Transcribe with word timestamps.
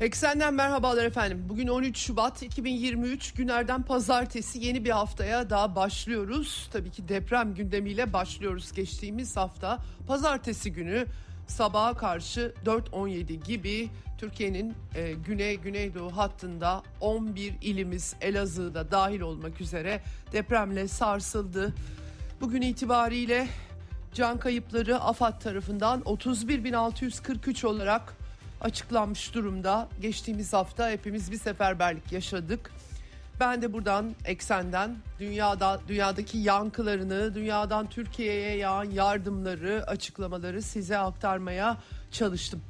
Eksenden 0.00 0.54
merhabalar 0.54 1.04
efendim. 1.04 1.44
Bugün 1.48 1.68
13 1.68 1.98
Şubat 1.98 2.42
2023 2.42 3.34
günlerden 3.34 3.82
pazartesi 3.82 4.66
yeni 4.66 4.84
bir 4.84 4.90
haftaya 4.90 5.50
daha 5.50 5.76
başlıyoruz. 5.76 6.68
Tabii 6.72 6.90
ki 6.90 7.08
deprem 7.08 7.54
gündemiyle 7.54 8.12
başlıyoruz 8.12 8.72
geçtiğimiz 8.72 9.36
hafta. 9.36 9.78
Pazartesi 10.06 10.72
günü 10.72 11.06
sabaha 11.46 11.94
karşı 11.94 12.54
4.17 12.64 13.44
gibi 13.44 13.88
Türkiye'nin 14.18 14.74
e, 14.94 15.12
güney 15.12 15.56
güneydoğu 15.56 16.16
hattında 16.16 16.82
11 17.00 17.54
ilimiz 17.62 18.16
Elazığ'da 18.20 18.90
dahil 18.90 19.20
olmak 19.20 19.60
üzere 19.60 20.02
depremle 20.32 20.88
sarsıldı. 20.88 21.74
Bugün 22.40 22.62
itibariyle 22.62 23.48
can 24.14 24.38
kayıpları 24.38 25.00
AFAD 25.00 25.40
tarafından 25.40 26.00
31.643 26.00 27.66
olarak 27.66 28.25
açıklanmış 28.66 29.34
durumda. 29.34 29.88
Geçtiğimiz 30.00 30.52
hafta 30.52 30.90
hepimiz 30.90 31.32
bir 31.32 31.38
seferberlik 31.38 32.12
yaşadık. 32.12 32.70
Ben 33.40 33.62
de 33.62 33.72
buradan 33.72 34.14
eksenden 34.24 34.96
dünyada 35.18 35.80
dünyadaki 35.88 36.38
yankılarını, 36.38 37.34
dünyadan 37.34 37.88
Türkiye'ye 37.88 38.56
yağan 38.56 38.84
yardımları, 38.84 39.84
açıklamaları 39.86 40.62
size 40.62 40.98
aktarmaya 40.98 41.76
çalıştım. 42.12 42.60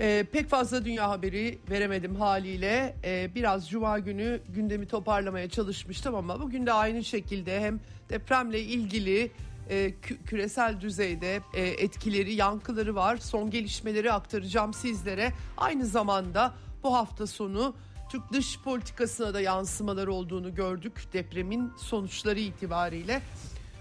Ee, 0.00 0.26
pek 0.32 0.48
fazla 0.48 0.84
dünya 0.84 1.10
haberi 1.10 1.58
veremedim 1.70 2.16
haliyle. 2.16 2.94
Ee, 3.04 3.30
biraz 3.34 3.68
cuma 3.70 3.98
günü 3.98 4.40
gündemi 4.48 4.86
toparlamaya 4.86 5.48
çalışmıştım 5.48 6.14
ama 6.14 6.40
bugün 6.40 6.66
de 6.66 6.72
aynı 6.72 7.04
şekilde 7.04 7.60
hem 7.60 7.80
depremle 8.08 8.60
ilgili 8.60 9.30
e, 9.70 9.94
küresel 10.26 10.80
düzeyde 10.80 11.40
e, 11.54 11.60
etkileri, 11.60 12.34
yankıları 12.34 12.94
var. 12.94 13.16
Son 13.16 13.50
gelişmeleri 13.50 14.12
aktaracağım 14.12 14.74
sizlere. 14.74 15.32
Aynı 15.56 15.86
zamanda 15.86 16.54
bu 16.82 16.94
hafta 16.94 17.26
sonu 17.26 17.74
Türk 18.10 18.32
dış 18.32 18.58
politikasına 18.60 19.34
da 19.34 19.40
yansımaları 19.40 20.12
olduğunu 20.12 20.54
gördük 20.54 20.92
depremin 21.12 21.72
sonuçları 21.76 22.38
itibariyle. 22.38 23.22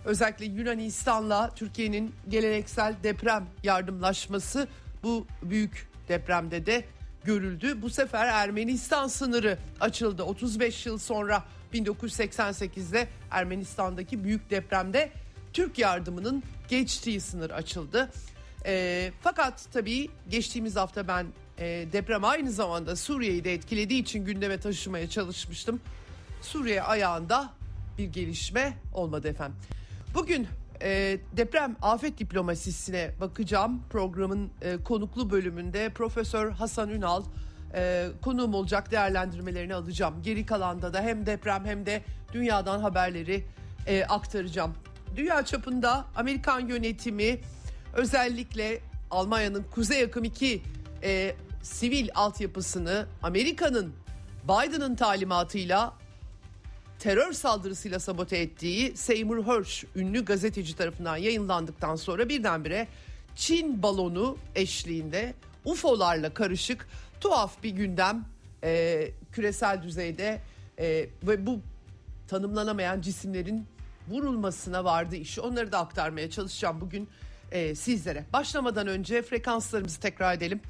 Özellikle 0.05 0.45
Yunanistan'la 0.45 1.55
Türkiye'nin 1.55 2.15
geleneksel 2.29 2.95
deprem 3.03 3.47
yardımlaşması 3.63 4.67
bu 5.03 5.27
büyük 5.43 5.89
depremde 6.07 6.65
de 6.65 6.85
görüldü. 7.23 7.81
Bu 7.81 7.89
sefer 7.89 8.27
Ermenistan 8.27 9.07
sınırı 9.07 9.57
açıldı. 9.79 10.23
35 10.23 10.85
yıl 10.85 10.97
sonra 10.97 11.43
1988'de 11.73 13.07
Ermenistan'daki 13.31 14.23
büyük 14.23 14.49
depremde 14.49 15.11
Türk 15.53 15.79
yardımının 15.79 16.43
geçtiği 16.67 17.21
sınır 17.21 17.49
açıldı. 17.49 18.09
E, 18.65 19.11
fakat 19.21 19.67
tabii 19.73 20.09
geçtiğimiz 20.29 20.75
hafta 20.75 21.07
ben 21.07 21.27
e, 21.57 21.87
deprem 21.93 22.23
aynı 22.23 22.51
zamanda 22.51 22.95
Suriye'yi 22.95 23.43
de 23.43 23.53
etkilediği 23.53 24.01
için 24.01 24.25
gündeme 24.25 24.59
taşımaya 24.59 25.09
çalışmıştım. 25.09 25.81
Suriye 26.41 26.83
ayağında 26.83 27.53
bir 27.97 28.05
gelişme 28.05 28.77
olmadı 28.93 29.27
efendim. 29.27 29.57
Bugün 30.13 30.47
e, 30.81 31.17
deprem 31.37 31.75
afet 31.81 32.19
diplomasisine 32.19 33.11
bakacağım. 33.19 33.83
Programın 33.89 34.49
e, 34.61 34.77
konuklu 34.77 35.31
bölümünde 35.31 35.89
Profesör 35.89 36.51
Hasan 36.51 36.89
Ünal 36.89 37.23
e, 37.75 38.07
konuğum 38.21 38.53
olacak 38.53 38.91
değerlendirmelerini 38.91 39.75
alacağım. 39.75 40.15
Geri 40.23 40.45
kalanda 40.45 40.93
da 40.93 41.01
hem 41.01 41.25
deprem 41.25 41.65
hem 41.65 41.85
de 41.85 42.03
dünyadan 42.33 42.79
haberleri 42.79 43.45
e, 43.87 44.05
aktaracağım 44.05 44.73
dünya 45.15 45.45
çapında 45.45 46.05
Amerikan 46.15 46.59
yönetimi 46.59 47.39
özellikle 47.93 48.81
Almanya'nın 49.11 49.65
Kuzey 49.71 50.03
Akım 50.03 50.23
2 50.23 50.61
e, 51.03 51.35
sivil 51.63 52.09
altyapısını 52.15 53.05
Amerika'nın 53.23 53.93
Biden'ın 54.43 54.95
talimatıyla 54.95 55.93
terör 56.99 57.33
saldırısıyla 57.33 57.99
sabote 57.99 58.37
ettiği 58.37 58.97
Seymour 58.97 59.45
Hersh 59.45 59.85
ünlü 59.95 60.25
gazeteci 60.25 60.75
tarafından 60.75 61.17
yayınlandıktan 61.17 61.95
sonra 61.95 62.29
birdenbire 62.29 62.87
Çin 63.35 63.83
balonu 63.83 64.37
eşliğinde 64.55 65.33
UFO'larla 65.65 66.33
karışık 66.33 66.87
tuhaf 67.21 67.63
bir 67.63 67.69
gündem 67.69 68.25
e, 68.63 69.11
küresel 69.31 69.83
düzeyde 69.83 70.41
e, 70.79 71.09
ve 71.23 71.45
bu 71.45 71.59
tanımlanamayan 72.27 73.01
cisimlerin 73.01 73.65
vurulmasına 74.11 74.83
vardı 74.83 75.15
işi. 75.15 75.41
Onları 75.41 75.71
da 75.71 75.79
aktarmaya 75.79 76.29
çalışacağım 76.29 76.81
bugün 76.81 77.09
e, 77.51 77.75
sizlere. 77.75 78.25
Başlamadan 78.33 78.87
önce 78.87 79.21
frekanslarımızı 79.21 79.99
tekrar 79.99 80.33
edelim. 80.33 80.61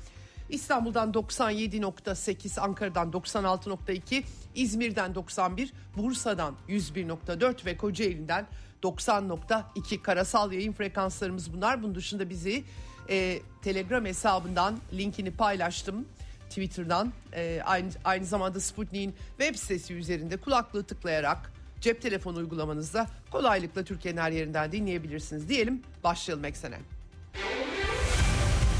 İstanbul'dan 0.50 1.12
97.8, 1.12 2.60
Ankara'dan 2.60 3.12
96.2, 3.12 4.24
İzmir'den 4.56 5.16
91, 5.16 5.74
Bursa'dan 5.98 6.56
101.4 6.70 7.66
ve 7.66 7.78
Kocaeli'den 7.78 8.48
90.2 8.84 10.02
karasal 10.02 10.52
yayın 10.52 10.74
frekanslarımız 10.74 11.54
bunlar. 11.54 11.84
Bunun 11.84 11.96
dışında 11.96 12.30
bizi 12.30 12.64
e, 13.10 13.40
Telegram 13.62 14.06
hesabından 14.06 14.78
linkini 14.94 15.32
paylaştım. 15.32 16.06
Twitter'dan 16.50 17.14
e, 17.34 17.62
aynı, 17.66 17.90
aynı 18.04 18.26
zamanda 18.26 18.60
Sputnik'in 18.60 19.16
web 19.38 19.56
sitesi 19.56 19.94
üzerinde 19.94 20.38
kulaklığı 20.38 20.84
tıklayarak 20.84 21.52
cep 21.82 22.02
telefonu 22.02 22.38
uygulamanızda 22.38 23.08
kolaylıkla 23.32 23.84
Türkiye'nin 23.84 24.22
her 24.22 24.32
yerinden 24.32 24.72
dinleyebilirsiniz 24.72 25.50
diyelim. 25.50 25.82
Başlayalım 26.04 26.46
eksene. 26.46 26.78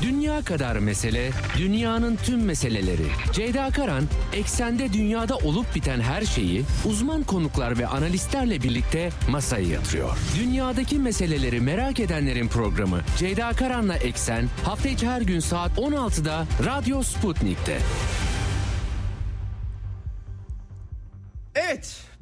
Dünya 0.02 0.42
kadar 0.42 0.76
mesele, 0.76 1.32
dünyanın 1.58 2.16
tüm 2.16 2.46
meseleleri. 2.46 3.06
Ceyda 3.34 3.70
Karan, 3.70 4.04
eksende 4.34 4.94
dünyada 4.94 5.38
olup 5.38 5.76
biten 5.76 6.00
her 6.00 6.22
şeyi 6.22 6.64
uzman 6.86 7.24
konuklar 7.24 7.80
ve 7.80 7.88
analistlerle 7.88 8.64
birlikte 8.64 9.10
masaya 9.30 9.68
yatırıyor. 9.68 10.18
Dünyadaki 10.40 11.00
meseleleri 11.00 11.62
merak 11.62 12.00
edenlerin 12.00 12.48
programı 12.48 13.02
Ceyda 13.18 13.54
Karan'la 13.54 13.96
Eksen 13.96 14.48
hafta 14.66 14.90
içi 14.90 15.08
her 15.08 15.22
gün 15.22 15.40
saat 15.40 15.72
16'da 15.78 16.46
Radyo 16.66 17.04
Sputnik'te. 17.04 17.78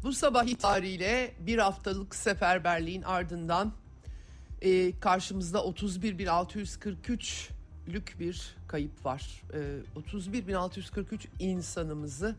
Bu 0.03 0.13
sabah 0.13 0.45
itibariyle 0.45 1.31
bir 1.39 1.57
haftalık 1.57 2.15
seferberliğin 2.15 3.01
ardından 3.01 3.73
e, 4.61 4.99
karşımızda 4.99 5.59
31.643'lük 5.59 8.19
bir 8.19 8.55
kayıp 8.67 9.05
var. 9.05 9.41
E, 9.53 9.57
31.643 9.99 11.19
insanımızı 11.39 12.35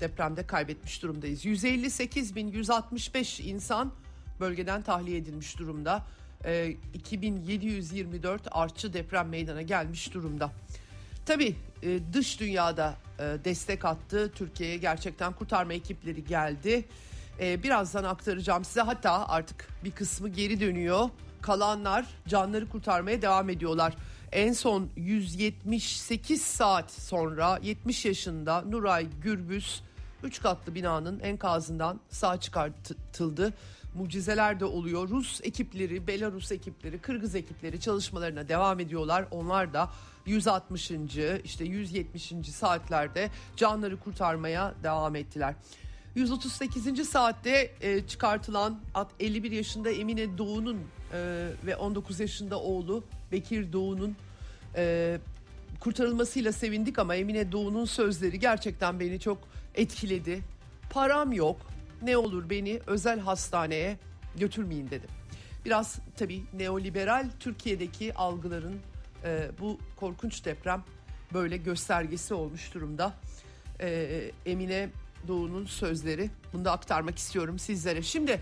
depremde 0.00 0.46
kaybetmiş 0.46 1.02
durumdayız. 1.02 1.44
158.165 1.44 3.42
insan 3.42 3.92
bölgeden 4.40 4.82
tahliye 4.82 5.18
edilmiş 5.18 5.58
durumda. 5.58 6.06
E, 6.44 6.76
2724 6.94 8.42
artçı 8.50 8.92
deprem 8.92 9.28
meydana 9.28 9.62
gelmiş 9.62 10.14
durumda. 10.14 10.52
Tabii 11.26 11.56
e, 11.82 12.00
dış 12.12 12.40
dünyada 12.40 12.94
e, 13.18 13.22
destek 13.44 13.84
attı. 13.84 14.32
Türkiye'ye 14.34 14.76
gerçekten 14.76 15.32
kurtarma 15.32 15.72
ekipleri 15.72 16.24
geldi. 16.24 16.84
E, 17.40 17.62
birazdan 17.62 18.04
aktaracağım 18.04 18.64
size. 18.64 18.80
Hatta 18.80 19.28
artık 19.28 19.68
bir 19.84 19.90
kısmı 19.90 20.28
geri 20.28 20.60
dönüyor. 20.60 21.08
Kalanlar 21.42 22.06
canları 22.28 22.68
kurtarmaya 22.68 23.22
devam 23.22 23.50
ediyorlar. 23.50 23.94
En 24.32 24.52
son 24.52 24.88
178 24.96 26.42
saat 26.42 26.90
sonra 26.90 27.58
70 27.62 28.04
yaşında 28.04 28.60
Nuray 28.62 29.06
Gürbüz 29.22 29.82
3 30.22 30.42
katlı 30.42 30.74
binanın 30.74 31.20
enkazından 31.20 32.00
sağ 32.10 32.40
çıkartıldı 32.40 33.52
mucizeler 33.94 34.60
de 34.60 34.64
oluyor. 34.64 35.08
Rus 35.08 35.40
ekipleri, 35.42 36.06
Belarus 36.06 36.52
ekipleri, 36.52 36.98
Kırgız 36.98 37.34
ekipleri 37.34 37.80
çalışmalarına 37.80 38.48
devam 38.48 38.80
ediyorlar. 38.80 39.24
Onlar 39.30 39.72
da 39.72 39.90
160. 40.26 40.90
işte 41.44 41.64
170. 41.64 42.32
saatlerde 42.52 43.30
canları 43.56 44.00
kurtarmaya 44.00 44.74
devam 44.82 45.16
ettiler. 45.16 45.54
138. 46.14 47.08
saatte 47.08 47.72
e, 47.80 48.06
çıkartılan 48.06 48.80
51 49.20 49.50
yaşında 49.50 49.90
Emine 49.90 50.38
Doğu'nun 50.38 50.78
e, 51.12 51.48
ve 51.66 51.76
19 51.76 52.20
yaşında 52.20 52.60
oğlu 52.60 53.04
Bekir 53.32 53.72
Doğu'nun 53.72 54.16
e, 54.76 55.18
kurtarılmasıyla 55.80 56.52
sevindik 56.52 56.98
ama 56.98 57.14
Emine 57.14 57.52
Doğu'nun 57.52 57.84
sözleri 57.84 58.38
gerçekten 58.38 59.00
beni 59.00 59.20
çok 59.20 59.38
etkiledi. 59.74 60.42
Param 60.90 61.32
yok, 61.32 61.56
ne 62.02 62.16
olur 62.16 62.50
beni 62.50 62.80
özel 62.86 63.20
hastaneye 63.20 63.96
götürmeyin 64.36 64.90
dedi. 64.90 65.06
Biraz 65.64 65.98
tabii 66.16 66.42
neoliberal 66.52 67.30
Türkiye'deki 67.40 68.14
algıların 68.14 68.74
e, 69.24 69.50
bu 69.60 69.78
korkunç 69.96 70.44
deprem 70.44 70.84
böyle 71.32 71.56
göstergesi 71.56 72.34
olmuş 72.34 72.74
durumda. 72.74 73.14
E, 73.80 74.30
Emine 74.46 74.88
Doğu'nun 75.28 75.66
sözleri. 75.66 76.30
Bunu 76.52 76.64
da 76.64 76.72
aktarmak 76.72 77.18
istiyorum 77.18 77.58
sizlere. 77.58 78.02
Şimdi 78.02 78.40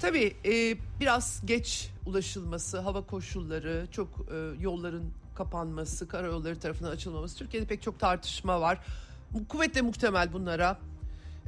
tabii 0.00 0.36
e, 0.44 0.76
biraz 1.00 1.42
geç 1.44 1.90
ulaşılması, 2.06 2.78
hava 2.78 3.06
koşulları, 3.06 3.86
çok 3.92 4.08
e, 4.08 4.62
yolların 4.62 5.04
kapanması, 5.34 6.08
karayolları 6.08 6.60
tarafından 6.60 6.90
açılmaması. 6.90 7.38
Türkiye'de 7.38 7.66
pek 7.66 7.82
çok 7.82 8.00
tartışma 8.00 8.60
var. 8.60 8.78
Kuvvetle 9.48 9.82
muhtemel 9.82 10.32
bunlara 10.32 10.78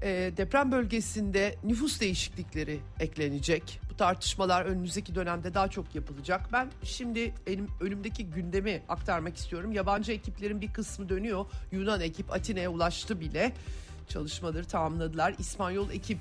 e, 0.02 0.32
deprem 0.36 0.72
bölgesinde 0.72 1.56
nüfus 1.64 2.00
değişiklikleri 2.00 2.80
eklenecek. 3.00 3.80
Tartışmalar 4.02 4.64
önümüzdeki 4.64 5.14
dönemde 5.14 5.54
daha 5.54 5.68
çok 5.68 5.94
yapılacak. 5.94 6.40
Ben 6.52 6.70
şimdi 6.84 7.34
elim, 7.46 7.68
önümdeki 7.80 8.26
gündemi 8.26 8.82
aktarmak 8.88 9.36
istiyorum. 9.36 9.72
Yabancı 9.72 10.12
ekiplerin 10.12 10.60
bir 10.60 10.72
kısmı 10.72 11.08
dönüyor. 11.08 11.46
Yunan 11.72 12.00
ekip 12.00 12.32
Atina'ya 12.32 12.70
ulaştı 12.70 13.20
bile. 13.20 13.52
Çalışmaları 14.08 14.64
tamamladılar. 14.64 15.34
İspanyol 15.38 15.90
ekip 15.90 16.18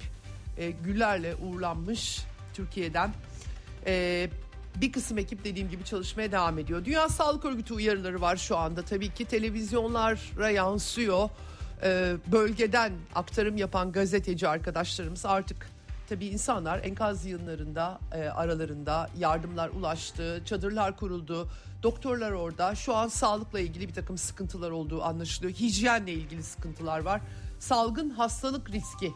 e, 0.57 0.71
güllerle 0.71 1.35
uğurlanmış 1.35 2.21
Türkiye'den. 2.53 3.13
E, 3.85 4.29
bir 4.75 4.91
kısım 4.91 5.17
ekip 5.17 5.45
dediğim 5.45 5.69
gibi 5.69 5.83
çalışmaya 5.83 6.31
devam 6.31 6.59
ediyor. 6.59 6.85
Dünya 6.85 7.09
Sağlık 7.09 7.45
Örgütü 7.45 7.73
uyarıları 7.73 8.21
var 8.21 8.35
şu 8.35 8.57
anda. 8.57 8.81
Tabii 8.81 9.13
ki 9.13 9.25
televizyonlara 9.25 10.49
yansıyor. 10.49 11.29
Ee, 11.83 12.13
bölgeden 12.31 12.93
aktarım 13.15 13.57
yapan 13.57 13.91
gazeteci 13.91 14.47
arkadaşlarımız 14.47 15.25
artık 15.25 15.69
tabii 16.11 16.25
insanlar 16.25 16.83
enkaz 16.83 17.25
yığınlarında 17.25 17.99
e, 18.13 18.23
aralarında 18.23 19.09
yardımlar 19.17 19.69
ulaştı, 19.69 20.41
çadırlar 20.45 20.97
kuruldu, 20.97 21.49
doktorlar 21.83 22.31
orada. 22.31 22.75
Şu 22.75 22.95
an 22.95 23.07
sağlıkla 23.07 23.59
ilgili 23.59 23.87
bir 23.87 23.93
takım 23.93 24.17
sıkıntılar 24.17 24.71
olduğu 24.71 25.03
anlaşılıyor. 25.03 25.53
Hijyenle 25.53 26.13
ilgili 26.13 26.43
sıkıntılar 26.43 26.99
var. 26.99 27.21
Salgın 27.59 28.09
hastalık 28.09 28.71
riski 28.71 29.11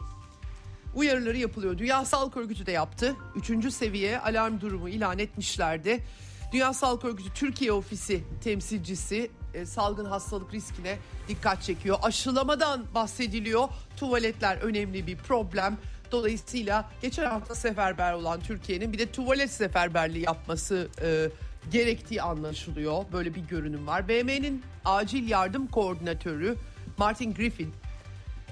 uyarıları 0.94 1.36
yapılıyor. 1.36 1.78
Dünya 1.78 2.04
Sağlık 2.04 2.36
Örgütü 2.36 2.66
de 2.66 2.72
yaptı. 2.72 3.16
Üçüncü 3.34 3.70
seviye 3.70 4.20
alarm 4.20 4.60
durumu 4.60 4.88
ilan 4.88 5.18
etmişlerdi. 5.18 6.04
Dünya 6.52 6.72
Sağlık 6.72 7.04
Örgütü 7.04 7.34
Türkiye 7.34 7.72
Ofisi 7.72 8.24
temsilcisi 8.44 9.30
e, 9.54 9.66
salgın 9.66 10.04
hastalık 10.04 10.54
riskine 10.54 10.98
dikkat 11.28 11.62
çekiyor. 11.62 11.98
Aşılamadan 12.02 12.84
bahsediliyor. 12.94 13.68
Tuvaletler 13.96 14.56
önemli 14.56 15.06
bir 15.06 15.16
problem. 15.16 15.78
Dolayısıyla 16.12 16.90
geçen 17.02 17.24
hafta 17.24 17.54
seferber 17.54 18.12
olan 18.12 18.40
Türkiye'nin 18.40 18.92
bir 18.92 18.98
de 18.98 19.12
tuvalet 19.12 19.50
seferberliği 19.50 20.24
yapması 20.24 20.88
e, 21.02 21.28
gerektiği 21.72 22.22
anlaşılıyor. 22.22 23.04
Böyle 23.12 23.34
bir 23.34 23.40
görünüm 23.40 23.86
var. 23.86 24.08
BM'nin 24.08 24.62
acil 24.84 25.28
yardım 25.28 25.66
koordinatörü 25.66 26.56
Martin 26.98 27.34
Griffin 27.34 27.74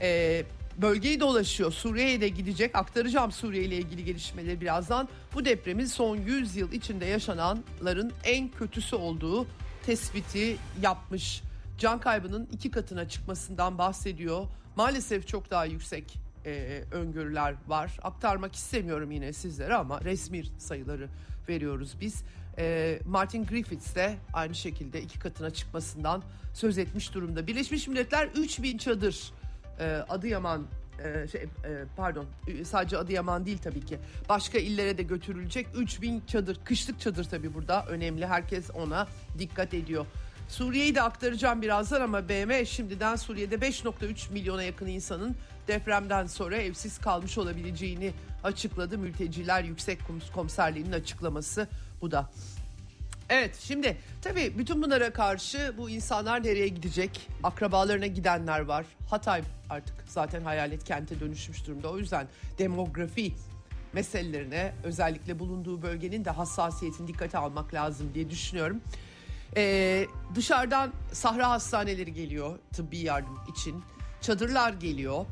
e, 0.01 0.43
bölgeyi 0.83 1.21
dolaşıyor. 1.21 1.73
Suriye'ye 1.73 2.21
de 2.21 2.29
gidecek. 2.29 2.77
Aktaracağım 2.77 3.33
Suriye 3.33 3.65
ile 3.65 3.77
ilgili 3.77 4.05
gelişmeleri 4.05 4.61
birazdan. 4.61 5.09
Bu 5.35 5.45
depremin 5.45 5.87
son 5.87 6.17
100 6.17 6.57
yıl 6.57 6.73
içinde 6.73 7.07
yaşananların 7.07 8.13
en 8.25 8.49
kötüsü 8.49 8.97
olduğu 8.97 9.47
tespiti 9.87 10.57
yapmış. 10.83 11.43
Can 11.79 12.01
kaybının 12.01 12.49
iki 12.53 12.71
katına 12.71 13.09
çıkmasından 13.09 13.79
bahsediyor. 13.79 14.47
Maalesef 14.77 15.29
çok 15.29 15.51
daha 15.51 15.65
yüksek 15.65 16.15
e, 16.47 16.83
öngörüler 16.91 17.55
var. 17.67 17.99
Aktarmak 18.03 18.55
istemiyorum 18.55 19.11
yine 19.11 19.33
sizlere 19.33 19.75
ama 19.75 20.01
resmi 20.01 20.43
sayıları 20.59 21.09
veriyoruz 21.49 21.97
biz. 22.01 22.25
E, 22.59 22.99
Martin 23.07 23.47
Griffiths 23.47 23.95
de 23.95 24.15
aynı 24.33 24.55
şekilde 24.55 25.03
iki 25.03 25.19
katına 25.19 25.51
çıkmasından 25.51 26.23
söz 26.55 26.79
etmiş 26.79 27.15
durumda. 27.15 27.47
Birleşmiş 27.47 27.89
Milletler 27.89 28.29
3000 28.35 28.79
çadır 28.79 29.33
e, 29.81 29.85
Adıyaman 30.09 30.67
e, 31.05 31.29
şey, 31.29 31.43
e, 31.43 31.49
pardon 31.97 32.27
sadece 32.65 32.99
Adıyaman 32.99 33.47
değil 33.47 33.59
tabii 33.59 33.85
ki 33.85 33.99
başka 34.29 34.59
illere 34.59 34.99
de 34.99 35.03
götürülecek 35.03 35.67
3000 35.77 36.23
çadır 36.27 36.59
kışlık 36.65 37.01
çadır 37.01 37.25
tabii 37.25 37.55
burada 37.55 37.87
önemli 37.87 38.27
herkes 38.27 38.71
ona 38.75 39.09
dikkat 39.39 39.75
ediyor. 39.75 40.07
Suriye'yi 40.49 40.95
de 40.95 41.03
aktaracağım 41.03 41.63
birazdan 41.63 42.01
ama 42.01 42.29
BM 42.29 42.65
şimdiden 42.67 43.17
Suriye'de 43.17 43.55
5.3 43.55 44.33
milyona 44.33 44.63
yakın 44.63 44.87
insanın 44.87 45.37
depremden 45.69 46.27
sonra 46.27 46.57
evsiz 46.57 46.99
kalmış 46.99 47.39
olabileceğini 47.39 48.13
açıkladı. 48.45 48.99
Mülteciler 48.99 49.65
Yüksek 49.65 49.99
Komiserliği'nin 50.35 50.93
açıklaması 50.93 51.69
bu 52.01 52.11
da. 52.11 52.31
Evet 53.29 53.57
şimdi 53.61 53.97
tabii 54.23 54.59
bütün 54.59 54.83
bunlara 54.83 55.13
karşı 55.13 55.75
bu 55.79 55.91
insanlar 55.91 56.45
nereye 56.45 56.69
gidecek? 56.69 57.29
Akrabalarına 57.43 58.07
gidenler 58.07 58.61
var. 58.61 58.87
Hatay 59.11 59.43
artık 59.71 59.95
zaten 60.07 60.41
hayalet 60.41 60.85
kente 60.85 61.21
dönüşmüş 61.21 61.67
durumda. 61.67 61.91
O 61.91 61.99
yüzden 61.99 62.27
demografi 62.59 63.33
meselelerine 63.93 64.75
özellikle 64.85 65.39
bulunduğu 65.39 65.83
bölgenin 65.83 66.25
de 66.25 66.31
hassasiyetini 66.31 67.09
dikkate 67.09 67.39
almak 67.39 67.75
lazım 67.75 68.11
diye 68.15 68.31
düşünüyorum. 68.31 68.81
Ee, 69.57 70.07
dışarıdan 70.35 70.93
sahra 71.13 71.51
hastaneleri 71.51 72.13
geliyor 72.13 72.59
tıbbi 72.73 72.99
yardım 72.99 73.39
için. 73.51 73.83
Çadırlar 74.25 74.73
geliyor. 74.73 75.27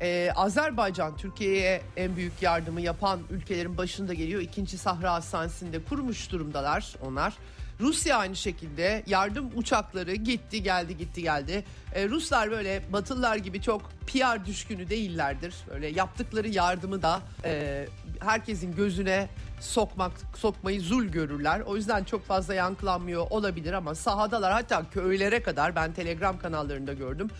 Ee, 0.00 0.30
Azerbaycan 0.36 1.16
Türkiye'ye 1.16 1.82
en 1.96 2.16
büyük 2.16 2.42
yardımı 2.42 2.80
yapan 2.80 3.20
ülkelerin 3.30 3.78
başında 3.78 4.14
geliyor. 4.14 4.40
İkinci 4.40 4.78
Sahra 4.78 5.12
Hastanesi'nde 5.12 5.84
kurmuş 5.84 6.32
durumdalar 6.32 6.94
onlar. 7.02 7.34
Rusya 7.80 8.16
aynı 8.16 8.36
şekilde 8.36 9.02
yardım 9.06 9.50
uçakları 9.54 10.14
gitti 10.14 10.62
geldi 10.62 10.96
gitti 10.96 11.22
geldi. 11.22 11.64
Ee, 11.94 12.08
Ruslar 12.08 12.50
böyle 12.50 12.82
Batılılar 12.92 13.36
gibi 13.36 13.62
çok 13.62 13.82
PR 14.06 14.46
düşkünü 14.46 14.90
değillerdir. 14.90 15.54
Böyle 15.70 15.86
yaptıkları 15.88 16.48
yardımı 16.48 17.02
da 17.02 17.20
e, 17.44 17.86
herkesin 18.20 18.76
gözüne 18.76 19.28
sokmak 19.60 20.12
sokmayı 20.36 20.80
zul 20.80 21.04
görürler. 21.04 21.60
O 21.60 21.76
yüzden 21.76 22.04
çok 22.04 22.26
fazla 22.26 22.54
yankılanmıyor 22.54 23.26
olabilir 23.30 23.72
ama 23.72 23.94
sahadalar 23.94 24.52
hatta 24.52 24.90
köylere 24.90 25.42
kadar 25.42 25.76
ben 25.76 25.92
Telegram 25.92 26.38
kanallarında 26.38 26.92
gördüm 26.92 27.30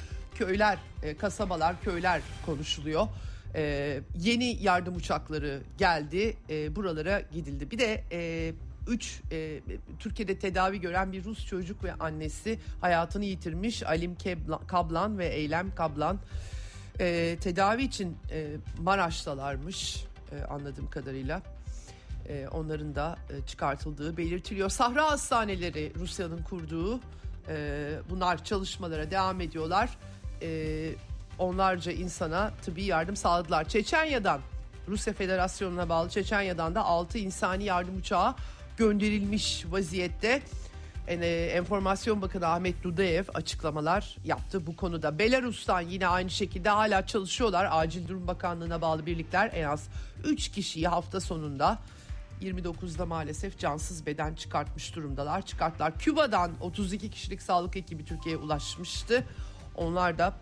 köyler, 0.40 0.78
e, 1.02 1.16
kasabalar, 1.16 1.82
köyler 1.82 2.22
konuşuluyor. 2.46 3.08
E, 3.54 4.00
yeni 4.18 4.62
yardım 4.62 4.96
uçakları 4.96 5.60
geldi, 5.78 6.36
e, 6.50 6.76
buralara 6.76 7.20
gidildi. 7.20 7.70
Bir 7.70 7.78
de 7.78 8.04
e, 8.12 8.52
üç 8.88 9.20
e, 9.32 9.60
Türkiye'de 9.98 10.38
tedavi 10.38 10.80
gören 10.80 11.12
bir 11.12 11.24
Rus 11.24 11.46
çocuk 11.46 11.84
ve 11.84 11.94
annesi 11.94 12.58
hayatını 12.80 13.24
yitirmiş 13.24 13.82
Alim 13.82 14.16
Kablan 14.66 15.18
ve 15.18 15.26
Eylem 15.26 15.74
Kablan. 15.74 16.18
E, 17.00 17.36
tedavi 17.40 17.82
için 17.82 18.16
e, 18.30 18.46
Maraş'talarmış 18.78 20.04
e, 20.32 20.44
anladığım 20.44 20.90
kadarıyla. 20.90 21.42
E, 22.28 22.48
onların 22.48 22.94
da 22.94 23.16
e, 23.30 23.46
çıkartıldığı 23.46 24.16
belirtiliyor. 24.16 24.70
Sahra 24.70 25.10
hastaneleri 25.10 25.92
Rusya'nın 25.98 26.42
kurduğu 26.42 27.00
e, 27.48 27.88
bunlar 28.10 28.44
çalışmalara 28.44 29.10
devam 29.10 29.40
ediyorlar 29.40 29.98
e, 30.42 30.90
onlarca 31.38 31.92
insana 31.92 32.50
tıbbi 32.62 32.84
yardım 32.84 33.16
sağladılar. 33.16 33.68
Çeçenya'dan 33.68 34.40
Rusya 34.88 35.12
Federasyonu'na 35.12 35.88
bağlı 35.88 36.08
Çeçenya'dan 36.08 36.74
da 36.74 36.84
6 36.84 37.18
insani 37.18 37.64
yardım 37.64 37.98
uçağı 37.98 38.34
gönderilmiş 38.76 39.64
vaziyette. 39.70 40.42
Yani, 41.08 41.24
e, 41.24 41.46
Enformasyon 41.46 42.22
Bakanı 42.22 42.46
Ahmet 42.46 42.82
Dudayev 42.82 43.24
açıklamalar 43.34 44.16
yaptı 44.24 44.66
bu 44.66 44.76
konuda. 44.76 45.18
Belarus'tan 45.18 45.80
yine 45.80 46.06
aynı 46.06 46.30
şekilde 46.30 46.68
hala 46.68 47.06
çalışıyorlar. 47.06 47.68
Acil 47.70 48.08
Durum 48.08 48.26
Bakanlığı'na 48.26 48.80
bağlı 48.80 49.06
birlikler 49.06 49.50
en 49.54 49.64
az 49.64 49.88
3 50.24 50.48
kişiyi 50.48 50.88
hafta 50.88 51.20
sonunda 51.20 51.78
29'da 52.42 53.06
maalesef 53.06 53.58
cansız 53.58 54.06
beden 54.06 54.34
çıkartmış 54.34 54.96
durumdalar. 54.96 55.46
Çıkarttılar. 55.46 55.98
Küba'dan 55.98 56.52
32 56.60 57.10
kişilik 57.10 57.42
sağlık 57.42 57.76
ekibi 57.76 58.04
Türkiye'ye 58.04 58.42
ulaşmıştı. 58.42 59.24
Onlar 59.80 60.18
da 60.18 60.34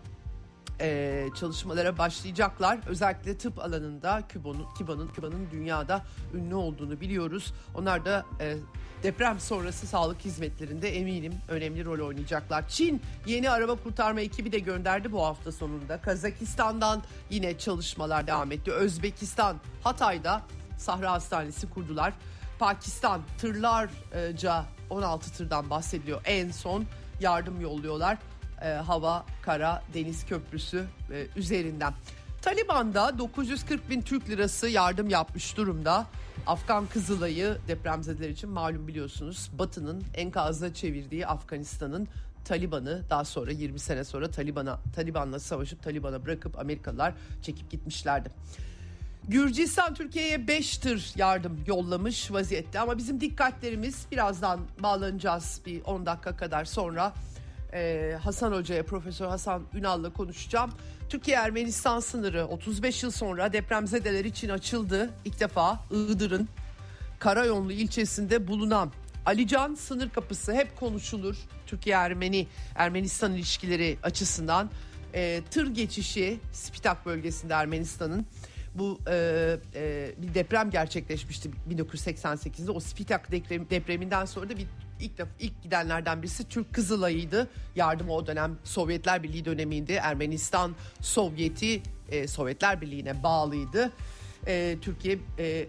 e, 0.81 1.27
çalışmalara 1.39 1.97
başlayacaklar. 1.97 2.79
Özellikle 2.87 3.37
tıp 3.37 3.59
alanında 3.59 4.21
Küba'nın 4.29 4.65
Küba'nın 4.77 5.07
Küba'nın 5.07 5.47
dünyada 5.51 6.05
ünlü 6.33 6.55
olduğunu 6.55 7.01
biliyoruz. 7.01 7.53
Onlar 7.75 8.05
da 8.05 8.25
e, 8.39 8.55
deprem 9.03 9.39
sonrası 9.39 9.87
sağlık 9.87 10.21
hizmetlerinde 10.21 10.97
eminim 10.97 11.33
önemli 11.47 11.85
rol 11.85 12.07
oynayacaklar. 12.07 12.67
Çin 12.67 13.01
yeni 13.25 13.49
araba 13.49 13.75
kurtarma 13.75 14.21
ekibi 14.21 14.51
de 14.51 14.59
gönderdi 14.59 15.11
bu 15.11 15.25
hafta 15.25 15.51
sonunda. 15.51 16.01
Kazakistan'dan 16.01 17.03
yine 17.29 17.57
çalışmalar 17.57 18.27
devam 18.27 18.51
etti. 18.51 18.71
Özbekistan 18.71 19.57
Hatay'da 19.83 20.41
Sahra 20.77 21.11
Hastanesi 21.11 21.69
kurdular. 21.69 22.13
Pakistan 22.59 23.21
tırlarca 23.37 24.65
16 24.89 25.33
tırdan 25.33 25.69
bahsediliyor 25.69 26.21
en 26.25 26.51
son 26.51 26.85
yardım 27.21 27.61
yolluyorlar 27.61 28.17
e, 28.61 28.67
hava, 28.67 29.25
kara, 29.41 29.83
deniz 29.93 30.25
köprüsü 30.25 30.85
e, 31.11 31.27
üzerinden. 31.35 31.93
Taliban 32.41 32.93
da 32.93 33.17
940 33.17 33.89
bin 33.89 34.01
Türk 34.01 34.29
lirası 34.29 34.69
yardım 34.69 35.09
yapmış 35.09 35.57
durumda. 35.57 36.05
Afgan 36.47 36.85
Kızılay'ı 36.85 37.57
depremzedeler 37.67 38.29
için 38.29 38.49
malum 38.49 38.87
biliyorsunuz 38.87 39.49
Batı'nın 39.59 40.03
enkazına 40.13 40.73
çevirdiği 40.73 41.27
Afganistan'ın 41.27 42.07
Taliban'ı 42.45 43.03
daha 43.09 43.25
sonra 43.25 43.51
20 43.51 43.79
sene 43.79 44.03
sonra 44.03 44.31
Taliban'a 44.31 44.79
Taliban'la 44.95 45.39
savaşıp 45.39 45.83
Taliban'a 45.83 46.25
bırakıp 46.25 46.59
Amerikalılar 46.59 47.13
çekip 47.41 47.71
gitmişlerdi. 47.71 48.29
Gürcistan 49.27 49.93
Türkiye'ye 49.93 50.47
5 50.47 50.77
tır 50.77 51.13
yardım 51.15 51.59
yollamış 51.67 52.31
vaziyette 52.31 52.79
ama 52.79 52.97
bizim 52.97 53.21
dikkatlerimiz 53.21 54.05
birazdan 54.11 54.59
bağlanacağız 54.79 55.61
bir 55.65 55.83
10 55.83 56.05
dakika 56.05 56.37
kadar 56.37 56.65
sonra 56.65 57.13
ee, 57.73 58.17
Hasan 58.23 58.51
Hoca'ya 58.51 58.83
Profesör 58.83 59.27
Hasan 59.27 59.63
Ünal'la 59.73 60.13
konuşacağım. 60.13 60.71
Türkiye-Ermenistan 61.09 61.99
sınırı 61.99 62.45
35 62.45 63.03
yıl 63.03 63.11
sonra 63.11 63.53
depremzedeler 63.53 64.25
için 64.25 64.49
açıldı. 64.49 65.09
İlk 65.25 65.39
defa 65.39 65.79
Iğdır'ın 65.91 66.49
Karayonlu 67.19 67.71
ilçesinde 67.71 68.47
bulunan 68.47 68.91
Alican 69.25 69.75
sınır 69.75 70.09
kapısı 70.09 70.53
hep 70.53 70.79
konuşulur. 70.79 71.37
Türkiye-Ermeni 71.67 72.47
Ermenistan 72.75 73.33
ilişkileri 73.33 73.97
açısından 74.03 74.69
e, 75.13 75.41
tır 75.51 75.67
geçişi 75.75 76.39
Spitak 76.53 77.05
bölgesinde 77.05 77.53
Ermenistan'ın 77.53 78.25
bu 78.75 78.99
e, 79.07 79.57
e, 79.75 80.11
bir 80.17 80.33
deprem 80.33 80.69
gerçekleşmişti 80.69 81.49
1988'de. 81.69 82.71
O 82.71 82.79
Spitak 82.79 83.31
deprem, 83.31 83.69
depreminden 83.69 84.25
sonra 84.25 84.49
da 84.49 84.57
bir 84.57 84.67
ilk 84.99 85.17
defa 85.17 85.31
ilk 85.39 85.63
gidenlerden 85.63 86.21
birisi 86.21 86.49
Türk 86.49 86.73
Kızılay'ıydı. 86.73 87.47
Yardım 87.75 88.09
o 88.09 88.27
dönem 88.27 88.57
Sovyetler 88.63 89.23
Birliği 89.23 89.45
dönemiydi. 89.45 89.93
Ermenistan 89.93 90.75
Sovyeti 91.01 91.81
e, 92.09 92.27
Sovyetler 92.27 92.81
Birliği'ne 92.81 93.23
bağlıydı. 93.23 93.91
E, 94.47 94.77
Türkiye 94.81 95.17
e, 95.39 95.67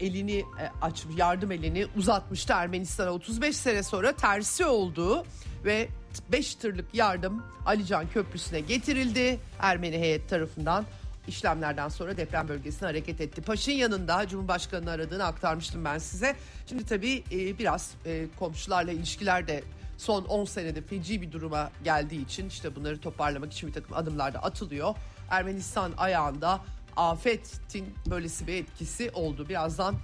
elini 0.00 0.38
e, 0.38 0.44
aç 0.82 1.04
yardım 1.16 1.52
elini 1.52 1.86
uzatmıştı 1.96 2.52
Ermenistan'a 2.52 3.10
35 3.10 3.56
sene 3.56 3.82
sonra 3.82 4.12
tersi 4.12 4.64
oldu 4.66 5.24
ve 5.64 5.88
5 6.32 6.54
tırlık 6.54 6.94
yardım 6.94 7.42
Alican 7.66 8.08
Köprüsü'ne 8.08 8.60
getirildi 8.60 9.38
Ermeni 9.58 9.98
heyet 9.98 10.28
tarafından 10.28 10.84
işlemlerden 11.28 11.88
sonra 11.88 12.16
deprem 12.16 12.48
bölgesine 12.48 12.88
hareket 12.88 13.20
etti. 13.20 13.42
Paş'ın 13.42 13.72
yanında 13.72 14.28
Cumhurbaşkanı'nı 14.28 14.90
aradığını 14.90 15.24
aktarmıştım 15.24 15.84
ben 15.84 15.98
size. 15.98 16.36
Şimdi 16.66 16.86
tabii 16.86 17.24
e, 17.32 17.58
biraz 17.58 17.94
e, 18.06 18.26
komşularla 18.38 18.92
ilişkiler 18.92 19.48
de 19.48 19.64
son 19.98 20.24
10 20.24 20.44
senede 20.44 20.82
feci 20.82 21.22
bir 21.22 21.32
duruma 21.32 21.70
geldiği 21.84 22.24
için 22.24 22.48
işte 22.48 22.76
bunları 22.76 23.00
toparlamak 23.00 23.52
için 23.52 23.68
bir 23.68 23.74
takım 23.74 23.96
adımlar 23.96 24.34
da 24.34 24.38
atılıyor. 24.38 24.94
Ermenistan 25.30 25.92
ayağında 25.96 26.60
afetin 26.96 27.94
böylesi 28.10 28.46
bir 28.46 28.54
etkisi 28.54 29.10
oldu. 29.10 29.48
Birazdan 29.48 29.96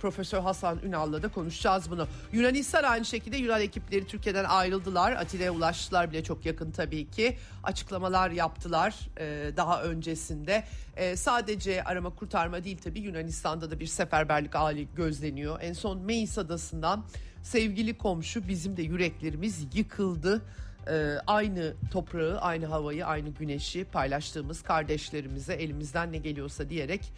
Profesör 0.00 0.40
Hasan 0.40 0.78
Ünal'la 0.82 1.22
da 1.22 1.28
konuşacağız 1.28 1.90
bunu. 1.90 2.06
Yunanistan 2.32 2.82
aynı 2.82 3.04
şekilde 3.04 3.36
Yunan 3.36 3.60
ekipleri 3.60 4.06
Türkiye'den 4.06 4.44
ayrıldılar. 4.44 5.12
Atina'ya 5.12 5.52
ulaştılar 5.52 6.10
bile 6.10 6.24
çok 6.24 6.46
yakın 6.46 6.70
tabii 6.70 7.10
ki. 7.10 7.36
Açıklamalar 7.62 8.30
yaptılar 8.30 8.94
e, 9.18 9.56
daha 9.56 9.82
öncesinde. 9.82 10.64
E, 10.96 11.16
sadece 11.16 11.84
arama 11.84 12.10
kurtarma 12.10 12.64
değil 12.64 12.78
tabii 12.84 13.00
Yunanistan'da 13.00 13.70
da 13.70 13.80
bir 13.80 13.86
seferberlik 13.86 14.54
hali 14.54 14.88
gözleniyor. 14.96 15.58
En 15.62 15.72
son 15.72 15.98
Meis 15.98 16.38
adasından 16.38 17.04
sevgili 17.42 17.98
komşu 17.98 18.48
bizim 18.48 18.76
de 18.76 18.82
yüreklerimiz 18.82 19.66
yıkıldı. 19.74 20.42
Ee, 20.88 21.16
aynı 21.26 21.74
toprağı, 21.90 22.38
aynı 22.40 22.66
havayı, 22.66 23.06
aynı 23.06 23.28
güneşi 23.28 23.84
paylaştığımız 23.84 24.62
kardeşlerimize 24.62 25.54
elimizden 25.54 26.12
ne 26.12 26.18
geliyorsa 26.18 26.70
diyerek 26.70 27.12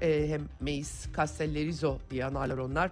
e, 0.00 0.28
hem 0.28 0.48
Meis 0.60 1.06
Castellerizo 1.16 1.98
diye 2.10 2.24
anarlar 2.24 2.58
onlar 2.58 2.90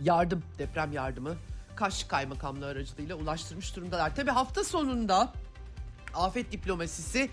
yardım 0.00 0.42
deprem 0.58 0.92
yardımı 0.92 1.36
Kaş 1.76 2.04
Kaymakamlığı 2.04 2.66
aracılığıyla 2.66 3.16
ulaştırmış 3.16 3.76
durumdalar. 3.76 4.16
Tabi 4.16 4.30
hafta 4.30 4.64
sonunda 4.64 5.32
afet 6.14 6.52
diplomasisi 6.52 7.30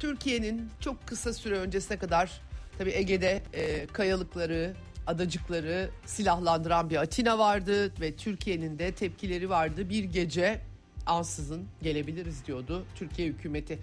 Türkiye'nin 0.00 0.70
çok 0.80 1.06
kısa 1.06 1.32
süre 1.32 1.58
öncesine 1.58 1.98
kadar 1.98 2.40
tabi 2.78 2.90
Ege'de 2.90 3.42
e, 3.52 3.86
kayalıkları, 3.86 4.74
adacıkları 5.06 5.90
silahlandıran 6.04 6.90
bir 6.90 6.96
Atina 6.96 7.38
vardı 7.38 8.00
ve 8.00 8.16
Türkiye'nin 8.16 8.78
de 8.78 8.92
tepkileri 8.92 9.50
vardı. 9.50 9.90
Bir 9.90 10.04
gece 10.04 10.60
ansızın 11.06 11.68
gelebiliriz 11.82 12.46
diyordu 12.46 12.84
Türkiye 12.94 13.28
hükümeti. 13.28 13.78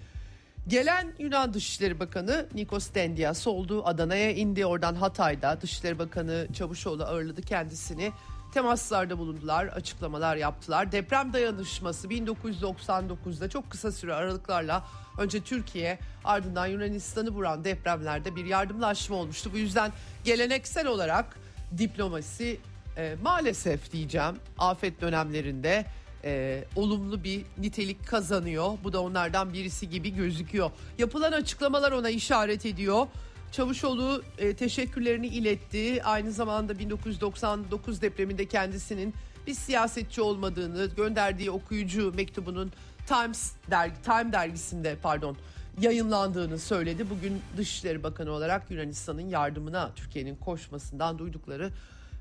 Gelen 0.68 1.14
Yunan 1.18 1.54
Dışişleri 1.54 2.00
Bakanı 2.00 2.46
Nikos 2.54 2.94
Dendias 2.94 3.46
oldu. 3.46 3.82
Adana'ya 3.84 4.30
indi. 4.30 4.66
Oradan 4.66 4.94
Hatay'da 4.94 5.60
Dışişleri 5.60 5.98
Bakanı 5.98 6.46
Çavuşoğlu 6.54 7.04
ağırladı 7.04 7.42
kendisini. 7.42 8.12
Temaslarda 8.54 9.18
bulundular, 9.18 9.66
açıklamalar 9.66 10.36
yaptılar. 10.36 10.92
Deprem 10.92 11.32
dayanışması 11.32 12.08
1999'da 12.08 13.48
çok 13.48 13.70
kısa 13.70 13.92
süre 13.92 14.14
aralıklarla 14.14 14.86
önce 15.18 15.40
Türkiye 15.40 15.98
ardından 16.24 16.66
Yunanistan'ı 16.66 17.30
vuran 17.30 17.64
depremlerde 17.64 18.36
bir 18.36 18.44
yardımlaşma 18.44 19.16
olmuştu. 19.16 19.50
Bu 19.52 19.58
yüzden 19.58 19.92
geleneksel 20.24 20.86
olarak 20.86 21.38
diplomasi 21.78 22.60
e, 22.96 23.16
maalesef 23.22 23.92
diyeceğim 23.92 24.36
afet 24.58 25.00
dönemlerinde 25.00 25.86
e, 26.26 26.64
olumlu 26.76 27.24
bir 27.24 27.42
nitelik 27.58 28.06
kazanıyor. 28.06 28.72
Bu 28.84 28.92
da 28.92 29.02
onlardan 29.02 29.52
birisi 29.52 29.90
gibi 29.90 30.10
gözüküyor. 30.14 30.70
Yapılan 30.98 31.32
açıklamalar 31.32 31.92
ona 31.92 32.10
işaret 32.10 32.66
ediyor. 32.66 33.06
Çavuşoğlu 33.52 34.22
e, 34.38 34.54
teşekkürlerini 34.54 35.26
iletti. 35.26 36.02
Aynı 36.04 36.32
zamanda 36.32 36.78
1999 36.78 38.02
depreminde 38.02 38.46
kendisinin 38.46 39.14
bir 39.46 39.54
siyasetçi 39.54 40.20
olmadığını 40.20 40.86
gönderdiği 40.96 41.50
okuyucu 41.50 42.12
mektubunun 42.16 42.72
Times 43.06 43.52
dergi 43.70 44.02
Time 44.02 44.32
dergisinde 44.32 44.96
pardon 45.02 45.36
yayınlandığını 45.80 46.58
söyledi. 46.58 47.10
Bugün 47.10 47.42
Dışişleri 47.56 48.02
Bakanı 48.02 48.30
olarak 48.30 48.70
Yunanistan'ın 48.70 49.28
yardımına 49.28 49.90
Türkiye'nin 49.96 50.36
koşmasından 50.36 51.18
duydukları 51.18 51.70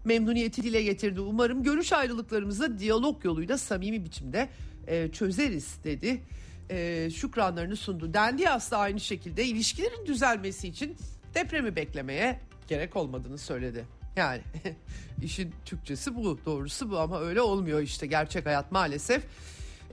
memnuniyeti 0.06 0.64
dile 0.64 0.84
getirdi. 0.84 1.22
Umarım 1.22 1.64
görüş 1.64 1.94
ayrılıklarımızı 1.94 2.80
diyalog 2.80 3.26
yoluyla 3.26 3.58
samimi 3.58 4.06
biçimde 4.06 4.50
e, 4.88 5.12
çözeriz 5.12 5.78
dedi. 5.84 6.22
E, 6.70 7.10
şükranlarını 7.10 7.76
sundu. 7.76 8.14
Dendias 8.14 8.72
da 8.72 8.78
aynı 8.78 9.00
şekilde 9.00 9.46
ilişkilerin 9.46 10.06
düzelmesi 10.06 10.68
için 10.68 10.98
depremi 11.34 11.76
beklemeye 11.76 12.40
gerek 12.68 12.96
olmadığını 12.96 13.38
söyledi. 13.38 13.86
Yani 14.16 14.42
işin 15.24 15.54
Türkçesi 15.66 16.16
bu, 16.16 16.40
doğrusu 16.46 16.92
bu 16.92 17.00
ama 17.00 17.22
öyle 17.22 17.42
olmuyor 17.42 17.82
işte 17.82 18.08
gerçek 18.08 18.46
hayat 18.46 18.72
maalesef. 18.72 19.24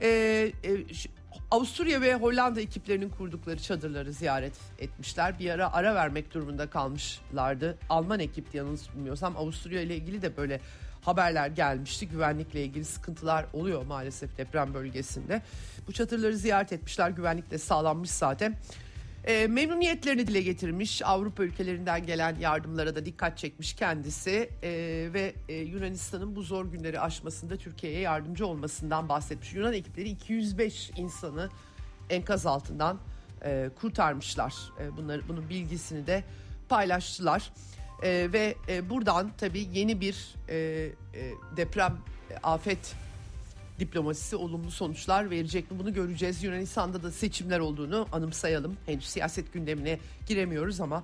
E, 0.01 0.07
e, 0.63 0.85
Avusturya 1.51 2.01
ve 2.01 2.15
Hollanda 2.15 2.61
ekiplerinin 2.61 3.09
kurdukları 3.09 3.61
çadırları 3.61 4.13
ziyaret 4.13 4.53
etmişler. 4.79 5.39
Bir 5.39 5.49
ara 5.49 5.73
ara 5.73 5.95
vermek 5.95 6.33
durumunda 6.33 6.69
kalmışlardı. 6.69 7.77
Alman 7.89 8.19
ekipti 8.19 8.57
yanılmıyorsam 8.57 9.37
Avusturya 9.37 9.81
ile 9.81 9.95
ilgili 9.95 10.21
de 10.21 10.37
böyle 10.37 10.61
haberler 11.01 11.47
gelmişti. 11.47 12.07
Güvenlikle 12.07 12.63
ilgili 12.63 12.85
sıkıntılar 12.85 13.45
oluyor 13.53 13.85
maalesef 13.85 14.37
deprem 14.37 14.73
bölgesinde. 14.73 15.41
Bu 15.87 15.91
çadırları 15.91 16.37
ziyaret 16.37 16.73
etmişler. 16.73 17.09
Güvenlik 17.09 17.51
de 17.51 17.57
sağlanmış 17.57 18.11
zaten. 18.11 18.55
E, 19.27 19.47
memnuniyetlerini 19.47 20.27
dile 20.27 20.41
getirmiş. 20.41 21.01
Avrupa 21.05 21.43
ülkelerinden 21.43 22.05
gelen 22.05 22.35
yardımlara 22.39 22.95
da 22.95 23.05
dikkat 23.05 23.37
çekmiş 23.37 23.73
kendisi. 23.73 24.49
E, 24.63 24.69
ve 25.13 25.33
e, 25.49 25.53
Yunanistan'ın 25.53 26.35
bu 26.35 26.41
zor 26.41 26.65
günleri 26.65 26.99
aşmasında 26.99 27.57
Türkiye'ye 27.57 27.99
yardımcı 27.99 28.47
olmasından 28.47 29.09
bahsetmiş. 29.09 29.53
Yunan 29.53 29.73
ekipleri 29.73 30.09
205 30.09 30.91
insanı 30.97 31.49
enkaz 32.09 32.45
altından 32.45 32.99
e, 33.45 33.69
kurtarmışlar. 33.81 34.53
E, 34.79 34.97
bunları 34.97 35.27
bunun 35.27 35.49
bilgisini 35.49 36.07
de 36.07 36.23
paylaştılar. 36.69 37.51
E, 38.03 38.29
ve 38.33 38.55
e, 38.67 38.89
buradan 38.89 39.31
tabii 39.37 39.67
yeni 39.73 40.01
bir 40.01 40.35
e, 40.49 40.55
e, 40.55 40.91
deprem 41.57 41.97
e, 42.31 42.37
afet 42.37 42.95
diplomasisi 43.83 44.35
olumlu 44.35 44.71
sonuçlar 44.71 45.29
verecek 45.29 45.71
mi 45.71 45.79
bunu 45.79 45.93
göreceğiz. 45.93 46.43
Yunanistan'da 46.43 47.03
da 47.03 47.11
seçimler 47.11 47.59
olduğunu 47.59 48.07
anımsayalım. 48.11 48.77
Henüz 48.85 49.05
siyaset 49.05 49.53
gündemine 49.53 49.99
giremiyoruz 50.27 50.81
ama. 50.81 51.03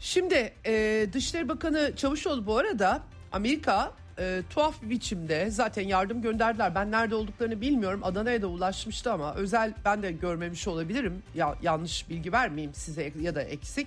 Şimdi 0.00 0.52
e, 0.66 1.06
Dışişleri 1.12 1.48
Bakanı 1.48 1.92
Çavuşoğlu 1.96 2.46
bu 2.46 2.56
arada 2.56 3.02
Amerika 3.32 3.92
e, 4.18 4.42
tuhaf 4.50 4.82
bir 4.82 4.90
biçimde 4.90 5.50
zaten 5.50 5.82
yardım 5.82 6.22
gönderdiler. 6.22 6.74
Ben 6.74 6.90
nerede 6.90 7.14
olduklarını 7.14 7.60
bilmiyorum. 7.60 8.00
Adana'ya 8.04 8.42
da 8.42 8.46
ulaşmıştı 8.46 9.12
ama 9.12 9.34
özel 9.34 9.74
ben 9.84 10.02
de 10.02 10.12
görmemiş 10.12 10.68
olabilirim. 10.68 11.22
Ya 11.34 11.54
yanlış 11.62 12.08
bilgi 12.08 12.32
vermeyeyim 12.32 12.74
size 12.74 13.12
ya 13.20 13.34
da 13.34 13.42
eksik. 13.42 13.86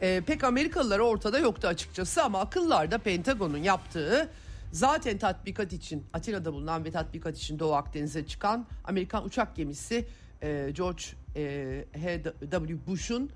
E, 0.00 0.20
pek 0.26 0.44
Amerikalılar 0.44 0.98
ortada 0.98 1.38
yoktu 1.38 1.68
açıkçası 1.68 2.22
ama 2.22 2.40
akıllarda 2.40 2.98
Pentagon'un 2.98 3.62
yaptığı 3.62 4.28
Zaten 4.72 5.18
tatbikat 5.18 5.72
için 5.72 6.04
Atina'da 6.12 6.52
bulunan 6.52 6.84
ve 6.84 6.90
tatbikat 6.90 7.36
için 7.36 7.58
Doğu 7.58 7.74
Akdeniz'e 7.74 8.26
çıkan 8.26 8.66
Amerikan 8.84 9.24
uçak 9.24 9.56
gemisi 9.56 10.06
e, 10.42 10.70
George 10.74 11.02
e, 11.36 11.84
H.W. 11.92 12.86
Bush'un 12.86 13.30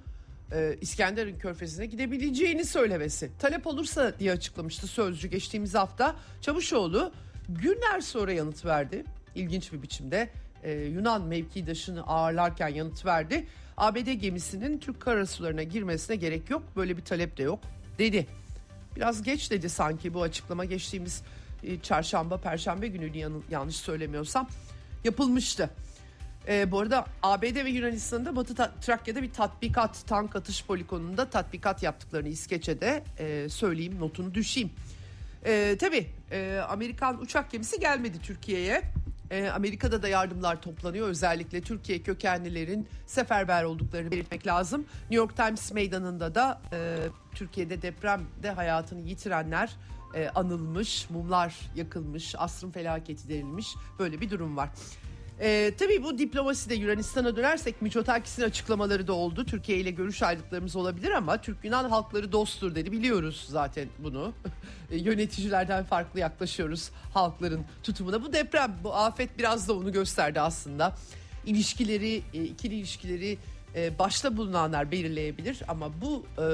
e, 0.52 0.76
İskenderun 0.80 1.38
Körfezi'ne 1.38 1.86
gidebileceğini 1.86 2.64
söylemesi. 2.64 3.30
Talep 3.38 3.66
olursa 3.66 4.18
diye 4.18 4.32
açıklamıştı 4.32 4.86
Sözcü 4.86 5.28
geçtiğimiz 5.28 5.74
hafta. 5.74 6.16
Çavuşoğlu 6.40 7.12
günler 7.48 8.00
sonra 8.00 8.32
yanıt 8.32 8.64
verdi. 8.64 9.04
İlginç 9.34 9.72
bir 9.72 9.82
biçimde 9.82 10.30
e, 10.62 10.72
Yunan 10.72 11.22
mevkidaşını 11.22 12.02
ağırlarken 12.06 12.68
yanıt 12.68 13.06
verdi. 13.06 13.46
ABD 13.76 14.12
gemisinin 14.12 14.78
Türk 14.78 15.00
karasularına 15.00 15.62
girmesine 15.62 16.16
gerek 16.16 16.50
yok. 16.50 16.62
Böyle 16.76 16.96
bir 16.96 17.02
talep 17.02 17.36
de 17.36 17.42
yok 17.42 17.60
dedi. 17.98 18.26
Biraz 18.96 19.22
geç 19.22 19.50
dedi 19.50 19.68
sanki 19.68 20.14
bu 20.14 20.22
açıklama 20.22 20.64
geçtiğimiz 20.64 21.22
e, 21.62 21.80
çarşamba 21.80 22.36
perşembe 22.36 22.88
günü 22.88 23.40
yanlış 23.50 23.76
söylemiyorsam 23.76 24.48
yapılmıştı. 25.04 25.70
E, 26.48 26.70
bu 26.70 26.80
arada 26.80 27.06
ABD 27.22 27.64
ve 27.64 27.70
Yunanistan'da 27.70 28.36
Batı 28.36 28.54
Trakya'da 28.80 29.22
bir 29.22 29.32
tatbikat 29.32 30.06
tank 30.06 30.36
atış 30.36 30.64
poligonunda 30.64 31.30
tatbikat 31.30 31.82
yaptıklarını 31.82 32.28
İskeçe'de 32.28 33.04
e, 33.18 33.48
söyleyeyim 33.48 34.00
notunu 34.00 34.34
düşeyim. 34.34 34.70
E, 35.44 35.76
tabii 35.80 36.06
e, 36.30 36.60
Amerikan 36.68 37.20
uçak 37.20 37.50
gemisi 37.50 37.80
gelmedi 37.80 38.18
Türkiye'ye. 38.22 38.82
E, 39.30 39.48
Amerika'da 39.48 40.02
da 40.02 40.08
yardımlar 40.08 40.62
toplanıyor. 40.62 41.08
Özellikle 41.08 41.60
Türkiye 41.60 42.02
kökenlilerin 42.02 42.88
seferber 43.06 43.64
olduklarını 43.64 44.10
belirtmek 44.10 44.46
lazım. 44.46 44.80
New 44.80 45.14
York 45.14 45.36
Times 45.36 45.72
meydanında 45.72 46.34
da 46.34 46.60
e, 46.72 46.96
Türkiye'de 47.34 47.82
depremde 47.82 48.50
hayatını 48.50 49.00
yitirenler 49.00 49.76
e, 50.14 50.28
anılmış, 50.28 51.10
mumlar 51.10 51.54
yakılmış, 51.76 52.34
asrın 52.38 52.70
felaketi 52.70 53.28
denilmiş 53.28 53.66
böyle 53.98 54.20
bir 54.20 54.30
durum 54.30 54.56
var. 54.56 54.70
Ee, 55.40 55.72
tabii 55.78 56.02
bu 56.02 56.18
diplomaside 56.18 56.74
Yunanistan'a 56.74 57.36
dönersek 57.36 57.82
Miçotakis'in 57.82 58.42
açıklamaları 58.42 59.06
da 59.06 59.12
oldu. 59.12 59.44
Türkiye 59.44 59.78
ile 59.78 59.90
görüş 59.90 60.22
ayrılıklarımız 60.22 60.76
olabilir 60.76 61.10
ama 61.10 61.40
Türk-Yunan 61.40 61.90
halkları 61.90 62.32
dosttur 62.32 62.74
dedi. 62.74 62.92
Biliyoruz 62.92 63.46
zaten 63.48 63.88
bunu. 63.98 64.32
Yöneticilerden 64.90 65.84
farklı 65.84 66.20
yaklaşıyoruz 66.20 66.90
halkların 67.14 67.64
tutumuna. 67.82 68.22
Bu 68.22 68.32
deprem, 68.32 68.76
bu 68.84 68.94
afet 68.94 69.38
biraz 69.38 69.68
da 69.68 69.72
onu 69.72 69.92
gösterdi 69.92 70.40
aslında. 70.40 70.96
İlişkileri, 71.46 72.22
e, 72.34 72.44
ikili 72.44 72.74
ilişkileri 72.74 73.38
e, 73.74 73.98
başta 73.98 74.36
bulunanlar 74.36 74.90
belirleyebilir 74.90 75.62
ama 75.68 75.90
bu 76.00 76.26
e, 76.38 76.44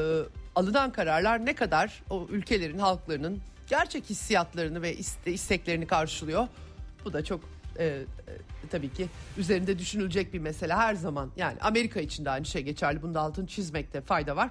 alınan 0.55 0.93
kararlar 0.93 1.47
ne 1.47 1.55
kadar 1.55 2.03
o 2.11 2.27
ülkelerin 2.31 2.79
halklarının 2.79 3.41
gerçek 3.69 4.11
hissiyatlarını 4.11 4.83
ve 4.83 4.97
isteklerini 5.27 5.87
karşılıyor. 5.87 6.49
Bu 7.05 7.13
da 7.13 7.25
çok 7.25 7.41
e, 7.79 7.85
e, 7.85 8.05
tabii 8.71 8.93
ki 8.93 9.07
üzerinde 9.39 9.79
düşünülecek 9.79 10.33
bir 10.33 10.39
mesele 10.39 10.75
her 10.75 10.95
zaman. 10.95 11.31
Yani 11.37 11.57
Amerika 11.61 12.01
için 12.01 12.25
de 12.25 12.31
aynı 12.31 12.45
şey 12.45 12.63
geçerli. 12.63 13.03
Bunda 13.03 13.21
altını 13.21 13.47
çizmekte 13.47 14.01
fayda 14.01 14.37
var. 14.37 14.51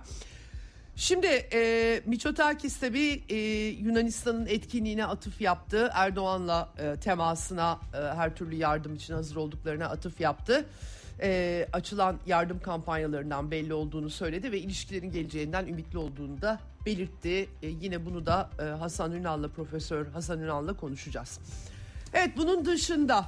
Şimdi 0.96 1.28
e, 1.54 2.02
Miçotakis 2.06 2.80
tabii 2.80 3.24
e, 3.30 3.38
Yunanistan'ın 3.68 4.46
etkinliğine 4.46 5.06
atıf 5.06 5.42
yaptı. 5.42 5.90
Erdoğan'la 5.94 6.70
e, 6.80 6.96
temasına 7.00 7.80
e, 7.94 7.98
her 7.98 8.36
türlü 8.36 8.56
yardım 8.56 8.96
için 8.96 9.14
hazır 9.14 9.36
olduklarına 9.36 9.86
atıf 9.86 10.22
yaptı. 10.22 10.66
E, 11.22 11.68
açılan 11.74 12.20
yardım 12.26 12.60
kampanyalarından 12.60 13.52
belli 13.52 13.74
olduğunu 13.74 14.10
söyledi 14.10 14.52
ve 14.52 14.60
ilişkilerin 14.60 15.12
geleceğinden 15.12 15.68
ümitli 15.68 15.98
olduğunu 15.98 16.42
da 16.42 16.60
belirtti. 16.86 17.50
E, 17.64 17.68
yine 17.68 18.06
bunu 18.06 18.26
da 18.26 18.50
e, 18.60 18.64
Hasan 18.64 19.12
Ünal'la 19.12 19.48
Profesör 19.48 20.08
Hasan 20.08 20.40
Ünal'la 20.40 20.74
konuşacağız. 20.74 21.40
Evet 22.14 22.30
bunun 22.38 22.66
dışında 22.66 23.26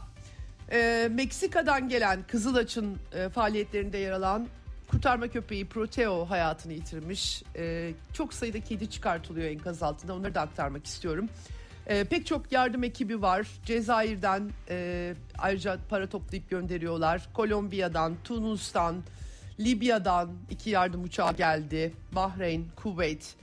e, 0.72 1.10
Meksika'dan 1.12 1.90
gelen 1.90 2.24
Kızılaç'ın 2.28 2.98
e, 3.14 3.30
faaliyetlerinde 3.30 3.98
yer 3.98 4.12
alan 4.12 4.48
kurtarma 4.92 5.28
köpeği 5.28 5.66
Proteo 5.66 6.26
hayatını 6.30 6.74
yitirmiş. 6.74 7.44
E, 7.56 7.92
çok 8.14 8.34
sayıda 8.34 8.60
kedi 8.60 8.90
çıkartılıyor 8.90 9.48
enkaz 9.48 9.84
altında 9.84 10.16
onları 10.16 10.36
da 10.36 10.42
aktarmak 10.42 10.86
istiyorum. 10.86 11.30
E, 11.92 12.04
pek 12.04 12.26
çok 12.26 12.52
yardım 12.52 12.84
ekibi 12.84 13.22
var. 13.22 13.48
Cezayir'den 13.66 14.50
e, 14.70 15.14
ayrıca 15.38 15.78
para 15.90 16.10
toplayıp 16.10 16.50
gönderiyorlar. 16.50 17.30
Kolombiya'dan, 17.34 18.14
Tunus'tan, 18.24 18.96
Libya'dan 19.60 20.30
iki 20.50 20.70
yardım 20.70 21.04
uçağı 21.04 21.34
geldi. 21.34 21.94
Bahreyn, 22.16 22.66
Kuveyt, 22.76 23.36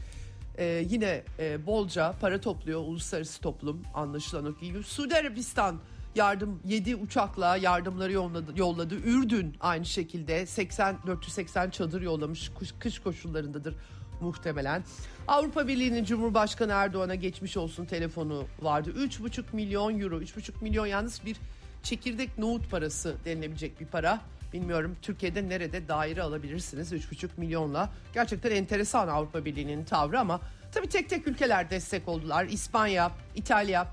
ee, 0.59 0.85
yine 0.90 1.22
e, 1.38 1.66
bolca 1.66 2.14
para 2.20 2.40
topluyor 2.40 2.81
uluslararası 2.81 3.40
toplum 3.40 3.83
anlaşılan 3.94 4.46
o 4.46 4.61
gibi. 4.61 4.83
Suudi 4.83 5.14
Arabistan 5.14 5.81
yardım 6.14 6.61
7 6.64 6.96
uçakla 6.96 7.57
yardımları 7.57 8.12
yolladı, 8.12 8.53
yolladı. 8.57 8.94
Ürdün 8.94 9.57
aynı 9.61 9.85
şekilde 9.85 10.46
80 10.46 10.96
480 11.07 11.70
çadır 11.70 12.03
yollamış. 12.03 12.51
Kış, 12.59 12.75
kış 12.81 12.99
koşullarındadır 12.99 13.75
muhtemelen. 14.20 14.85
Avrupa 15.28 15.68
Birliği'nin 15.68 16.04
Cumhurbaşkanı 16.04 16.72
Erdoğan'a 16.72 17.14
geçmiş 17.14 17.57
olsun 17.57 17.85
telefonu 17.85 18.44
vardı. 18.62 18.92
3,5 18.96 19.42
milyon 19.52 20.00
euro. 20.00 20.20
3,5 20.20 20.52
milyon 20.61 20.87
yalnız 20.87 21.20
bir 21.26 21.37
çekirdek 21.83 22.38
nohut 22.38 22.70
parası 22.70 23.16
denilebilecek 23.24 23.81
bir 23.81 23.87
para. 23.87 24.20
Bilmiyorum 24.52 24.96
Türkiye'de 25.02 25.48
nerede 25.48 25.88
daire 25.88 26.22
alabilirsiniz 26.22 26.92
3,5 26.92 27.28
milyonla. 27.37 27.90
Gerçekten 28.14 28.50
enteresan 28.50 29.09
Avrupa 29.09 29.44
Birliği'nin 29.44 29.85
tavrı 29.85 30.20
ama 30.20 30.40
tabii 30.72 30.88
tek 30.88 31.11
tek 31.11 31.28
ülkeler 31.28 31.70
destek 31.70 32.09
oldular. 32.09 32.44
İspanya, 32.44 33.11
İtalya, 33.35 33.87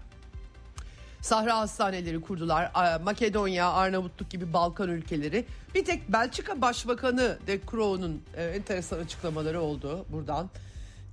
Sahra 1.25 1.57
hastaneleri 1.57 2.21
kurdular. 2.21 2.71
Makedonya, 3.03 3.71
Arnavutluk 3.71 4.29
gibi 4.29 4.53
Balkan 4.53 4.89
ülkeleri. 4.89 5.45
Bir 5.75 5.85
tek 5.85 6.11
Belçika 6.13 6.61
Başbakanı 6.61 7.37
De 7.47 7.59
Croo'nun 7.71 8.21
e, 8.37 8.43
enteresan 8.43 8.99
açıklamaları 8.99 9.61
oldu 9.61 10.05
buradan 10.09 10.49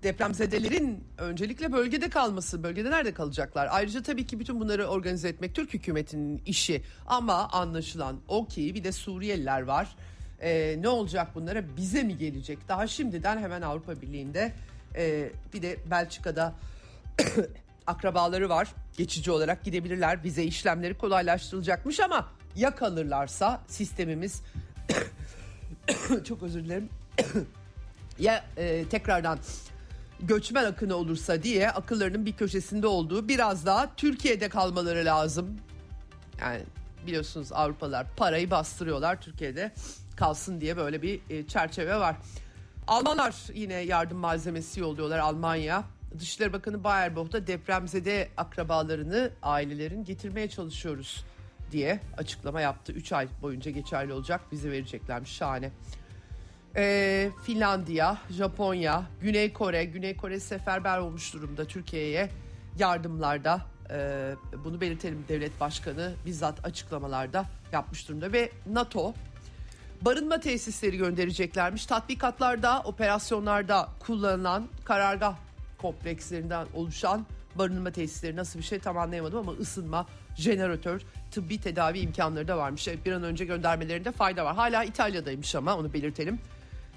depremzedelerin 0.02 1.04
öncelikle 1.18 1.72
bölgede 1.72 2.10
kalması, 2.10 2.62
bölgede 2.62 2.90
nerede 2.90 3.14
kalacaklar? 3.14 3.68
Ayrıca 3.70 4.02
tabii 4.02 4.26
ki 4.26 4.40
bütün 4.40 4.60
bunları 4.60 4.86
organize 4.86 5.28
etmek 5.28 5.54
Türk 5.54 5.74
hükümetinin 5.74 6.42
işi. 6.46 6.82
Ama 7.06 7.48
anlaşılan 7.48 8.16
o 8.28 8.46
ki 8.46 8.74
bir 8.74 8.84
de 8.84 8.92
Suriyeliler 8.92 9.62
var. 9.62 9.96
Ee, 10.40 10.76
ne 10.80 10.88
olacak 10.88 11.28
bunlara? 11.34 11.76
Bize 11.76 12.02
mi 12.02 12.18
gelecek? 12.18 12.58
Daha 12.68 12.86
şimdiden 12.86 13.38
hemen 13.38 13.62
Avrupa 13.62 14.00
Birliği'nde 14.00 14.52
e, 14.96 15.30
bir 15.54 15.62
de 15.62 15.76
Belçika'da 15.90 16.54
akrabaları 17.86 18.48
var. 18.48 18.68
Geçici 18.96 19.30
olarak 19.30 19.64
gidebilirler. 19.64 20.24
Vize 20.24 20.44
işlemleri 20.44 20.94
kolaylaştırılacakmış 20.94 22.00
ama 22.00 22.28
ya 22.56 22.74
kalırlarsa 22.74 23.60
sistemimiz 23.66 24.42
çok 26.24 26.42
özür 26.42 26.64
dilerim 26.64 26.88
ya 28.18 28.44
e, 28.56 28.84
tekrardan 28.88 29.38
göçmen 30.20 30.64
akını 30.64 30.94
olursa 30.94 31.42
diye 31.42 31.70
akıllarının 31.70 32.26
bir 32.26 32.32
köşesinde 32.32 32.86
olduğu 32.86 33.28
biraz 33.28 33.66
daha 33.66 33.94
Türkiye'de 33.96 34.48
kalmaları 34.48 35.04
lazım. 35.04 35.58
Yani 36.40 36.62
biliyorsunuz 37.06 37.52
Avrupalılar 37.52 38.06
parayı 38.16 38.50
bastırıyorlar 38.50 39.20
Türkiye'de 39.20 39.72
kalsın 40.16 40.60
diye 40.60 40.76
böyle 40.76 41.02
bir 41.02 41.20
e, 41.30 41.46
çerçeve 41.46 41.96
var. 41.96 42.16
Almanlar 42.86 43.34
yine 43.54 43.74
yardım 43.74 44.18
malzemesi 44.18 44.80
yolluyorlar 44.80 45.18
Almanya. 45.18 45.84
Dışişleri 46.18 46.52
Bakanı 46.52 46.84
Baerbock 46.84 47.32
da 47.32 47.46
depremzede 47.46 48.28
akrabalarını 48.36 49.30
ailelerin 49.42 50.04
getirmeye 50.04 50.48
çalışıyoruz 50.50 51.24
diye 51.70 52.00
açıklama 52.16 52.60
yaptı. 52.60 52.92
3 52.92 53.12
ay 53.12 53.28
boyunca 53.42 53.70
geçerli 53.70 54.12
olacak 54.12 54.40
bize 54.52 54.70
vereceklermiş 54.70 55.30
şahane 55.30 55.70
e, 56.76 57.30
Finlandiya, 57.42 58.18
Japonya, 58.30 59.02
Güney 59.20 59.52
Kore, 59.52 59.84
Güney 59.84 60.16
Kore 60.16 60.40
seferber 60.40 60.98
olmuş 60.98 61.34
durumda 61.34 61.64
Türkiye'ye 61.64 62.30
yardımlarda. 62.78 63.60
E, 63.90 64.30
bunu 64.64 64.80
belirtelim 64.80 65.24
devlet 65.28 65.60
başkanı 65.60 66.12
bizzat 66.26 66.66
açıklamalarda 66.66 67.44
yapmış 67.72 68.08
durumda 68.08 68.32
ve 68.32 68.50
NATO 68.66 69.14
barınma 70.02 70.40
tesisleri 70.40 70.96
göndereceklermiş. 70.96 71.86
Tatbikatlarda, 71.86 72.80
operasyonlarda 72.80 73.88
kullanılan 74.00 74.68
karargah 74.84 75.36
komplekslerinden 75.82 76.66
oluşan 76.74 77.26
barınma 77.54 77.90
tesisleri 77.90 78.36
nasıl 78.36 78.58
bir 78.58 78.64
şey 78.64 78.78
tam 78.78 78.98
anlayamadım 78.98 79.38
ama 79.38 79.52
ısınma, 79.52 80.06
jeneratör, 80.36 81.02
tıbbi 81.30 81.60
tedavi 81.60 81.98
imkanları 81.98 82.48
da 82.48 82.58
varmış. 82.58 82.88
Bir 83.06 83.12
an 83.12 83.22
önce 83.22 83.44
göndermelerinde 83.44 84.12
fayda 84.12 84.44
var. 84.44 84.54
Hala 84.54 84.84
İtalya'daymış 84.84 85.54
ama 85.54 85.76
onu 85.76 85.92
belirtelim. 85.92 86.38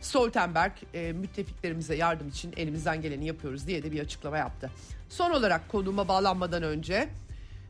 Stoltenberg 0.01 0.71
e, 0.93 1.11
müttefiklerimize 1.11 1.95
yardım 1.95 2.27
için 2.27 2.53
elimizden 2.57 3.01
geleni 3.01 3.25
yapıyoruz 3.27 3.67
diye 3.67 3.83
de 3.83 3.91
bir 3.91 3.99
açıklama 3.99 4.37
yaptı. 4.37 4.71
Son 5.09 5.31
olarak 5.31 5.69
konuma 5.69 6.07
bağlanmadan 6.07 6.63
önce 6.63 7.09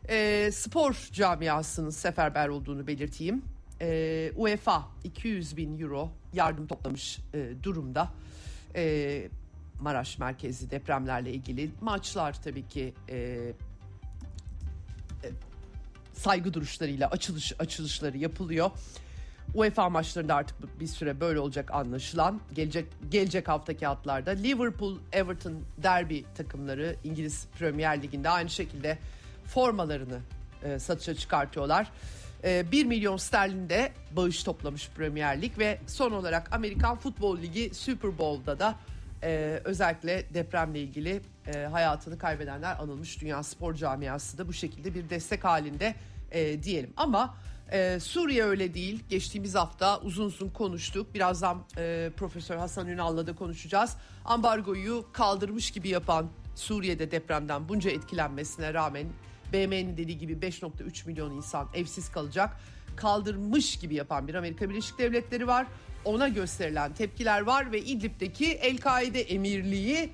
e, 0.09 0.49
spor 0.51 1.09
camiasının 1.13 1.89
seferber 1.89 2.47
olduğunu 2.47 2.87
belirteyim. 2.87 3.41
E, 3.81 4.31
UEFA 4.35 4.83
200 5.03 5.57
bin 5.57 5.79
euro 5.79 6.09
yardım 6.33 6.67
toplamış 6.67 7.19
e, 7.33 7.49
durumda. 7.63 8.09
E, 8.75 9.27
Maraş 9.79 10.17
merkezli 10.17 10.71
depremlerle 10.71 11.33
ilgili 11.33 11.71
maçlar 11.81 12.41
tabii 12.43 12.67
ki 12.67 12.93
e, 13.09 13.15
e, 13.17 13.53
saygı 16.13 16.53
duruşlarıyla 16.53 17.09
açılış 17.09 17.53
açılışları 17.59 18.17
yapılıyor. 18.17 18.71
UEFA 19.53 19.89
maçlarında 19.89 20.35
artık 20.35 20.79
bir 20.79 20.87
süre 20.87 21.19
böyle 21.19 21.39
olacak 21.39 21.71
anlaşılan. 21.71 22.41
Gelecek 22.53 22.85
gelecek 23.11 23.47
haftaki 23.47 23.85
hatlarda 23.85 24.31
Liverpool, 24.31 24.97
Everton 25.11 25.53
derby 25.83 26.19
takımları 26.37 26.95
İngiliz 27.03 27.47
Premier 27.59 28.01
Ligi'nde 28.01 28.29
aynı 28.29 28.49
şekilde 28.49 28.97
formalarını 29.45 30.19
e, 30.63 30.79
satışa 30.79 31.15
çıkartıyorlar. 31.15 31.91
E, 32.43 32.71
1 32.71 32.85
milyon 32.85 33.17
sterlinde 33.17 33.91
bağış 34.11 34.43
toplamış 34.43 34.89
Premier 34.89 35.41
Lig 35.41 35.59
ve 35.59 35.79
son 35.87 36.11
olarak 36.11 36.55
Amerikan 36.55 36.97
Futbol 36.97 37.37
Ligi 37.37 37.71
Super 37.73 38.17
Bowl'da 38.17 38.59
da 38.59 38.75
e, 39.23 39.61
özellikle 39.63 40.33
depremle 40.33 40.79
ilgili 40.79 41.21
e, 41.47 41.57
hayatını 41.57 42.17
kaybedenler 42.17 42.75
anılmış 42.79 43.21
dünya 43.21 43.43
spor 43.43 43.73
camiası 43.73 44.37
da 44.37 44.47
bu 44.47 44.53
şekilde 44.53 44.95
bir 44.95 45.09
destek 45.09 45.43
halinde 45.43 45.95
e, 46.31 46.63
diyelim. 46.63 46.93
Ama 46.97 47.35
ee, 47.71 47.99
Suriye 48.01 48.43
öyle 48.43 48.73
değil. 48.73 49.03
Geçtiğimiz 49.09 49.55
hafta 49.55 49.99
uzun 50.01 50.25
uzun 50.25 50.49
konuştuk. 50.49 51.13
Birazdan 51.13 51.63
e, 51.77 52.11
Profesör 52.17 52.57
Hasan 52.57 52.87
Ünal'la 52.87 53.27
da 53.27 53.35
konuşacağız. 53.35 53.97
Ambargoyu 54.25 55.05
kaldırmış 55.13 55.71
gibi 55.71 55.89
yapan 55.89 56.29
Suriye'de 56.55 57.11
depremden 57.11 57.69
bunca 57.69 57.89
etkilenmesine 57.91 58.73
rağmen 58.73 59.07
BM'nin 59.53 59.97
dediği 59.97 60.17
gibi 60.17 60.33
5.3 60.33 61.07
milyon 61.07 61.31
insan 61.31 61.67
evsiz 61.73 62.11
kalacak. 62.11 62.57
Kaldırmış 62.95 63.79
gibi 63.79 63.95
yapan 63.95 64.27
bir 64.27 64.35
Amerika 64.35 64.69
Birleşik 64.69 64.99
Devletleri 64.99 65.47
var. 65.47 65.67
Ona 66.05 66.27
gösterilen 66.27 66.93
tepkiler 66.93 67.41
var 67.41 67.71
ve 67.71 67.81
İdlib'deki 67.81 68.51
El-Kaide 68.51 69.21
emirliği 69.21 70.09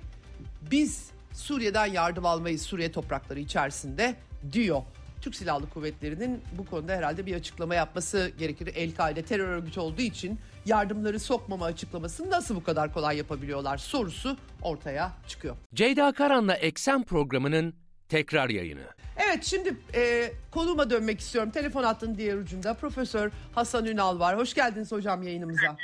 biz 0.71 1.11
Suriye'den 1.33 1.85
yardım 1.85 2.25
almayız 2.25 2.61
Suriye 2.61 2.91
toprakları 2.91 3.39
içerisinde 3.39 4.15
diyor. 4.51 4.81
Türk 5.21 5.35
Silahlı 5.35 5.69
Kuvvetleri'nin 5.69 6.41
bu 6.57 6.65
konuda 6.65 6.93
herhalde 6.93 7.25
bir 7.25 7.35
açıklama 7.35 7.75
yapması 7.75 8.31
gerekir. 8.39 8.71
El-Kaide 8.75 9.21
terör 9.21 9.47
örgütü 9.47 9.79
olduğu 9.79 10.01
için 10.01 10.39
yardımları 10.65 11.19
sokmama 11.19 11.65
açıklamasını 11.65 12.29
nasıl 12.29 12.55
bu 12.55 12.63
kadar 12.63 12.93
kolay 12.93 13.17
yapabiliyorlar 13.17 13.77
sorusu 13.77 14.37
ortaya 14.61 15.11
çıkıyor. 15.27 15.55
Ceyda 15.73 16.11
Karan'la 16.13 16.53
Eksen 16.53 17.03
programının 17.03 17.73
tekrar 18.09 18.49
yayını. 18.49 18.87
Evet 19.33 19.43
şimdi 19.43 19.75
e, 19.95 20.31
konuma 20.51 20.89
dönmek 20.89 21.19
istiyorum. 21.19 21.51
Telefon 21.51 21.83
hattının 21.83 22.17
diğer 22.17 22.37
ucunda 22.37 22.73
Profesör 22.73 23.31
Hasan 23.55 23.85
Ünal 23.85 24.19
var. 24.19 24.37
Hoş 24.37 24.53
geldiniz 24.53 24.91
hocam 24.91 25.23
yayınımıza. 25.23 25.77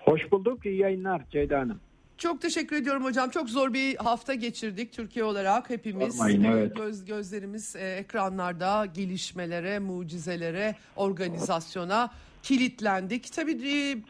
Hoş 0.00 0.32
bulduk. 0.32 0.66
İyi 0.66 0.76
yayınlar 0.76 1.22
Ceyda 1.30 1.58
Hanım. 1.58 1.80
Çok 2.18 2.42
teşekkür 2.42 2.76
ediyorum 2.76 3.04
hocam. 3.04 3.30
Çok 3.30 3.50
zor 3.50 3.72
bir 3.72 3.96
hafta 3.96 4.34
geçirdik 4.34 4.92
Türkiye 4.92 5.24
olarak 5.24 5.70
hepimiz. 5.70 6.16
Sormayın, 6.16 6.44
evet. 6.44 6.76
Göz 6.76 7.04
gözlerimiz 7.04 7.76
e, 7.76 7.96
ekranlarda 7.96 8.86
gelişmelere, 8.86 9.78
mucizelere, 9.78 10.74
organizasyona 10.96 12.10
kilitlendik. 12.42 13.32
Tabii 13.32 13.52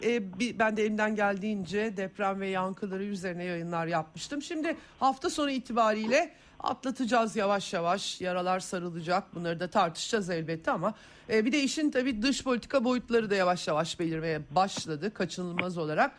e, 0.03 0.15
e, 0.15 0.23
ben 0.59 0.77
de 0.77 0.83
elimden 0.83 1.17
geldiğince 1.17 1.97
deprem 1.97 2.41
ve 2.41 2.49
yankıları 2.49 3.05
üzerine 3.05 3.45
yayınlar 3.45 3.87
yapmıştım. 3.87 4.43
Şimdi 4.43 4.77
hafta 5.01 5.31
sonu 5.31 5.51
itibariyle 5.51 6.35
atlatacağız 6.61 7.37
yavaş 7.37 7.73
yavaş. 7.73 8.21
Yaralar 8.21 8.61
sarılacak. 8.61 9.35
Bunları 9.35 9.61
da 9.61 9.71
tartışacağız 9.71 10.31
elbette 10.31 10.71
ama 10.71 10.95
e, 11.31 11.45
bir 11.45 11.53
de 11.53 11.63
işin 11.63 11.91
tabii 11.91 12.23
dış 12.23 12.45
politika 12.45 12.85
boyutları 12.85 13.31
da 13.31 13.35
yavaş 13.35 13.69
yavaş 13.69 14.01
belirmeye 14.01 14.41
başladı 14.51 15.15
kaçınılmaz 15.15 15.79
olarak. 15.79 16.13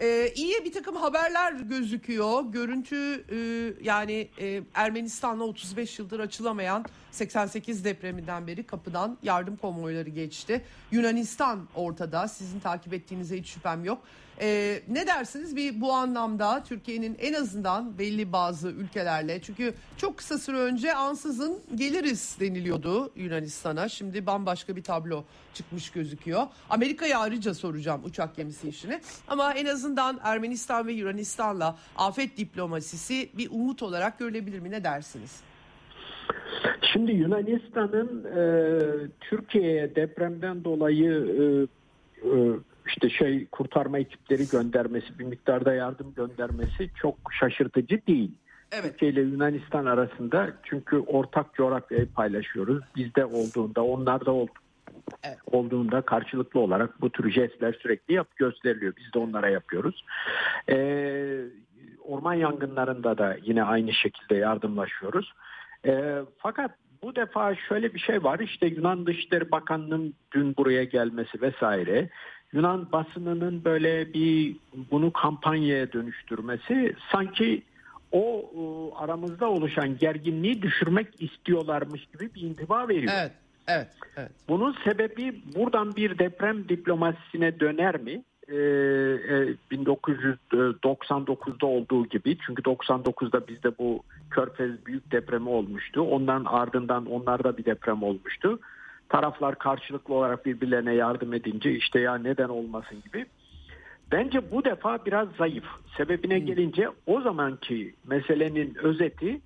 Ee, 0.00 0.32
iyi 0.34 0.64
bir 0.64 0.72
takım 0.72 0.96
haberler 0.96 1.52
gözüküyor. 1.52 2.44
Görüntü 2.52 3.24
e, 3.30 3.38
yani 3.82 4.28
e, 4.40 4.62
Ermenistan'la 4.74 5.44
35 5.44 5.98
yıldır 5.98 6.20
açılamayan 6.20 6.84
88 7.10 7.84
depreminden 7.84 8.46
beri 8.46 8.66
kapıdan 8.66 9.18
yardım 9.22 9.56
konvoyları 9.56 10.10
geçti. 10.10 10.64
Yunanistan 10.90 11.68
ortada. 11.74 12.28
Sizin 12.28 12.60
takip 12.60 12.94
ettiğinize 12.94 13.38
hiç 13.38 13.48
şüphem 13.48 13.84
yok. 13.84 14.02
Ee, 14.40 14.82
ne 14.88 15.06
dersiniz 15.06 15.56
bir 15.56 15.80
bu 15.80 15.92
anlamda 15.92 16.62
Türkiye'nin 16.64 17.16
en 17.20 17.32
azından 17.32 17.98
belli 17.98 18.32
bazı 18.32 18.68
ülkelerle 18.68 19.42
çünkü 19.42 19.74
çok 19.96 20.16
kısa 20.16 20.38
süre 20.38 20.56
önce 20.56 20.94
ansızın 20.94 21.60
geliriz 21.74 22.36
deniliyordu 22.40 23.10
Yunanistan'a. 23.16 23.88
Şimdi 23.88 24.26
bambaşka 24.26 24.76
bir 24.76 24.82
tablo 24.82 25.24
çıkmış 25.54 25.90
gözüküyor. 25.90 26.42
Amerika'ya 26.70 27.18
ayrıca 27.18 27.54
soracağım 27.54 28.00
uçak 28.04 28.36
gemisi 28.36 28.68
işini. 28.68 29.00
Ama 29.28 29.52
en 29.52 29.66
azından 29.66 30.20
Ermenistan 30.22 30.86
ve 30.86 30.92
Yunanistan'la 30.92 31.76
afet 31.96 32.36
diplomasisi 32.36 33.30
bir 33.38 33.50
umut 33.50 33.82
olarak 33.82 34.18
görülebilir 34.18 34.58
mi? 34.58 34.70
Ne 34.70 34.84
dersiniz? 34.84 35.40
Şimdi 36.92 37.12
Yunanistan'ın 37.12 38.24
e, 38.24 38.40
Türkiye'ye 39.20 39.94
depremden 39.94 40.64
dolayı 40.64 41.12
e, 41.12 41.42
e, 42.28 42.52
işte 42.96 43.10
şey 43.10 43.46
kurtarma 43.46 43.98
ekipleri 43.98 44.48
göndermesi, 44.48 45.18
bir 45.18 45.24
miktarda 45.24 45.74
yardım 45.74 46.14
göndermesi 46.14 46.90
çok 47.00 47.16
şaşırtıcı 47.40 48.00
değil. 48.06 48.30
Evet. 48.72 48.84
Türkiye 48.84 49.10
ile 49.10 49.20
Yunanistan 49.20 49.86
arasında 49.86 50.52
çünkü 50.62 50.98
ortak 50.98 51.54
coğrafyayı 51.54 52.12
paylaşıyoruz. 52.12 52.84
Bizde 52.96 53.24
olduğunda, 53.24 53.84
onlarda 53.84 54.30
oldu, 54.30 54.52
evet. 55.24 55.38
olduğunda 55.46 56.00
karşılıklı 56.00 56.60
olarak 56.60 57.00
bu 57.00 57.10
tür 57.10 57.30
jestler 57.30 57.72
sürekli 57.72 58.14
yap 58.14 58.36
gösteriliyor. 58.36 58.92
Biz 58.96 59.12
de 59.14 59.18
onlara 59.18 59.48
yapıyoruz. 59.48 60.04
Ee, 60.68 61.40
orman 62.04 62.34
yangınlarında 62.34 63.18
da 63.18 63.36
yine 63.42 63.62
aynı 63.62 63.92
şekilde 63.92 64.34
yardımlaşıyoruz. 64.34 65.32
Ee, 65.86 66.18
fakat 66.38 66.70
bu 67.02 67.16
defa 67.16 67.54
şöyle 67.54 67.94
bir 67.94 67.98
şey 67.98 68.24
var 68.24 68.38
işte 68.38 68.66
Yunan 68.66 69.06
Dışişleri 69.06 69.50
Bakanı'nın 69.50 70.14
dün 70.32 70.56
buraya 70.56 70.84
gelmesi 70.84 71.42
vesaire 71.42 72.08
Yunan 72.56 72.92
basınının 72.92 73.64
böyle 73.64 74.12
bir 74.14 74.56
bunu 74.90 75.12
kampanyaya 75.12 75.92
dönüştürmesi 75.92 76.96
sanki 77.12 77.62
o 78.12 78.50
aramızda 78.98 79.50
oluşan 79.50 79.98
gerginliği 79.98 80.62
düşürmek 80.62 81.22
istiyorlarmış 81.22 82.06
gibi 82.06 82.34
bir 82.34 82.40
intiba 82.40 82.88
veriyor. 82.88 83.12
Evet, 83.16 83.32
evet, 83.68 83.88
evet. 84.16 84.30
Bunun 84.48 84.76
sebebi 84.84 85.42
buradan 85.56 85.96
bir 85.96 86.18
deprem 86.18 86.68
diplomasisine 86.68 87.60
döner 87.60 88.00
mi? 88.00 88.22
Ee, 88.48 88.54
1999'da 89.72 91.66
e, 91.66 91.70
olduğu 91.70 92.06
gibi 92.06 92.38
çünkü 92.46 92.62
99'da 92.62 93.48
bizde 93.48 93.78
bu 93.78 94.02
Körfez 94.30 94.86
büyük 94.86 95.12
depremi 95.12 95.48
olmuştu. 95.48 96.00
Ondan 96.00 96.44
ardından 96.44 97.06
onlarda 97.06 97.56
bir 97.56 97.64
deprem 97.64 98.02
olmuştu 98.02 98.58
taraflar 99.08 99.58
karşılıklı 99.58 100.14
olarak 100.14 100.46
birbirlerine 100.46 100.94
yardım 100.94 101.34
edince 101.34 101.72
işte 101.72 102.00
ya 102.00 102.14
neden 102.14 102.48
olmasın 102.48 103.02
gibi. 103.04 103.26
Bence 104.12 104.50
bu 104.50 104.64
defa 104.64 105.06
biraz 105.06 105.28
zayıf. 105.38 105.64
Sebebine 105.96 106.38
gelince 106.38 106.88
o 107.06 107.20
zamanki 107.20 107.94
meselenin 108.06 108.74
özeti 108.74 109.40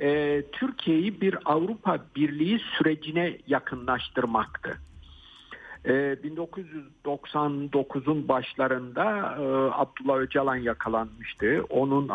e, 0.00 0.42
Türkiye'yi 0.52 1.20
bir 1.20 1.38
Avrupa 1.44 1.98
Birliği 2.16 2.58
sürecine 2.58 3.38
yakınlaştırmaktı. 3.46 4.78
E, 5.84 5.92
1999'un 5.92 8.28
başlarında 8.28 9.36
e, 9.38 9.42
Abdullah 9.72 10.16
Öcalan 10.16 10.56
yakalanmıştı. 10.56 11.64
Onun 11.70 12.08
e, 12.08 12.12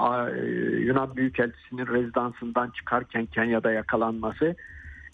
Yunan 0.80 1.16
Büyükelçisi'nin 1.16 1.88
rezidansından 1.88 2.70
çıkarken 2.70 3.26
Kenya'da 3.26 3.72
yakalanması 3.72 4.56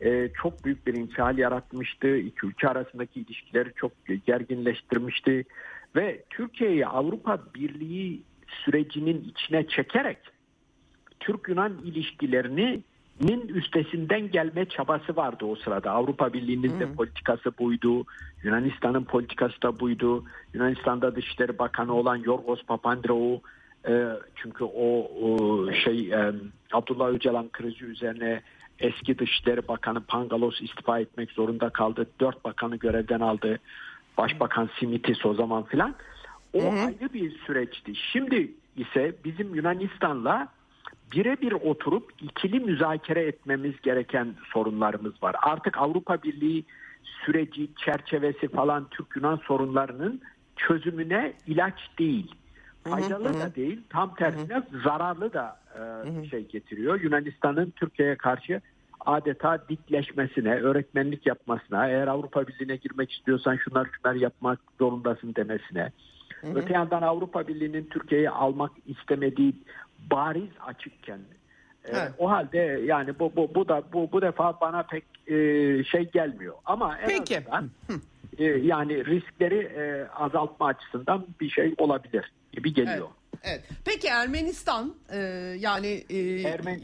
e, 0.01 0.29
çok 0.41 0.65
büyük 0.65 0.88
bir 0.88 0.93
infial 0.93 1.38
yaratmıştı. 1.38 2.17
İki 2.17 2.45
ülke 2.45 2.67
arasındaki 2.67 3.19
ilişkileri 3.19 3.73
çok 3.75 3.91
gerginleştirmişti. 4.25 5.45
Ve 5.95 6.23
Türkiye'yi 6.29 6.88
Avrupa 6.88 7.39
Birliği 7.55 8.23
sürecinin 8.65 9.23
içine 9.23 9.67
çekerek 9.67 10.17
Türk-Yunan 11.19 11.77
ilişkilerini 11.85 12.83
nin 13.21 13.47
üstesinden 13.47 14.31
gelme 14.31 14.65
çabası 14.65 15.15
vardı 15.15 15.45
o 15.45 15.55
sırada. 15.55 15.91
Avrupa 15.91 16.33
Birliği'nin 16.33 16.79
de 16.79 16.85
hmm. 16.85 16.95
politikası 16.95 17.57
buydu. 17.59 18.05
Yunanistan'ın 18.43 19.03
politikası 19.03 19.62
da 19.62 19.79
buydu. 19.79 20.23
Yunanistan'da 20.53 21.15
Dışişleri 21.15 21.59
Bakanı 21.59 21.93
olan 21.93 22.15
Yorgos 22.15 22.63
Papandreou 22.63 23.41
e, 23.88 24.05
çünkü 24.35 24.63
o, 24.63 25.12
o 25.21 25.71
şey 25.71 26.13
e, 26.13 26.31
Abdullah 26.73 27.09
Öcalan 27.09 27.49
krizi 27.49 27.85
üzerine 27.85 28.41
Eski 28.79 29.19
Dışişleri 29.19 29.67
Bakanı 29.67 30.01
Pangalos 30.01 30.61
istifa 30.61 30.99
etmek 30.99 31.31
zorunda 31.31 31.69
kaldı. 31.69 32.07
Dört 32.19 32.45
bakanı 32.45 32.75
görevden 32.75 33.19
aldı. 33.19 33.59
Başbakan 34.17 34.69
Simitis 34.79 35.25
o 35.25 35.33
zaman 35.33 35.63
filan. 35.63 35.95
O 36.53 36.61
hı 36.61 36.67
hı. 36.67 36.85
ayrı 36.85 37.13
bir 37.13 37.39
süreçti. 37.39 37.93
Şimdi 37.95 38.51
ise 38.77 39.15
bizim 39.25 39.55
Yunanistan'la 39.55 40.47
birebir 41.11 41.51
oturup 41.51 42.11
ikili 42.21 42.59
müzakere 42.59 43.21
etmemiz 43.23 43.81
gereken 43.81 44.35
sorunlarımız 44.53 45.23
var. 45.23 45.35
Artık 45.41 45.77
Avrupa 45.77 46.23
Birliği 46.23 46.65
süreci, 47.25 47.69
çerçevesi 47.85 48.47
falan 48.47 48.87
Türk-Yunan 48.91 49.39
sorunlarının 49.47 50.21
çözümüne 50.55 51.33
ilaç 51.47 51.79
değil. 51.99 52.31
Faydalı 52.83 53.29
hı 53.29 53.33
hı. 53.33 53.39
da 53.39 53.55
değil, 53.55 53.81
tam 53.89 54.15
tersine 54.15 54.55
hı 54.55 54.77
hı. 54.77 54.81
zararlı 54.83 55.33
da 55.33 55.59
e, 55.75 55.79
hı 55.79 56.19
hı. 56.19 56.25
şey 56.25 56.47
getiriyor. 56.47 57.01
Yunanistan'ın 57.01 57.73
Türkiye'ye 57.75 58.15
karşı 58.15 58.61
adeta 58.99 59.69
dikleşmesine, 59.69 60.55
öğretmenlik 60.55 61.25
yapmasına, 61.25 61.87
eğer 61.87 62.07
Avrupa 62.07 62.47
Birliği'ne 62.47 62.75
girmek 62.75 63.11
istiyorsan 63.11 63.55
şunlar 63.55 63.87
şunlar 63.91 64.15
yapmak 64.15 64.59
zorundasın 64.79 65.35
demesine. 65.35 65.91
Hı 66.41 66.47
hı. 66.47 66.51
Öte 66.55 66.73
yandan 66.73 67.01
Avrupa 67.01 67.47
Birliği'nin 67.47 67.83
Türkiye'yi 67.83 68.29
almak 68.29 68.71
istemediği 68.87 69.53
bariz 70.11 70.49
açıkken 70.65 71.19
e, 71.85 71.89
evet. 71.91 72.11
o 72.17 72.29
halde 72.29 72.81
yani 72.85 73.19
bu 73.19 73.31
bu 73.35 73.55
bu 73.55 73.67
da 73.67 73.83
bu 73.93 74.11
bu 74.11 74.21
defa 74.21 74.61
bana 74.61 74.83
pek 74.83 75.03
e, 75.27 75.33
şey 75.83 76.11
gelmiyor. 76.11 76.55
Ama 76.65 76.97
en 76.97 77.07
Peki. 77.07 77.37
azından 77.37 77.69
e, 78.37 78.43
yani 78.45 79.05
riskleri 79.05 79.57
e, 79.57 80.07
azaltma 80.15 80.65
açısından 80.65 81.25
bir 81.41 81.49
şey 81.49 81.73
olabilir 81.77 82.31
gibi 82.51 82.73
geliyor. 82.73 83.07
Evet. 83.43 83.43
evet. 83.43 83.63
Peki 83.85 84.07
Ermenistan 84.07 84.95
e, 85.09 85.17
yani 85.59 86.05
e, 86.09 86.41
Ermen 86.41 86.81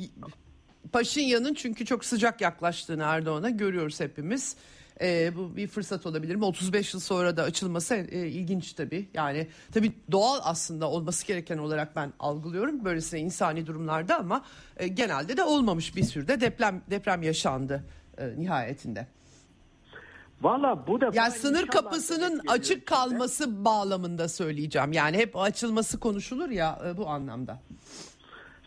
Paşinyan'ın 0.92 1.54
çünkü 1.54 1.86
çok 1.86 2.06
sıcak 2.06 2.42
yaklaştığını 2.42 3.04
Erdoğan'a 3.04 3.50
görüyoruz 3.50 4.00
hepimiz. 4.00 4.56
E, 5.02 5.32
bu 5.36 5.56
bir 5.56 5.68
fırsat 5.68 6.06
olabilir 6.06 6.36
mi? 6.36 6.46
35 6.46 6.94
yıl 6.94 7.02
sonra 7.02 7.38
da 7.38 7.44
açılması 7.44 7.96
e, 7.96 8.28
ilginç 8.28 8.74
tabii. 8.74 9.10
Yani 9.14 9.48
tabii 9.74 9.92
doğal 10.12 10.40
aslında 10.44 10.90
olması 10.90 11.28
gereken 11.28 11.58
olarak 11.58 11.96
ben 11.96 12.14
algılıyorum 12.20 12.86
böylesine 12.86 13.20
insani 13.20 13.68
durumlarda 13.68 14.20
ama 14.20 14.46
e, 14.78 14.88
genelde 14.88 15.38
de 15.38 15.44
olmamış 15.44 15.96
bir 15.96 16.04
sürü 16.04 16.28
deprem 16.28 16.82
deprem 16.90 17.24
yaşandı 17.24 17.84
e, 18.18 18.40
nihayetinde. 18.40 19.08
Valla 20.42 20.88
bu 20.88 21.02
da 21.02 21.10
yani 21.14 21.32
sınır 21.32 21.68
kapısının 21.68 22.42
açık 22.48 22.86
kalması 22.86 23.44
işte. 23.44 23.66
bağlamında 23.66 24.28
söyleyeceğim. 24.28 24.94
Yani 24.94 25.18
hep 25.18 25.38
açılması 25.38 26.00
konuşulur 26.00 26.50
ya 26.50 26.80
e, 26.88 26.98
bu 26.98 27.08
anlamda. 27.10 27.60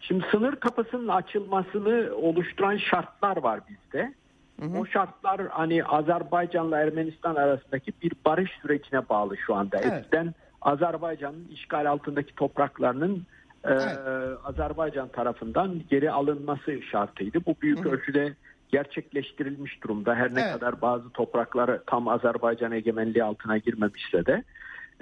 Şimdi 0.01 0.25
sınır 0.31 0.57
kapısının 0.57 1.09
açılmasını 1.09 2.17
oluşturan 2.17 2.77
şartlar 2.77 3.37
var 3.37 3.61
bizde. 3.69 4.15
Hı 4.61 4.67
hı. 4.67 4.79
O 4.79 4.87
şartlar 4.87 5.49
hani 5.49 5.85
Azerbaycan'la 5.85 6.79
Ermenistan 6.79 7.35
arasındaki 7.35 7.93
bir 8.03 8.13
barış 8.25 8.51
sürecine 8.63 9.09
bağlı 9.09 9.37
şu 9.37 9.55
anda. 9.55 9.79
Evet. 9.79 9.93
Eskiden 9.93 10.35
Azerbaycan'ın 10.63 11.49
işgal 11.49 11.91
altındaki 11.91 12.35
topraklarının 12.35 13.27
e, 13.65 13.73
evet. 13.73 13.99
e, 14.07 14.11
Azerbaycan 14.45 15.09
tarafından 15.09 15.83
geri 15.91 16.11
alınması 16.11 16.83
şartıydı. 16.83 17.39
Bu 17.47 17.55
büyük 17.63 17.85
hı 17.85 17.89
hı. 17.89 17.93
ölçüde 17.93 18.35
gerçekleştirilmiş 18.69 19.83
durumda. 19.83 20.15
Her 20.15 20.35
ne 20.35 20.41
evet. 20.41 20.53
kadar 20.53 20.81
bazı 20.81 21.11
toprakları 21.11 21.83
tam 21.87 22.09
Azerbaycan 22.09 22.73
egemenliği 22.73 23.25
altına 23.25 23.59
girmemişse 23.59 24.27
de. 24.27 24.45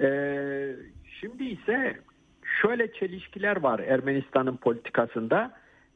E, 0.01 0.09
şimdi 1.19 1.45
ise 1.45 1.99
şöyle 2.61 2.93
çelişkiler 2.93 3.57
var 3.57 3.79
Ermenistan'ın 3.79 4.57
politikasında. 4.57 5.51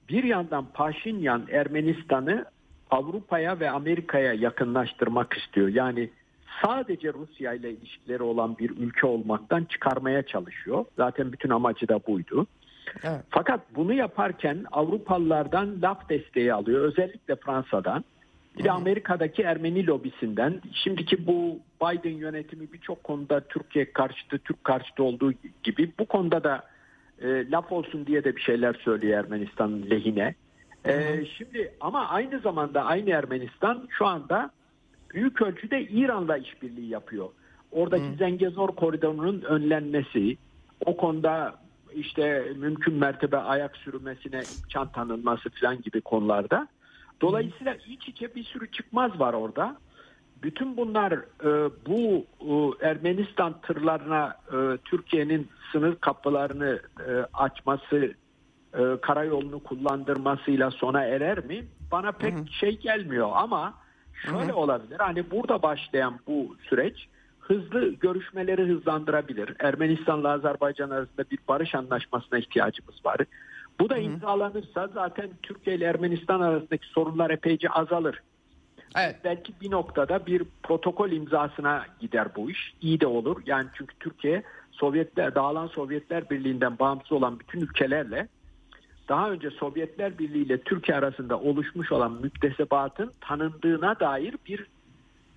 Bir 0.10 0.24
yandan 0.24 0.66
Paşinyan 0.74 1.48
Ermenistan'ı 1.52 2.46
Avrupa'ya 2.92 3.60
ve 3.60 3.70
Amerika'ya 3.70 4.34
yakınlaştırmak 4.34 5.34
istiyor. 5.34 5.68
Yani 5.68 6.10
sadece 6.66 7.14
Rusya 7.14 7.54
ile 7.54 7.72
ilişkileri 7.72 8.24
olan 8.24 8.58
bir 8.58 8.70
ülke 8.70 9.08
olmaktan 9.08 9.64
çıkarmaya 9.64 10.24
çalışıyor. 10.24 10.86
Zaten 10.98 11.32
bütün 11.32 11.50
amacı 11.50 11.88
da 11.88 12.00
buydu. 12.08 12.48
Evet. 13.04 13.22
Fakat 13.30 13.76
bunu 13.76 13.94
yaparken 13.94 14.65
Avrupalılardan 14.72 15.82
laf 15.82 16.10
desteği 16.10 16.54
alıyor. 16.54 16.82
Özellikle 16.82 17.36
Fransa'dan. 17.36 18.04
Bir 18.58 18.63
de 18.63 18.72
Amerika'daki 18.72 19.41
Ermeni 19.41 19.88
lobisinden. 19.88 20.62
Şimdiki 20.74 21.28
bu 21.28 21.60
Biden 21.82 22.17
yönetimi 22.17 22.74
birçok 22.74 23.04
konuda 23.04 23.41
Türkiye 23.41 23.94
karşıtı, 23.94 24.39
Türk 24.39 24.63
karşıtı 24.63 25.04
olduğu 25.04 25.34
gibi 25.63 25.91
bu 26.00 26.06
konuda 26.06 26.44
da 26.44 26.63
e, 27.22 27.52
laf 27.52 27.72
olsun 27.72 28.06
diye 28.06 28.24
de 28.24 28.36
bir 28.36 28.41
şeyler 28.41 28.74
söylüyor 28.74 29.20
Ermenistan 29.20 29.89
lehine. 29.89 30.36
E, 30.86 31.26
şimdi 31.38 31.74
ama 31.82 32.08
aynı 32.08 32.39
zamanda 32.39 32.84
aynı 32.84 33.10
Ermenistan 33.10 33.88
şu 33.89 34.06
anda 34.06 34.52
büyük 35.13 35.41
ölçüde 35.41 35.82
İran'la 35.82 36.38
işbirliği 36.38 36.89
yapıyor. 36.89 37.30
Oradaki 37.72 38.12
Hı. 38.12 38.15
Zengezor 38.15 38.70
koridorunun 38.70 39.41
önlenmesi, 39.41 40.38
o 40.86 40.98
konuda 40.98 41.61
işte 41.96 42.54
mümkün 42.56 42.94
mertebe 42.94 43.38
ayak 43.38 43.78
sürmesine 43.78 44.46
imkan 44.58 44.92
tanınması 44.92 45.50
falan 45.50 45.82
gibi 45.82 46.02
konularda. 46.02 46.68
Dolayısıyla 47.22 47.74
iç 47.88 48.08
içe 48.08 48.36
bir 48.36 48.44
sürü 48.44 48.72
çıkmaz 48.72 49.20
var 49.20 49.34
orada. 49.34 49.78
Bütün 50.44 50.78
bunlar 50.78 51.12
e, 51.12 51.70
bu 51.88 52.26
e, 52.42 52.88
Ermenistan 52.88 53.62
tırlarına 53.62 54.36
e, 54.48 54.78
Türkiye'nin 54.86 55.50
sınır 55.72 55.96
kapılarını 55.96 56.80
e, 57.08 57.12
açması, 57.34 58.14
e, 58.74 58.82
karayolunu 59.02 59.64
kullandırmasıyla 59.64 60.72
sona 60.72 61.04
erer 61.04 61.46
mi? 61.46 61.66
Bana 61.92 62.12
pek 62.12 62.34
Hı-hı. 62.34 62.48
şey 62.48 62.78
gelmiyor 62.80 63.30
ama 63.34 63.74
şöyle 64.26 64.48
Hı-hı. 64.48 64.56
olabilir. 64.56 65.00
Hani 65.00 65.32
burada 65.32 65.62
başlayan 65.62 66.20
bu 66.28 66.56
süreç 66.70 67.08
hızlı 67.52 67.94
görüşmeleri 67.94 68.66
hızlandırabilir. 68.66 69.54
Ermenistan'la 69.60 70.30
Azerbaycan 70.30 70.90
arasında 70.90 71.26
bir 71.32 71.40
barış 71.48 71.76
anlaşmasına 71.76 72.40
ihtiyacımız 72.40 73.06
var. 73.06 73.18
Bu 73.80 73.90
da 73.90 73.98
imzalanırsa 73.98 74.88
zaten 74.94 75.30
Türkiye 75.44 75.76
ile 75.76 75.86
Ermenistan 75.86 76.42
arasındaki 76.42 76.88
sorunlar 76.88 77.30
epeyce 77.30 77.70
azalır. 77.70 78.22
Evet. 78.98 79.16
Belki 79.24 79.54
bir 79.62 79.72
noktada 79.72 80.26
bir 80.26 80.44
protokol 80.64 81.12
imzasına 81.12 81.86
gider 82.00 82.28
bu 82.36 82.52
iş. 82.52 82.74
İyi 82.82 83.00
de 83.00 83.08
olur. 83.08 83.42
Yani 83.46 83.68
çünkü 83.74 83.96
Türkiye 84.00 84.44
Sovyetler, 84.72 85.36
dağılan 85.36 85.68
Sovyetler 85.68 86.30
Birliği'nden 86.30 86.80
bağımsız 86.80 87.12
olan 87.12 87.40
bütün 87.40 87.62
ülkelerle 87.62 88.28
daha 89.10 89.32
önce 89.32 89.50
Sovyetler 89.50 90.20
Birliği 90.20 90.46
ile 90.46 90.62
Türkiye 90.62 90.98
arasında 90.98 91.40
oluşmuş 91.40 91.92
olan 91.92 92.12
müktesebatın 92.22 93.12
tanındığına 93.22 94.00
dair 94.00 94.36
bir 94.48 94.66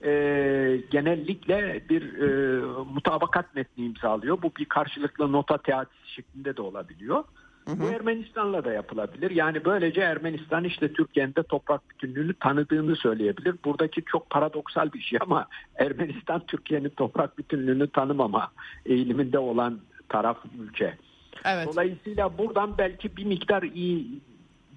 e, 0.04 0.80
genellikle 0.90 1.82
bir 1.88 2.18
e, 2.18 2.60
mutabakat 2.94 3.54
metni 3.54 3.84
imzalıyor. 3.84 4.42
Bu 4.42 4.52
bir 4.58 4.64
karşılıklı 4.64 5.32
nota 5.32 5.58
teatisi 5.58 6.12
şeklinde 6.14 6.56
de 6.56 6.62
olabiliyor. 6.62 7.24
Hı 7.64 7.70
hı. 7.70 7.80
Bu 7.80 7.84
Ermenistan'la 7.84 8.64
da 8.64 8.72
yapılabilir. 8.72 9.30
Yani 9.30 9.64
böylece 9.64 10.00
Ermenistan 10.00 10.64
işte 10.64 10.92
Türkiye'nin 10.92 11.34
de 11.34 11.42
toprak 11.42 11.90
bütünlüğünü 11.90 12.34
tanıdığını 12.34 12.96
söyleyebilir. 12.96 13.54
Buradaki 13.64 14.04
çok 14.04 14.30
paradoksal 14.30 14.92
bir 14.92 15.00
şey 15.00 15.18
ama 15.22 15.46
Ermenistan 15.76 16.42
Türkiye'nin 16.46 16.88
toprak 16.88 17.38
bütünlüğünü 17.38 17.90
tanımama 17.90 18.52
eğiliminde 18.86 19.38
olan 19.38 19.80
taraf 20.08 20.38
ülke. 20.60 20.98
Evet. 21.44 21.68
Dolayısıyla 21.72 22.38
buradan 22.38 22.78
belki 22.78 23.16
bir 23.16 23.24
miktar 23.24 23.62
iyi 23.62 24.20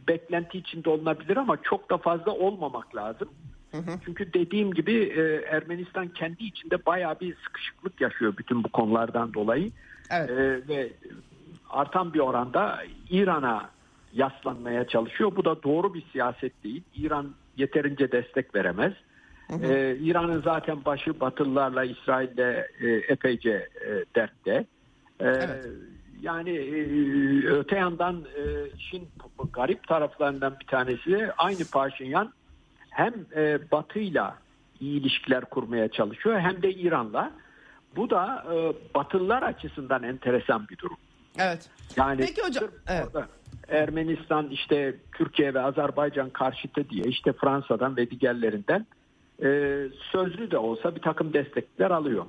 beklenti 0.07 0.57
içinde 0.57 0.89
olunabilir 0.89 1.37
ama 1.37 1.57
çok 1.63 1.89
da 1.89 1.97
fazla 1.97 2.31
olmamak 2.31 2.95
lazım. 2.95 3.29
Hı 3.71 3.77
hı. 3.77 3.99
Çünkü 4.05 4.33
dediğim 4.33 4.73
gibi 4.73 4.93
e, 4.93 5.21
Ermenistan 5.55 6.07
kendi 6.07 6.43
içinde 6.43 6.85
bayağı 6.85 7.19
bir 7.19 7.35
sıkışıklık 7.35 8.01
yaşıyor 8.01 8.33
bütün 8.37 8.63
bu 8.63 8.69
konulardan 8.69 9.33
dolayı. 9.33 9.71
Evet. 10.11 10.29
E, 10.29 10.67
ve 10.67 10.93
artan 11.69 12.13
bir 12.13 12.19
oranda 12.19 12.83
İran'a 13.09 13.69
yaslanmaya 14.13 14.87
çalışıyor. 14.87 15.31
Bu 15.35 15.45
da 15.45 15.63
doğru 15.63 15.93
bir 15.93 16.03
siyaset 16.11 16.63
değil. 16.63 16.83
İran 16.95 17.33
yeterince 17.57 18.11
destek 18.11 18.55
veremez. 18.55 18.93
Ee, 19.49 19.97
İran'ın 20.01 20.41
zaten 20.41 20.85
başı 20.85 21.19
Batılılarla 21.19 21.83
İsrail'le 21.83 22.65
e, 22.81 22.87
epeyce 23.07 23.67
e, 23.85 23.89
dertte. 24.15 24.65
Ee, 25.19 25.25
evet. 25.25 25.65
Yani 26.21 26.49
e, 26.49 27.47
öte 27.47 27.75
yandan 27.75 28.25
e, 28.37 28.69
işin 28.77 29.07
garip 29.53 29.87
taraflarından 29.87 30.55
bir 30.59 30.65
tanesi 30.65 31.31
aynı 31.37 31.65
Paşinyan 31.71 32.33
hem 32.97 33.13
e, 33.35 33.71
Batı'yla 33.71 34.37
iyi 34.79 35.01
ilişkiler 35.01 35.45
kurmaya 35.45 35.91
çalışıyor 35.91 36.39
hem 36.39 36.61
de 36.61 36.73
İran'la. 36.73 37.31
Bu 37.95 38.09
da 38.09 38.45
e, 38.53 38.73
Batılılar 38.95 39.43
açısından 39.43 40.03
enteresan 40.03 40.67
bir 40.69 40.77
durum. 40.77 40.97
Evet. 41.39 41.69
Yani 41.95 42.21
Peki 42.21 42.41
hocam. 42.41 42.63
Evet. 42.87 43.07
Ermenistan 43.67 44.49
işte 44.49 44.95
Türkiye 45.17 45.53
ve 45.53 45.61
Azerbaycan 45.61 46.29
karşıtı 46.29 46.89
diye 46.89 47.03
işte 47.03 47.33
Fransa'dan 47.33 47.97
ve 47.97 48.09
diğerlerinden 48.09 48.85
e, 49.43 49.47
sözlü 50.11 50.51
de 50.51 50.57
olsa 50.57 50.95
bir 50.95 51.01
takım 51.01 51.33
destekler 51.33 51.91
alıyor. 51.91 52.25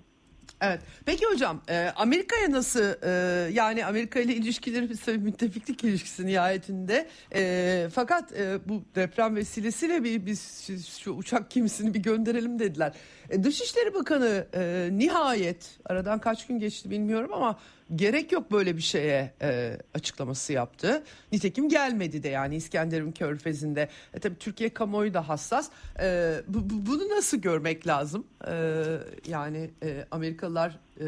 Evet. 0.61 0.81
Peki 1.07 1.27
hocam 1.27 1.61
e, 1.69 1.93
Amerika'ya 1.97 2.51
nasıl 2.53 2.81
e, 3.03 3.11
yani 3.53 3.87
Amerika 3.87 4.21
ile 4.21 4.35
ilişkileri 4.35 4.91
bir 4.91 5.17
müttefiklik 5.17 5.85
ilişkisi 5.85 6.27
nihayetinde 6.27 7.09
e, 7.35 7.89
fakat 7.95 8.33
e, 8.33 8.59
bu 8.69 8.83
deprem 8.95 9.37
vesilesiyle 9.37 10.05
bir 10.05 10.27
biz 10.27 10.71
şu 10.99 11.11
uçak 11.11 11.51
kimisini 11.51 11.95
bir 11.95 12.01
gönderelim 12.01 12.59
dediler. 12.59 12.93
E, 13.31 13.45
Dışişleri 13.45 13.95
Bakanı 13.95 14.47
e, 14.55 14.89
nihayet 14.93 15.79
aradan 15.85 16.19
kaç 16.19 16.47
gün 16.47 16.59
geçti 16.59 16.91
bilmiyorum 16.91 17.33
ama 17.33 17.59
gerek 17.97 18.33
yok 18.33 18.53
böyle 18.53 18.77
bir 18.77 18.83
şeye 18.83 19.33
e, 19.43 19.79
açıklaması 19.95 20.53
yaptı. 20.53 21.05
Nitekim 21.33 21.69
gelmedi 21.69 22.23
de 22.23 22.29
yani 22.29 22.57
İskenderun 22.57 23.13
Körfezi'nde. 23.13 23.89
E, 24.15 24.19
tabii 24.19 24.39
Türkiye 24.39 24.75
kamuoyu 24.75 25.15
da 25.15 25.29
hassas. 25.29 25.71
E, 26.01 26.35
bu, 26.49 26.71
bu, 26.71 26.87
bunu 26.87 27.09
nasıl 27.09 27.37
görmek 27.37 27.87
lazım? 27.87 28.27
E, 28.49 28.85
yani 29.27 29.71
e, 29.83 30.07
Amerikalılar 30.11 30.79
e, 31.01 31.07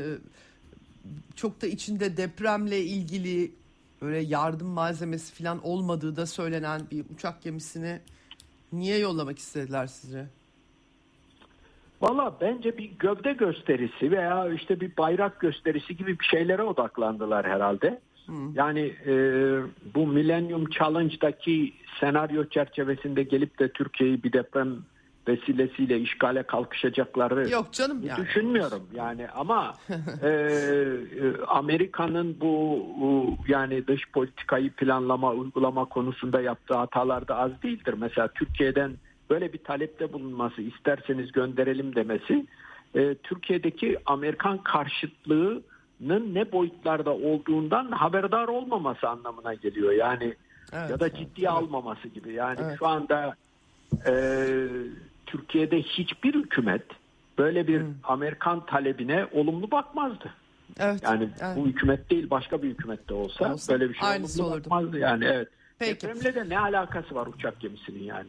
çok 1.37 1.63
da 1.63 1.67
içinde 1.67 2.17
depremle 2.17 2.81
ilgili 2.81 3.53
böyle 4.03 4.19
yardım 4.19 4.69
malzemesi 4.69 5.35
falan 5.35 5.67
olmadığı 5.67 6.17
da 6.17 6.27
söylenen 6.27 6.83
bir 6.91 7.05
uçak 7.15 7.43
gemisini 7.43 8.01
Niye 8.73 8.99
yollamak 8.99 9.39
istediler 9.39 9.87
sizce? 9.87 10.27
Valla 12.01 12.37
bence 12.41 12.79
bir 12.79 12.91
gövde 12.99 13.33
gösterisi 13.33 14.11
veya 14.11 14.49
işte 14.49 14.81
bir 14.81 14.97
bayrak 14.97 15.41
gösterisi 15.41 15.97
gibi 15.97 16.19
bir 16.19 16.25
şeylere 16.25 16.63
odaklandılar 16.63 17.47
herhalde. 17.47 18.01
Hmm. 18.27 18.55
Yani 18.55 18.93
e, 19.07 19.13
bu 19.95 20.07
Millennium 20.07 20.71
Challenge'daki 20.71 21.73
senaryo 22.01 22.45
çerçevesinde 22.45 23.23
gelip 23.23 23.59
de 23.59 23.69
Türkiye'yi 23.69 24.23
bir 24.23 24.33
deprem 24.33 24.77
vesilesiyle 25.29 26.01
işgale 26.01 26.43
kalkışacakları 26.43 27.51
Yok 27.51 27.73
canım 27.73 28.03
yani. 28.07 28.27
düşünmüyorum 28.27 28.83
yani 28.95 29.29
ama 29.29 29.75
e, 30.23 30.29
e, 30.29 30.99
Amerika'nın 31.47 32.37
bu 32.41 32.87
yani 33.49 33.87
dış 33.87 34.11
politikayı 34.13 34.71
planlama 34.71 35.33
uygulama 35.33 35.85
konusunda 35.85 36.41
yaptığı 36.41 36.75
hatalar 36.75 37.29
da 37.29 37.37
az 37.37 37.63
değildir. 37.63 37.95
Mesela 37.99 38.29
Türkiye'den 38.29 38.93
böyle 39.31 39.53
bir 39.53 39.59
talepte 39.59 40.13
bulunması 40.13 40.63
isterseniz 40.63 41.33
gönderelim 41.33 41.95
demesi 41.95 42.47
e, 42.95 43.15
Türkiye'deki 43.15 43.99
Amerikan 44.07 44.59
karşıtlığının 44.59 46.35
ne 46.35 46.53
boyutlarda 46.53 47.15
olduğundan 47.15 47.91
haberdar 47.91 48.49
olmaması 48.49 49.09
anlamına 49.09 49.55
geliyor. 49.55 49.93
Yani 49.93 50.35
evet, 50.73 50.91
ya 50.91 51.01
da 51.01 51.09
ciddiye 51.09 51.49
evet. 51.49 51.51
almaması 51.51 52.09
gibi. 52.09 52.33
Yani 52.33 52.59
evet. 52.63 52.79
şu 52.79 52.87
anda 52.87 53.35
e, 54.07 54.13
Türkiye'de 55.27 55.83
hiçbir 55.83 56.35
hükümet 56.35 56.85
böyle 57.39 57.69
bir 57.69 57.81
hmm. 57.81 57.95
Amerikan 58.05 58.67
talebine 58.67 59.27
olumlu 59.33 59.71
bakmazdı. 59.71 60.35
Evet, 60.79 61.03
yani 61.03 61.29
evet. 61.41 61.57
bu 61.57 61.67
hükümet 61.67 62.11
değil 62.11 62.31
başka 62.31 62.63
bir 62.63 62.69
hükümette 62.69 63.15
olsa, 63.15 63.53
olsa 63.53 63.73
böyle 63.73 63.89
bir 63.89 63.95
şey 63.95 64.09
olumlu 64.09 64.43
olurdu. 64.43 64.65
bakmazdı 64.65 64.99
yani 64.99 65.25
evet. 65.25 65.49
Peki. 65.79 66.09
Depremle 66.09 66.35
de 66.35 66.49
ne 66.49 66.59
alakası 66.59 67.15
var 67.15 67.27
uçak 67.27 67.61
gemisinin 67.61 68.05
yani? 68.05 68.29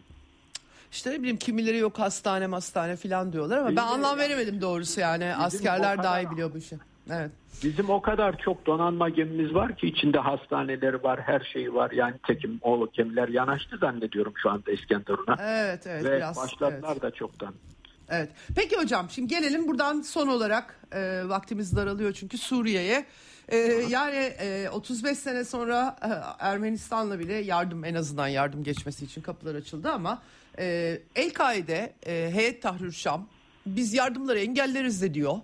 İşte 0.91 1.12
ne 1.12 1.19
bileyim 1.19 1.38
kimileri 1.38 1.77
yok 1.77 1.99
hastane 1.99 2.45
hastane 2.45 2.95
falan 2.95 3.34
diyorlar 3.34 3.58
ama 3.58 3.69
ben 3.69 3.75
anlam 3.75 4.17
veremedim 4.17 4.62
doğrusu 4.62 4.99
yani. 4.99 5.23
Bizim 5.23 5.41
Askerler 5.41 6.04
daha 6.04 6.21
iyi 6.21 6.32
biliyor 6.32 6.54
bu 6.54 6.58
işi. 6.58 6.77
Evet. 7.12 7.32
Bizim 7.63 7.89
o 7.89 8.01
kadar 8.01 8.38
çok 8.38 8.65
donanma 8.65 9.10
gemimiz 9.10 9.54
var 9.54 9.75
ki 9.75 9.88
içinde 9.88 10.19
hastaneleri 10.19 11.04
var, 11.04 11.21
her 11.21 11.39
şeyi 11.54 11.73
var. 11.73 11.91
Yani 11.91 12.15
tekim 12.27 12.60
o 12.62 12.88
gemiler 12.93 13.27
yanaştı 13.27 13.77
zannediyorum 13.77 14.34
şu 14.43 14.49
anda 14.49 14.71
İskenderun'a. 14.71 15.36
Evet, 15.41 15.88
evet. 15.88 16.04
Ve 16.04 16.17
biraz, 16.17 16.38
başladılar 16.38 16.91
evet. 16.91 17.01
da 17.01 17.12
çoktan. 17.12 17.54
Evet. 18.10 18.30
Peki 18.56 18.77
hocam 18.77 19.10
şimdi 19.10 19.27
gelelim 19.27 19.67
buradan 19.67 20.01
son 20.01 20.27
olarak 20.27 20.80
e, 20.91 21.21
vaktimiz 21.25 21.75
daralıyor 21.75 22.13
çünkü 22.13 22.38
Suriye'ye. 22.38 23.06
E, 23.49 23.58
yani 23.89 24.34
e, 24.39 24.69
35 24.71 25.17
sene 25.17 25.45
sonra 25.45 25.95
e, 26.01 26.10
Ermenistan'la 26.45 27.19
bile 27.19 27.34
yardım 27.34 27.86
en 27.86 27.95
azından 27.95 28.27
yardım 28.27 28.63
geçmesi 28.63 29.06
için 29.06 29.21
kapılar 29.21 29.56
açıldı 29.56 29.91
ama 29.91 30.21
e, 30.59 30.99
El-Kaide, 31.15 31.93
e, 32.05 32.29
Heyet 32.33 32.61
Tahrir 32.61 32.91
Şam 32.91 33.27
biz 33.65 33.93
yardımları 33.93 34.39
engelleriz 34.39 35.01
de 35.01 35.13
diyor. 35.13 35.37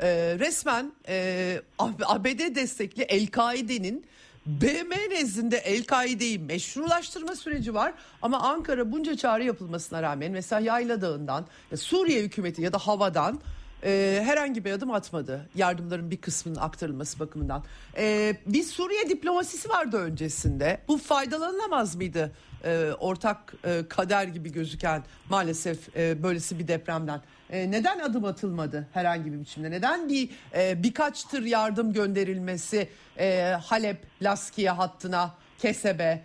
E, 0.00 0.08
resmen 0.38 0.92
e, 1.08 1.60
ABD 1.78 2.54
destekli 2.54 3.02
El-Kaide'nin 3.02 4.06
BM 4.46 5.10
nezdinde 5.10 5.56
El-Kaide'yi 5.56 6.38
meşrulaştırma 6.38 7.36
süreci 7.36 7.74
var 7.74 7.94
ama 8.22 8.40
Ankara 8.40 8.92
bunca 8.92 9.16
çağrı 9.16 9.44
yapılmasına 9.44 10.02
rağmen 10.02 10.32
mesela 10.32 10.60
Yayla 10.60 11.00
Dağı'ndan 11.00 11.46
Suriye 11.76 12.22
hükümeti 12.22 12.62
ya 12.62 12.72
da 12.72 12.78
havadan 12.78 13.40
e, 13.84 14.22
herhangi 14.24 14.64
bir 14.64 14.72
adım 14.72 14.90
atmadı. 14.90 15.48
Yardımların 15.54 16.10
bir 16.10 16.16
kısmının 16.16 16.60
aktarılması 16.60 17.20
bakımından. 17.20 17.64
E, 17.96 18.36
bir 18.46 18.62
Suriye 18.62 19.08
diplomasisi 19.08 19.68
vardı 19.68 19.96
öncesinde. 19.96 20.80
Bu 20.88 20.98
faydalanılamaz 20.98 21.96
mıydı? 21.96 22.32
E, 22.64 22.90
ortak 22.98 23.54
e, 23.64 23.82
kader 23.88 24.24
gibi 24.24 24.52
gözüken 24.52 25.02
maalesef 25.30 25.96
e, 25.96 26.22
böylesi 26.22 26.58
bir 26.58 26.68
depremden. 26.68 27.20
E, 27.50 27.70
neden 27.70 27.98
adım 27.98 28.24
atılmadı 28.24 28.88
herhangi 28.92 29.32
bir 29.32 29.40
biçimde? 29.40 29.70
Neden 29.70 30.08
bir 30.08 30.30
e, 30.54 30.82
birkaç 30.82 31.24
tır 31.24 31.42
yardım 31.42 31.92
gönderilmesi 31.92 32.88
e, 33.18 33.56
Halep, 33.62 33.98
Laskiye 34.22 34.70
hattına, 34.70 35.34
Kesebe, 35.58 36.22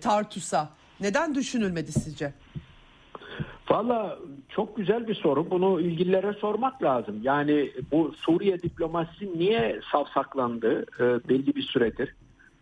Tartus'a 0.00 0.70
neden 1.00 1.34
düşünülmedi 1.34 1.92
sizce? 1.92 2.32
Valla 3.70 4.18
çok 4.48 4.76
güzel 4.76 5.08
bir 5.08 5.14
soru. 5.14 5.50
Bunu 5.50 5.80
ilgililere 5.80 6.32
sormak 6.32 6.82
lazım. 6.82 7.20
Yani 7.22 7.70
bu 7.92 8.12
Suriye 8.16 8.62
diplomasisi 8.62 9.38
niye 9.38 9.80
savsaklandı 9.92 10.82
e, 11.00 11.28
belli 11.28 11.54
bir 11.54 11.62
süredir? 11.62 12.14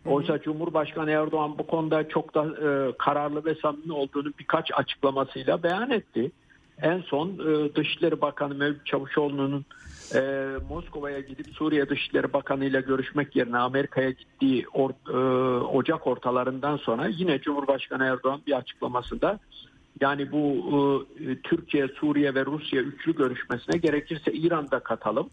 Oysa 0.05 0.41
Cumhurbaşkanı 0.41 1.11
Erdoğan 1.11 1.57
bu 1.57 1.67
konuda 1.67 2.09
çok 2.09 2.35
da 2.35 2.45
e, 2.45 2.91
kararlı 2.97 3.45
ve 3.45 3.55
samimi 3.55 3.93
olduğunu 3.93 4.31
birkaç 4.39 4.71
açıklamasıyla 4.73 5.63
beyan 5.63 5.91
etti. 5.91 6.31
En 6.81 7.01
son 7.01 7.29
e, 7.29 7.75
Dışişleri 7.75 8.21
Bakanı 8.21 8.55
Mevlüt 8.55 8.85
Çavuşoğlu'nun 8.85 9.65
e, 10.15 10.45
Moskova'ya 10.69 11.19
gidip 11.19 11.47
Suriye 11.55 11.89
Dışişleri 11.89 12.33
Bakanı 12.33 12.65
ile 12.65 12.81
görüşmek 12.81 13.35
yerine 13.35 13.57
Amerika'ya 13.57 14.09
gittiği 14.09 14.65
or, 14.73 14.89
e, 14.89 15.17
Ocak 15.59 16.07
ortalarından 16.07 16.77
sonra 16.77 17.07
yine 17.07 17.39
Cumhurbaşkanı 17.39 18.05
Erdoğan 18.05 18.41
bir 18.47 18.57
açıklamasında 18.57 19.39
yani 20.01 20.31
bu 20.31 21.07
e, 21.19 21.41
Türkiye, 21.41 21.87
Suriye 21.87 22.35
ve 22.35 22.45
Rusya 22.45 22.81
üçlü 22.81 23.15
görüşmesine 23.15 23.77
gerekirse 23.77 24.31
İran'da 24.31 24.79
katalım. 24.79 25.29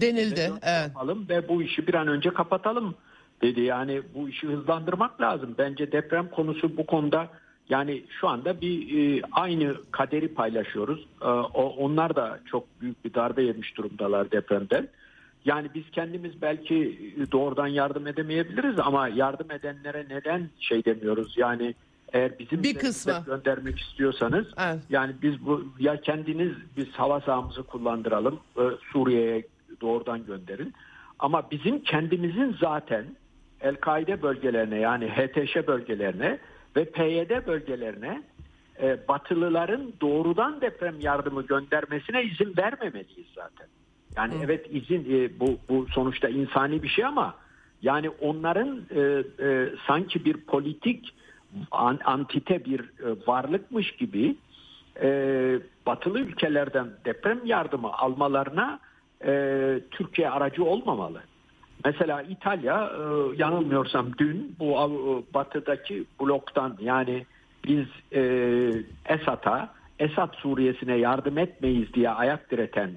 Denildi. 0.00 0.40
Ve 0.40 0.58
evet. 0.62 0.88
Yapalım 0.88 1.26
ve 1.28 1.48
bu 1.48 1.62
işi 1.62 1.86
bir 1.86 1.94
an 1.94 2.08
önce 2.08 2.30
kapatalım 2.30 2.94
dedi. 3.42 3.60
Yani 3.60 4.02
bu 4.14 4.28
işi 4.28 4.46
hızlandırmak 4.46 5.20
lazım. 5.20 5.54
Bence 5.58 5.92
deprem 5.92 6.28
konusu 6.28 6.76
bu 6.76 6.86
konuda 6.86 7.28
yani 7.68 8.04
şu 8.20 8.28
anda 8.28 8.60
bir 8.60 8.98
e, 8.98 9.22
aynı 9.32 9.74
kaderi 9.90 10.28
paylaşıyoruz. 10.28 11.06
E, 11.22 11.26
o, 11.28 11.62
onlar 11.62 12.16
da 12.16 12.40
çok 12.46 12.80
büyük 12.80 13.04
bir 13.04 13.14
darbe 13.14 13.42
yemiş 13.42 13.76
durumdalar 13.76 14.30
depremden. 14.30 14.88
Yani 15.44 15.68
biz 15.74 15.90
kendimiz 15.92 16.42
belki 16.42 16.98
doğrudan 17.32 17.66
yardım 17.66 18.06
edemeyebiliriz 18.06 18.78
ama 18.78 19.08
yardım 19.08 19.50
edenlere 19.50 20.06
neden 20.10 20.48
şey 20.60 20.84
demiyoruz? 20.84 21.34
Yani 21.36 21.74
eğer 22.12 22.38
bizim 22.38 22.62
bir 22.62 22.74
kısmı 22.74 23.22
göndermek 23.26 23.80
istiyorsanız 23.80 24.46
evet. 24.58 24.78
yani 24.90 25.14
biz 25.22 25.46
bu 25.46 25.64
ya 25.78 26.00
kendiniz 26.00 26.52
biz 26.76 26.88
hava 26.92 27.20
sahamızı 27.20 27.62
kullandıralım 27.62 28.40
e, 28.56 28.62
Suriye'ye 28.92 29.46
doğrudan 29.80 30.26
gönderin. 30.26 30.74
Ama 31.18 31.50
bizim 31.50 31.82
kendimizin 31.82 32.56
zaten 32.60 33.04
El-Kaide 33.60 34.22
bölgelerine 34.22 34.78
yani 34.78 35.08
HTŞ 35.08 35.66
bölgelerine 35.66 36.38
ve 36.76 36.84
PYD 36.84 37.46
bölgelerine 37.46 38.22
e, 38.82 38.98
Batılıların 39.08 39.92
doğrudan 40.00 40.60
deprem 40.60 41.00
yardımı 41.00 41.42
göndermesine 41.42 42.22
izin 42.22 42.56
vermemeliyiz 42.56 43.26
zaten. 43.34 43.66
Yani 44.16 44.34
Hı. 44.34 44.38
evet 44.44 44.66
izin 44.70 45.06
e, 45.10 45.40
bu 45.40 45.58
bu 45.68 45.86
sonuçta 45.94 46.28
insani 46.28 46.82
bir 46.82 46.88
şey 46.88 47.04
ama 47.04 47.34
yani 47.82 48.10
onların 48.10 48.82
e, 48.90 49.00
e, 49.46 49.68
sanki 49.86 50.24
bir 50.24 50.36
politik 50.36 51.14
an, 51.70 51.98
antite 52.04 52.64
bir 52.64 52.80
e, 52.80 53.26
varlıkmış 53.26 53.96
gibi 53.96 54.36
e, 55.02 55.08
batılı 55.86 56.20
ülkelerden 56.20 56.88
deprem 57.04 57.46
yardımı 57.46 57.92
almalarına 57.92 58.80
e, 59.24 59.32
Türkiye 59.90 60.30
aracı 60.30 60.64
olmamalı. 60.64 61.22
Mesela 61.84 62.22
İtalya 62.22 62.92
yanılmıyorsam 63.36 64.06
dün 64.18 64.56
bu 64.58 65.24
batıdaki 65.34 66.04
bloktan 66.20 66.76
yani 66.80 67.26
biz 67.64 67.86
e, 68.12 68.22
Esad'a 69.06 69.74
Esad 69.98 70.34
Suriye'sine 70.34 70.96
yardım 70.96 71.38
etmeyiz 71.38 71.94
diye 71.94 72.10
ayak 72.10 72.50
direten 72.50 72.90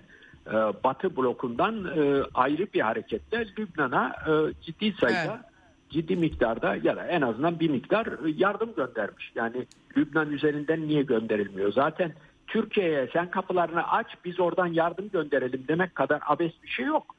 Batı 0.84 1.18
blokundan 1.18 1.86
ayrı 2.34 2.68
bir 2.74 2.82
hareketle 2.82 3.48
Lübnan'a 3.60 4.16
ciddi 4.62 4.94
sayıda 4.94 5.42
evet. 5.44 5.53
Ciddi 5.94 6.16
miktarda 6.16 6.76
ya 6.84 6.96
da 6.96 7.08
en 7.08 7.22
azından 7.22 7.60
bir 7.60 7.70
miktar 7.70 8.08
yardım 8.38 8.76
göndermiş. 8.76 9.32
Yani 9.36 9.66
Lübnan 9.98 10.32
üzerinden 10.32 10.88
niye 10.88 11.04
gönderilmiyor? 11.04 11.72
Zaten 11.72 12.14
Türkiye'ye 12.48 13.10
sen 13.14 13.32
kapılarını 13.32 13.88
aç 13.88 14.08
biz 14.26 14.40
oradan 14.40 14.68
yardım 14.68 15.10
gönderelim 15.10 15.66
demek 15.68 15.96
kadar 15.96 16.22
abes 16.26 16.52
bir 16.64 16.68
şey 16.68 16.86
yok. 16.86 17.16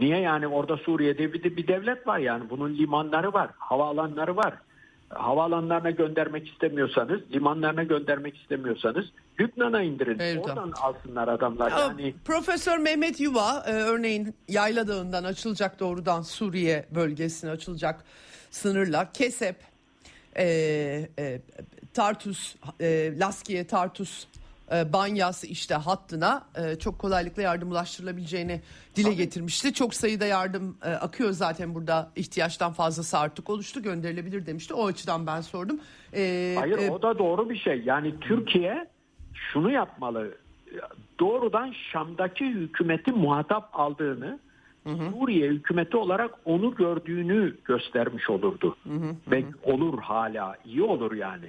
Niye 0.00 0.18
yani 0.18 0.46
orada 0.46 0.76
Suriye'de 0.76 1.32
bir, 1.32 1.56
bir 1.56 1.66
devlet 1.66 2.06
var 2.06 2.18
yani 2.18 2.50
bunun 2.50 2.74
limanları 2.74 3.32
var, 3.32 3.50
havaalanları 3.58 4.36
var. 4.36 4.54
Havaalanlarına 5.14 5.90
göndermek 5.90 6.48
istemiyorsanız, 6.48 7.20
limanlarına 7.32 7.82
göndermek 7.82 8.36
istemiyorsanız 8.36 9.04
Lübnan'a 9.40 9.82
indirin. 9.82 10.18
Evet, 10.18 10.46
Oradan 10.46 10.72
alsınlar 10.82 11.28
adamlar. 11.28 11.70
Ya, 11.70 11.78
yani 11.78 12.14
Profesör 12.24 12.78
Mehmet 12.78 13.20
Yuva 13.20 13.64
e, 13.66 13.72
örneğin 13.72 14.34
Yayla 14.48 14.88
Dağı'ndan 14.88 15.24
açılacak 15.24 15.80
doğrudan 15.80 16.22
Suriye 16.22 16.86
bölgesine 16.94 17.50
açılacak 17.50 18.04
sınırlar. 18.50 19.12
Kesep, 19.12 19.56
e, 20.36 20.46
e, 21.18 21.40
Tartus, 21.94 22.54
e, 22.80 23.18
Laskiye, 23.18 23.66
Tartus 23.66 24.26
e, 24.72 24.92
Banyas 24.92 25.44
işte 25.44 25.74
hattına 25.74 26.46
e, 26.54 26.78
çok 26.78 26.98
kolaylıkla 26.98 27.42
yardım 27.42 27.70
ulaştırılabileceğini 27.70 28.60
dile 28.96 29.04
Tabii. 29.04 29.16
getirmişti. 29.16 29.72
Çok 29.72 29.94
sayıda 29.94 30.26
yardım 30.26 30.76
e, 30.84 30.90
akıyor 30.90 31.30
zaten 31.30 31.74
burada 31.74 32.10
ihtiyaçtan 32.16 32.72
fazlası 32.72 33.18
artık 33.18 33.50
oluştu 33.50 33.82
gönderilebilir 33.82 34.46
demişti. 34.46 34.74
O 34.74 34.86
açıdan 34.86 35.26
ben 35.26 35.40
sordum. 35.40 35.80
E, 36.14 36.54
Hayır 36.58 36.78
e, 36.78 36.90
o 36.90 37.02
da 37.02 37.18
doğru 37.18 37.50
bir 37.50 37.56
şey. 37.56 37.82
Yani 37.84 38.20
Türkiye 38.20 38.86
şunu 39.34 39.70
yapmalı. 39.70 40.34
Doğrudan 41.20 41.74
Şam'daki 41.92 42.46
hükümeti 42.46 43.12
muhatap 43.12 43.68
aldığını 43.72 44.38
Hı 44.84 44.90
hı. 44.90 45.10
Suriye 45.10 45.48
hükümeti 45.48 45.96
olarak 45.96 46.30
onu 46.44 46.74
gördüğünü 46.74 47.56
göstermiş 47.64 48.30
olurdu. 48.30 48.76
Hı 48.84 48.94
hı. 48.94 49.16
Ve 49.30 49.44
olur 49.62 50.02
hala 50.02 50.56
iyi 50.64 50.82
olur 50.82 51.12
yani. 51.12 51.46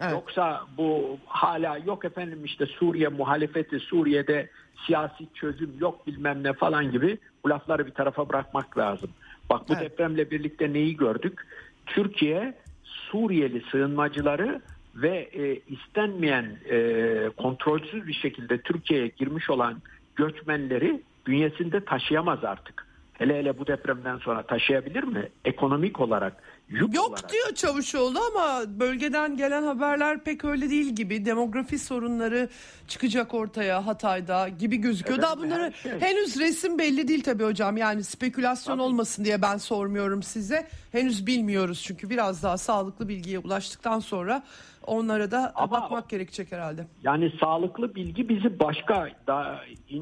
Evet. 0.00 0.12
Yoksa 0.12 0.60
bu 0.76 1.18
hala 1.26 1.78
yok 1.78 2.04
efendim 2.04 2.44
işte 2.44 2.66
Suriye 2.66 3.08
muhalefeti 3.08 3.80
Suriye'de 3.80 4.48
siyasi 4.86 5.26
çözüm 5.34 5.70
yok 5.80 6.06
bilmem 6.06 6.42
ne 6.42 6.52
falan 6.52 6.90
gibi 6.92 7.18
bu 7.44 7.50
lafları 7.50 7.86
bir 7.86 7.92
tarafa 7.92 8.28
bırakmak 8.28 8.78
lazım. 8.78 9.10
Bak 9.50 9.68
bu 9.68 9.74
evet. 9.74 9.90
depremle 9.90 10.30
birlikte 10.30 10.72
neyi 10.72 10.96
gördük? 10.96 11.46
Türkiye 11.86 12.54
Suriyeli 12.84 13.62
sığınmacıları 13.70 14.60
ve 14.94 15.28
e, 15.32 15.60
istenmeyen 15.74 16.56
e, 16.70 17.30
kontrolsüz 17.36 18.06
bir 18.06 18.12
şekilde 18.12 18.58
Türkiye'ye 18.60 19.08
girmiş 19.08 19.50
olan 19.50 19.82
göçmenleri 20.16 21.02
bünyesinde 21.26 21.84
taşıyamaz 21.84 22.44
artık. 22.44 22.86
Hele 23.12 23.38
hele 23.38 23.58
bu 23.58 23.66
depremden 23.66 24.18
sonra 24.18 24.42
taşıyabilir 24.42 25.02
mi? 25.02 25.28
Ekonomik 25.44 26.00
olarak 26.00 26.42
Yük 26.72 26.94
Yok 26.94 27.08
olarak. 27.08 27.32
diyor 27.32 27.54
Çavuşoğlu 27.54 28.18
ama 28.32 28.62
bölgeden 28.80 29.36
gelen 29.36 29.62
haberler 29.62 30.24
pek 30.24 30.44
öyle 30.44 30.70
değil 30.70 30.86
gibi. 30.94 31.24
Demografi 31.24 31.78
sorunları 31.78 32.48
çıkacak 32.88 33.34
ortaya 33.34 33.86
Hatay'da 33.86 34.48
gibi 34.48 34.76
gözüküyor. 34.76 35.18
Evet, 35.18 35.28
Daha 35.28 35.38
bunları 35.38 35.72
şey. 35.82 36.00
henüz 36.00 36.40
resim 36.40 36.78
belli 36.78 37.08
değil 37.08 37.22
tabii 37.22 37.44
hocam. 37.44 37.76
Yani 37.76 38.04
spekülasyon 38.04 38.74
tabii. 38.74 38.82
olmasın 38.82 39.24
diye 39.24 39.42
ben 39.42 39.56
sormuyorum 39.56 40.22
size. 40.22 40.68
Henüz 40.92 41.26
bilmiyoruz 41.26 41.82
çünkü 41.86 42.10
biraz 42.10 42.42
daha 42.42 42.58
sağlıklı 42.58 43.08
bilgiye 43.08 43.38
ulaştıktan 43.38 43.98
sonra 43.98 44.42
onlara 44.86 45.30
da 45.30 45.52
Ama 45.54 45.70
bakmak 45.70 46.08
gerekecek 46.08 46.52
herhalde. 46.52 46.86
Yani 47.02 47.32
sağlıklı 47.40 47.94
bilgi 47.94 48.28
bizi 48.28 48.60
başka 48.60 49.08
daha 49.26 49.54
e, 49.90 49.98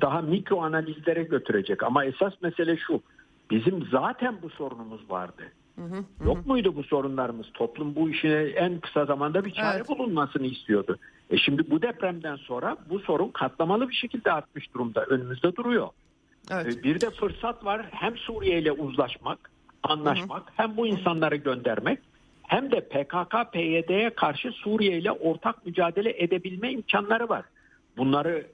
daha 0.00 0.22
mikro 0.22 0.62
analizlere 0.62 1.22
götürecek. 1.22 1.82
Ama 1.82 2.04
esas 2.04 2.32
mesele 2.42 2.76
şu. 2.76 3.02
Bizim 3.50 3.86
zaten 3.92 4.42
bu 4.42 4.50
sorunumuz 4.50 5.10
vardı. 5.10 5.42
Hı 5.76 5.82
hı, 5.84 6.26
Yok 6.26 6.46
muydu 6.46 6.76
bu 6.76 6.82
sorunlarımız? 6.82 7.46
Toplum 7.54 7.94
bu 7.94 8.10
işine 8.10 8.34
en 8.34 8.80
kısa 8.80 9.04
zamanda 9.04 9.44
bir 9.44 9.50
çare 9.50 9.76
evet. 9.76 9.88
bulunmasını 9.88 10.46
istiyordu. 10.46 10.98
E 11.30 11.38
şimdi 11.38 11.70
bu 11.70 11.82
depremden 11.82 12.36
sonra 12.36 12.76
bu 12.90 12.98
sorun 12.98 13.28
katlamalı 13.28 13.88
bir 13.88 13.94
şekilde 13.94 14.32
artmış 14.32 14.74
durumda. 14.74 15.04
Önümüzde 15.04 15.56
duruyor. 15.56 15.88
Evet. 16.50 16.78
E 16.78 16.82
bir 16.82 17.00
de 17.00 17.10
fırsat 17.10 17.64
var 17.64 17.86
hem 17.90 18.16
Suriye 18.16 18.58
ile 18.58 18.72
uzlaşmak, 18.72 19.50
anlaşmak, 19.82 20.42
hı 20.42 20.46
hı. 20.46 20.52
hem 20.56 20.76
bu 20.76 20.86
insanları 20.86 21.36
göndermek 21.36 21.98
hem 22.42 22.70
de 22.70 22.80
PKK 22.80 23.52
PYD'ye 23.52 24.10
karşı 24.10 24.52
Suriye 24.52 24.98
ile 24.98 25.12
ortak 25.12 25.66
mücadele 25.66 26.22
edebilme 26.22 26.72
imkanları 26.72 27.28
var. 27.28 27.44
Bunları 27.96 28.46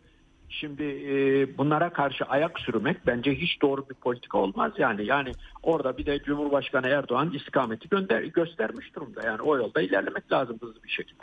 Şimdi 0.50 0.82
e, 0.82 1.58
bunlara 1.58 1.92
karşı 1.92 2.24
ayak 2.24 2.60
sürmek 2.60 3.06
bence 3.06 3.34
hiç 3.34 3.62
doğru 3.62 3.88
bir 3.90 3.94
politika 3.94 4.38
olmaz 4.38 4.72
yani. 4.78 5.06
Yani 5.06 5.32
orada 5.62 5.98
bir 5.98 6.06
de 6.06 6.22
Cumhurbaşkanı 6.22 6.86
Erdoğan 6.86 7.32
istikameti 7.32 7.88
gönder 7.88 8.22
göstermiş 8.22 8.94
durumda. 8.94 9.22
Yani 9.26 9.42
o 9.42 9.56
yolda 9.56 9.82
ilerlemek 9.82 10.32
lazım 10.32 10.58
hızlı 10.60 10.82
bir 10.82 10.88
şekilde. 10.88 11.22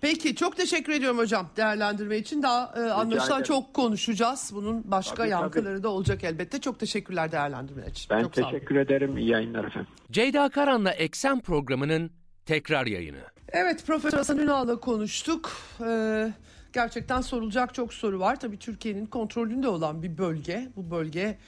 Peki 0.00 0.34
çok 0.34 0.56
teşekkür 0.56 0.92
ediyorum 0.92 1.18
hocam 1.18 1.50
değerlendirme 1.56 2.16
için. 2.18 2.42
Daha 2.42 2.74
e, 2.76 2.80
anlaşılan 2.80 3.42
çok 3.42 3.74
konuşacağız. 3.74 4.50
Bunun 4.54 4.90
başka 4.90 5.14
tabii, 5.14 5.28
yankıları 5.28 5.74
tabii. 5.74 5.82
da 5.82 5.88
olacak 5.88 6.24
elbette. 6.24 6.60
Çok 6.60 6.80
teşekkürler 6.80 7.32
değerlendirme 7.32 7.86
için. 7.86 8.06
Ben 8.10 8.22
çok 8.22 8.32
teşekkür 8.32 8.76
ederim. 8.76 9.18
İyi 9.18 9.28
yayınlar 9.28 9.64
efendim. 9.64 9.90
Ceyda 10.10 10.48
Karan'la 10.48 10.90
Eksen 10.90 11.40
programının 11.40 12.10
tekrar 12.46 12.86
yayını. 12.86 13.20
Evet 13.48 13.86
Profesör 13.86 14.18
Hasan 14.18 14.38
Ünal'la 14.38 14.80
konuştuk. 14.80 15.52
Ee, 15.80 16.32
gerçekten 16.72 17.20
sorulacak 17.20 17.74
çok 17.74 17.94
soru 17.94 18.20
var. 18.20 18.40
Tabii 18.40 18.58
Türkiye'nin 18.58 19.06
kontrolünde 19.06 19.68
olan 19.68 20.02
bir 20.02 20.18
bölge. 20.18 20.68
Bu 20.76 20.90
bölge 20.90 21.38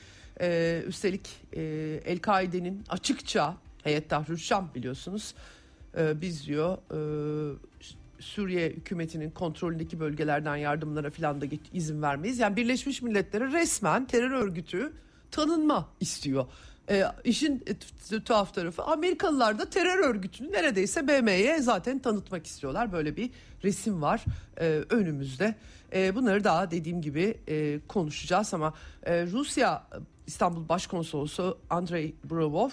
e, 0.41 0.83
üstelik 0.87 1.29
e, 1.53 1.63
El-Kaide'nin 2.05 2.85
açıkça 2.89 3.57
Heyet 3.85 4.11
Tahrir 4.11 4.37
Şam 4.37 4.71
biliyorsunuz 4.75 5.35
e, 5.99 6.21
biz 6.21 6.47
diyor 6.47 6.79
e, 6.93 7.01
Suriye 8.19 8.71
hükümetinin 8.71 9.31
kontrolündeki 9.31 10.01
bölgelerden 10.01 10.57
yardımlara 10.57 11.11
falan 11.11 11.41
da 11.41 11.47
izin 11.73 12.03
vermeyiz. 12.03 12.39
Yani 12.39 12.57
Birleşmiş 12.57 13.03
Milletler'e 13.03 13.53
resmen 13.53 14.07
terör 14.07 14.31
örgütü 14.31 14.93
tanınma 15.31 15.89
istiyor. 16.01 16.47
E, 16.91 17.05
işin 17.25 17.65
tuhaf 18.25 18.55
tarafı 18.55 18.83
Amerikalılar 18.83 19.59
da 19.59 19.71
terör 19.71 19.99
örgütünü 19.99 20.53
neredeyse 20.53 21.09
BM'ye 21.09 21.63
zaten 21.63 21.99
tanıtmak 21.99 22.47
istiyorlar. 22.47 22.93
Böyle 22.93 23.17
bir 23.17 23.31
resim 23.65 24.03
var 24.03 24.25
e, 24.57 24.67
önümüzde. 24.91 25.55
E, 25.95 26.15
bunları 26.15 26.45
daha 26.45 26.71
dediğim 26.71 27.03
gibi 27.03 27.39
e, 27.49 27.81
konuşacağız 27.89 28.55
ama 28.55 28.75
e, 29.03 29.27
Rusya 29.27 29.87
İstanbul 30.27 30.69
Başkonsolosu 30.69 31.59
Andrei 31.71 32.15
Brovov 32.25 32.71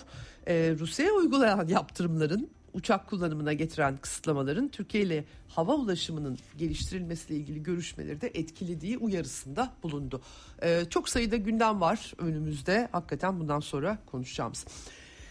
e, 0.48 0.76
Rusya'ya 0.80 1.14
uygulayan 1.14 1.68
yaptırımların 1.68 2.50
uçak 2.78 3.08
kullanımına 3.08 3.54
getiren 3.54 3.98
kısıtlamaların 3.98 4.68
Türkiye 4.68 5.04
ile 5.04 5.24
hava 5.48 5.76
ulaşımının 5.76 6.38
geliştirilmesiyle 6.58 7.40
ilgili 7.40 7.64
görüşmeleri 7.64 8.22
de 8.22 8.32
etkilediği 8.34 8.98
uyarısında 8.98 9.74
bulundu. 9.84 10.22
Ee, 10.64 10.84
çok 10.90 11.10
sayıda 11.10 11.36
gündem 11.36 11.82
var 11.82 12.14
önümüzde. 12.18 12.90
Hakikaten 12.92 13.40
bundan 13.40 13.60
sonra 13.60 13.98
konuşacağımız. 14.06 14.66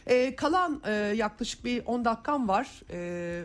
Ee, 0.07 0.37
kalan 0.37 0.83
e, 0.87 0.93
yaklaşık 0.93 1.65
bir 1.65 1.83
10 1.87 2.05
dakikam 2.05 2.49
var. 2.49 2.83
Ee, 2.91 3.45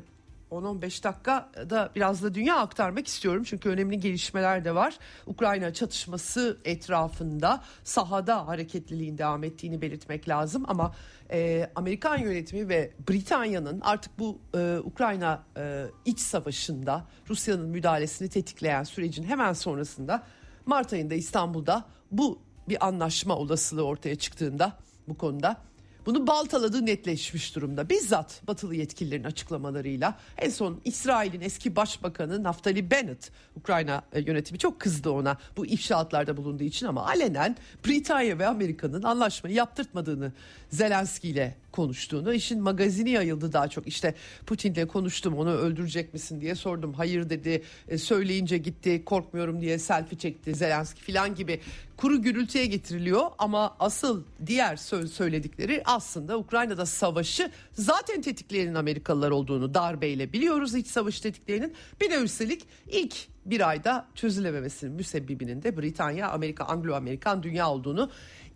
10-15 0.51 1.03
dakikada 1.03 1.89
biraz 1.95 2.23
da 2.23 2.33
dünya 2.33 2.57
aktarmak 2.57 3.07
istiyorum. 3.07 3.43
Çünkü 3.43 3.69
önemli 3.69 3.99
gelişmeler 3.99 4.65
de 4.65 4.75
var. 4.75 4.97
Ukrayna 5.25 5.73
çatışması 5.73 6.57
etrafında 6.65 7.63
sahada 7.83 8.47
hareketliliğin 8.47 9.17
devam 9.17 9.43
ettiğini 9.43 9.81
belirtmek 9.81 10.29
lazım. 10.29 10.63
Ama 10.67 10.95
e, 11.31 11.69
Amerikan 11.75 12.17
yönetimi 12.17 12.69
ve 12.69 12.91
Britanya'nın 13.09 13.81
artık 13.81 14.19
bu 14.19 14.39
e, 14.55 14.77
Ukrayna 14.83 15.43
e, 15.57 15.85
iç 16.05 16.19
savaşında 16.19 17.05
Rusya'nın 17.29 17.69
müdahalesini 17.69 18.29
tetikleyen 18.29 18.83
sürecin 18.83 19.23
hemen 19.23 19.53
sonrasında 19.53 20.23
Mart 20.65 20.93
ayında 20.93 21.13
İstanbul'da 21.13 21.85
bu 22.11 22.39
bir 22.69 22.87
anlaşma 22.87 23.35
olasılığı 23.35 23.83
ortaya 23.83 24.15
çıktığında 24.15 24.73
bu 25.07 25.17
konuda 25.17 25.57
bunu 26.05 26.27
baltaladığı 26.27 26.85
netleşmiş 26.85 27.55
durumda. 27.55 27.89
Bizzat 27.89 28.41
batılı 28.47 28.75
yetkililerin 28.75 29.23
açıklamalarıyla 29.23 30.17
en 30.37 30.49
son 30.49 30.81
İsrail'in 30.85 31.41
eski 31.41 31.75
başbakanı 31.75 32.43
Naftali 32.43 32.91
Bennett 32.91 33.31
Ukrayna 33.55 34.01
e, 34.13 34.21
yönetimi 34.21 34.59
çok 34.59 34.79
kızdı 34.79 35.09
ona 35.09 35.37
bu 35.57 35.65
ifşaatlarda 35.65 36.37
bulunduğu 36.37 36.63
için 36.63 36.85
ama 36.85 37.05
alenen 37.05 37.55
Britanya 37.87 38.39
ve 38.39 38.47
Amerika'nın 38.47 39.03
anlaşmayı 39.03 39.55
yaptırtmadığını 39.55 40.31
Zelenski 40.69 41.29
ile 41.29 41.60
konuştuğunu. 41.71 42.33
işin 42.33 42.61
magazini 42.61 43.09
yayıldı 43.09 43.53
daha 43.53 43.67
çok. 43.67 43.87
İşte 43.87 44.15
Putin'le 44.45 44.87
konuştum 44.87 45.37
onu 45.37 45.51
öldürecek 45.51 46.13
misin 46.13 46.41
diye 46.41 46.55
sordum. 46.55 46.93
Hayır 46.93 47.29
dedi 47.29 47.63
e, 47.87 47.97
söyleyince 47.97 48.57
gitti 48.57 49.05
korkmuyorum 49.05 49.61
diye 49.61 49.79
selfie 49.79 50.17
çekti 50.17 50.55
Zelenski 50.55 51.13
falan 51.13 51.35
gibi 51.35 51.59
kuru 51.97 52.21
gürültüye 52.21 52.65
getiriliyor. 52.65 53.21
Ama 53.37 53.75
asıl 53.79 54.23
diğer 54.45 54.75
söyledikleri 54.75 55.81
aslında 55.85 56.37
Ukrayna'da 56.37 56.85
savaşı 56.85 57.51
zaten 57.73 58.21
tetikleyenin 58.21 58.75
Amerikalılar 58.75 59.31
olduğunu 59.31 59.73
darbeyle 59.73 60.33
biliyoruz 60.33 60.75
iç 60.75 60.87
savaş 60.87 61.19
tetikleyenin. 61.19 61.73
Bir 62.01 62.11
de 62.11 62.15
üstelik 62.15 62.61
ilk 62.87 63.15
bir 63.45 63.69
ayda 63.69 64.07
çözülememesinin 64.15 64.93
müsebbibinin 64.93 65.63
de 65.63 65.77
Britanya, 65.77 66.29
Amerika, 66.29 66.63
Anglo-Amerikan 66.63 67.43
dünya 67.43 67.69
olduğunu 67.69 68.09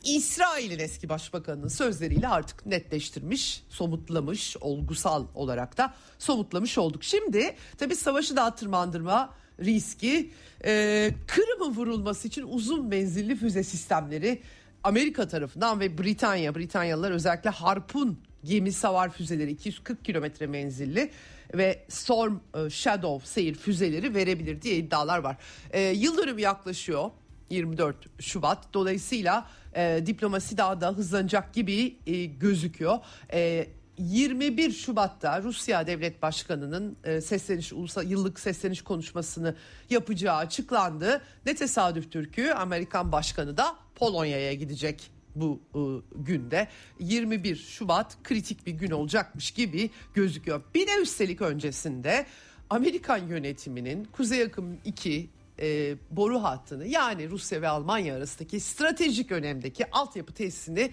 İsrail'in 0.05 0.79
eski 0.79 1.09
başbakanının 1.09 1.67
sözleriyle 1.67 2.27
artık 2.27 2.65
netleştirmiş, 2.65 3.63
somutlamış, 3.69 4.57
olgusal 4.61 5.25
olarak 5.35 5.77
da 5.77 5.93
somutlamış 6.19 6.77
olduk. 6.77 7.03
Şimdi 7.03 7.55
tabii 7.77 7.95
savaşı 7.95 8.35
daha 8.35 8.55
tırmandırma 8.55 9.33
riski 9.59 10.31
e, 10.65 11.11
Kırım'ın 11.27 11.75
vurulması 11.75 12.27
için 12.27 12.43
uzun 12.47 12.85
menzilli 12.85 13.35
füze 13.35 13.63
sistemleri 13.63 14.41
Amerika 14.83 15.27
tarafından 15.27 15.79
ve 15.79 15.97
Britanya, 15.97 16.55
Britanyalılar 16.55 17.11
özellikle 17.11 17.49
Harpun 17.49 18.19
gemi 18.43 18.71
savar 18.71 19.09
füzeleri 19.09 19.51
240 19.51 20.05
kilometre 20.05 20.47
menzilli 20.47 21.11
ve 21.53 21.85
Storm 21.89 22.39
e, 22.65 22.69
Shadow 22.69 23.27
seyir 23.27 23.55
füzeleri 23.55 24.15
verebilir 24.15 24.61
diye 24.61 24.75
iddialar 24.75 25.19
var. 25.19 25.37
E, 25.71 25.81
yıl 25.81 26.17
dönümü 26.17 26.41
yaklaşıyor 26.41 27.11
24 27.49 28.21
Şubat 28.21 28.73
dolayısıyla 28.73 29.47
e, 29.75 30.03
diplomasi 30.05 30.57
daha 30.57 30.81
da 30.81 30.89
hızlanacak 30.91 31.53
gibi 31.53 31.95
e, 32.07 32.25
gözüküyor. 32.25 32.99
E, 33.33 33.67
21 33.97 34.71
Şubat'ta 34.71 35.41
Rusya 35.41 35.87
Devlet 35.87 36.21
Başkanı'nın 36.21 36.97
e, 37.03 37.21
sesleniş 37.21 37.73
ulusal 37.73 38.11
yıllık 38.11 38.39
sesleniş 38.39 38.81
konuşmasını 38.81 39.55
yapacağı 39.89 40.35
açıklandı. 40.35 41.21
Ne 41.45 41.55
tesadüf 41.55 42.11
Türk'ü 42.11 42.51
Amerikan 42.51 43.11
Başkanı 43.11 43.57
da 43.57 43.75
Polonya'ya 43.95 44.53
gidecek 44.53 45.11
bu 45.35 45.59
e, 45.75 45.81
günde 46.15 46.67
21 46.99 47.55
Şubat 47.55 48.23
kritik 48.23 48.67
bir 48.67 48.71
gün 48.71 48.91
olacakmış 48.91 49.51
gibi 49.51 49.89
gözüküyor. 50.13 50.61
Bir 50.75 50.87
de 50.87 51.01
üstelik 51.01 51.41
öncesinde 51.41 52.25
Amerikan 52.69 53.27
yönetiminin 53.27 54.05
Kuzey 54.05 54.43
Akım 54.43 54.77
2 54.85 55.29
e, 55.59 55.95
boru 56.11 56.43
hattını 56.43 56.87
yani 56.87 57.29
Rusya 57.29 57.61
ve 57.61 57.67
Almanya 57.67 58.15
arasındaki 58.15 58.59
stratejik 58.59 59.31
önemdeki 59.31 59.91
altyapı 59.91 60.33
tesisini 60.33 60.91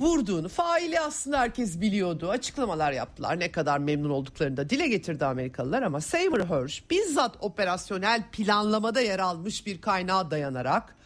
vurduğunu 0.00 0.48
faili 0.48 1.00
aslında 1.00 1.38
herkes 1.38 1.80
biliyordu. 1.80 2.30
Açıklamalar 2.30 2.92
yaptılar. 2.92 3.40
Ne 3.40 3.52
kadar 3.52 3.78
memnun 3.78 4.10
olduklarını 4.10 4.56
da 4.56 4.70
dile 4.70 4.88
getirdi 4.88 5.24
Amerikalılar 5.24 5.82
ama 5.82 6.00
Seymour 6.00 6.40
Hersh 6.40 6.82
bizzat 6.90 7.36
operasyonel 7.40 8.22
planlamada 8.32 9.00
yer 9.00 9.18
almış 9.18 9.66
bir 9.66 9.80
kaynağa 9.80 10.30
dayanarak 10.30 10.96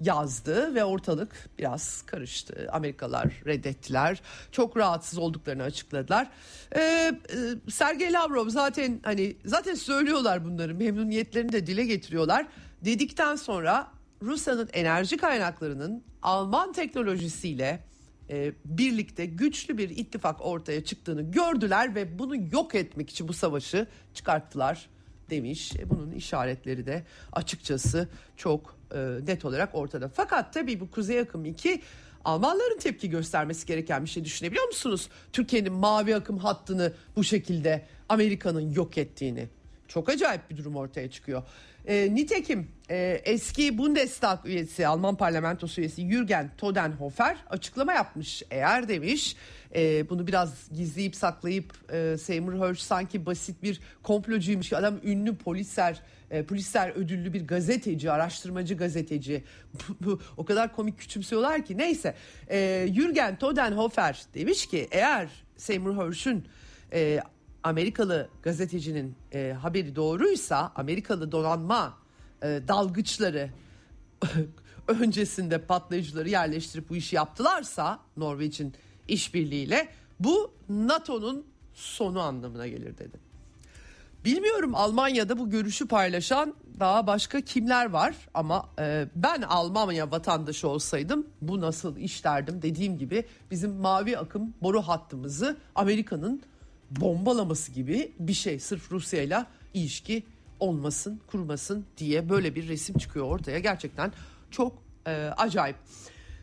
yazdı 0.00 0.74
ve 0.74 0.84
ortalık 0.84 1.50
biraz 1.58 2.02
karıştı. 2.02 2.68
Amerikalılar 2.72 3.42
reddettiler. 3.46 4.22
Çok 4.52 4.76
rahatsız 4.76 5.18
olduklarını 5.18 5.62
açıkladılar. 5.62 6.30
Ee, 6.76 6.80
e, 6.80 7.70
Sergey 7.70 8.12
Lavrov 8.12 8.48
zaten 8.48 9.00
hani 9.02 9.36
zaten 9.44 9.74
söylüyorlar 9.74 10.44
bunları 10.44 10.74
memnuniyetlerini 10.74 11.52
de 11.52 11.66
dile 11.66 11.84
getiriyorlar. 11.84 12.46
Dedikten 12.84 13.36
sonra 13.36 13.90
Rusya'nın 14.22 14.68
enerji 14.72 15.16
kaynaklarının 15.16 16.02
Alman 16.22 16.72
teknolojisiyle 16.72 17.84
e, 18.30 18.52
birlikte 18.64 19.26
güçlü 19.26 19.78
bir 19.78 19.90
ittifak 19.90 20.46
ortaya 20.46 20.84
çıktığını 20.84 21.22
gördüler 21.22 21.94
ve 21.94 22.18
bunu 22.18 22.36
yok 22.52 22.74
etmek 22.74 23.10
için 23.10 23.28
bu 23.28 23.32
savaşı 23.32 23.86
çıkarttılar 24.14 24.88
demiş. 25.30 25.72
E, 25.76 25.90
bunun 25.90 26.10
işaretleri 26.12 26.86
de 26.86 27.04
açıkçası 27.32 28.08
çok 28.36 28.79
e, 28.94 29.26
net 29.26 29.44
olarak 29.44 29.74
ortada. 29.74 30.08
Fakat 30.08 30.54
tabii 30.54 30.80
bu 30.80 30.90
Kuzey 30.90 31.20
Akım 31.20 31.44
2 31.44 31.82
Almanların 32.24 32.78
tepki 32.78 33.10
göstermesi 33.10 33.66
gereken 33.66 34.04
bir 34.04 34.08
şey 34.08 34.24
düşünebiliyor 34.24 34.66
musunuz? 34.66 35.08
Türkiye'nin 35.32 35.72
mavi 35.72 36.16
akım 36.16 36.38
hattını 36.38 36.92
bu 37.16 37.24
şekilde 37.24 37.86
Amerika'nın 38.08 38.70
yok 38.70 38.98
ettiğini. 38.98 39.48
Çok 39.88 40.08
acayip 40.08 40.50
bir 40.50 40.56
durum 40.56 40.76
ortaya 40.76 41.10
çıkıyor. 41.10 41.42
E, 41.86 42.14
nitekim 42.14 42.68
e, 42.90 43.22
eski 43.24 43.78
Bundestag 43.78 44.46
üyesi, 44.46 44.86
Alman 44.86 45.16
parlamentosu 45.16 45.80
üyesi 45.80 46.10
Jürgen 46.10 46.50
Todenhofer 46.58 47.36
açıklama 47.50 47.92
yapmış. 47.92 48.42
Eğer 48.50 48.88
demiş 48.88 49.36
e, 49.74 50.10
bunu 50.10 50.26
biraz 50.26 50.68
gizleyip 50.72 51.16
saklayıp 51.16 51.92
e, 51.92 52.16
Seymour 52.18 52.68
Hersh 52.68 52.80
sanki 52.80 53.26
basit 53.26 53.62
bir 53.62 53.80
komplocuymuş. 54.02 54.72
Adam 54.72 54.94
ünlü 55.04 55.36
polisler 55.36 56.00
e, 56.30 56.42
polisler 56.42 56.90
ödüllü 56.90 57.32
bir 57.32 57.46
gazeteci, 57.46 58.10
araştırmacı 58.10 58.76
gazeteci. 58.76 59.44
o 60.36 60.44
kadar 60.44 60.76
komik 60.76 60.98
küçümsüyorlar 60.98 61.64
ki. 61.64 61.78
Neyse 61.78 62.14
e, 62.50 62.86
Jürgen 62.94 63.38
Todenhofer 63.38 64.22
demiş 64.34 64.66
ki 64.66 64.88
eğer 64.90 65.28
Seymour 65.56 65.96
Hersh'ün 65.96 66.44
e, 66.92 67.20
Amerikalı 67.62 68.28
gazetecinin 68.42 69.14
e, 69.32 69.56
haberi 69.62 69.96
doğruysa 69.96 70.72
Amerikalı 70.74 71.32
donanma 71.32 72.00
e, 72.42 72.60
dalgıçları 72.68 73.50
öncesinde 74.88 75.58
patlayıcıları 75.58 76.28
yerleştirip 76.28 76.90
bu 76.90 76.96
işi 76.96 77.16
yaptılarsa 77.16 78.00
Norveç'in 78.16 78.74
işbirliğiyle 79.08 79.88
bu 80.20 80.52
NATO'nun 80.68 81.46
sonu 81.74 82.20
anlamına 82.20 82.66
gelir 82.66 82.98
dedi. 82.98 83.30
Bilmiyorum 84.24 84.74
Almanya'da 84.74 85.38
bu 85.38 85.50
görüşü 85.50 85.88
paylaşan 85.88 86.54
daha 86.80 87.06
başka 87.06 87.40
kimler 87.40 87.90
var 87.90 88.14
ama 88.34 88.68
e, 88.78 89.08
ben 89.16 89.42
Almanya 89.42 90.10
vatandaşı 90.10 90.68
olsaydım 90.68 91.26
bu 91.42 91.60
nasıl 91.60 91.96
iş 91.96 92.24
derdim 92.24 92.62
dediğim 92.62 92.98
gibi 92.98 93.24
bizim 93.50 93.72
mavi 93.72 94.18
akım 94.18 94.54
boru 94.62 94.82
hattımızı 94.82 95.56
Amerika'nın 95.74 96.42
bombalaması 96.90 97.72
gibi 97.72 98.12
bir 98.18 98.32
şey 98.32 98.58
sırf 98.58 98.92
Rusya 98.92 99.22
ile 99.22 99.46
ilişki 99.74 100.26
olmasın 100.60 101.20
kurmasın 101.26 101.86
diye 101.96 102.28
böyle 102.28 102.54
bir 102.54 102.68
resim 102.68 102.98
çıkıyor 102.98 103.26
ortaya 103.26 103.58
gerçekten 103.58 104.12
çok 104.50 104.82
e, 105.06 105.30
acayip. 105.36 105.76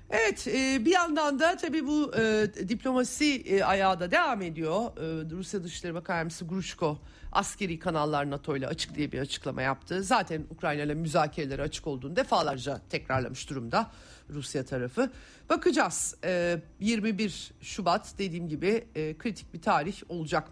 Evet 0.09 0.47
e, 0.47 0.85
bir 0.85 0.91
yandan 0.91 1.39
da 1.39 1.57
tabii 1.57 1.87
bu 1.87 2.11
e, 2.15 2.47
diplomasi 2.69 3.41
e, 3.45 3.63
ayağı 3.63 3.99
da 3.99 4.11
devam 4.11 4.41
ediyor. 4.41 4.81
E, 4.97 5.29
Rusya 5.31 5.63
Dışişleri 5.63 5.93
Bakan 5.93 6.15
Yardımcısı 6.15 6.45
Gruşko 6.45 6.99
askeri 7.31 7.79
kanallar 7.79 8.29
NATO 8.29 8.57
ile 8.57 8.67
açık 8.67 8.95
diye 8.95 9.11
bir 9.11 9.19
açıklama 9.19 9.61
yaptı. 9.61 10.03
Zaten 10.03 10.43
Ukrayna 10.49 10.83
ile 10.83 10.93
müzakereleri 10.93 11.61
açık 11.61 11.87
olduğunu 11.87 12.15
defalarca 12.15 12.81
tekrarlamış 12.89 13.49
durumda 13.49 13.91
Rusya 14.29 14.65
tarafı. 14.65 15.11
Bakacağız 15.49 16.15
e, 16.23 16.59
21 16.79 17.51
Şubat 17.61 18.13
dediğim 18.17 18.47
gibi 18.47 18.87
e, 18.95 19.17
kritik 19.17 19.53
bir 19.53 19.61
tarih 19.61 19.95
olacak. 20.09 20.49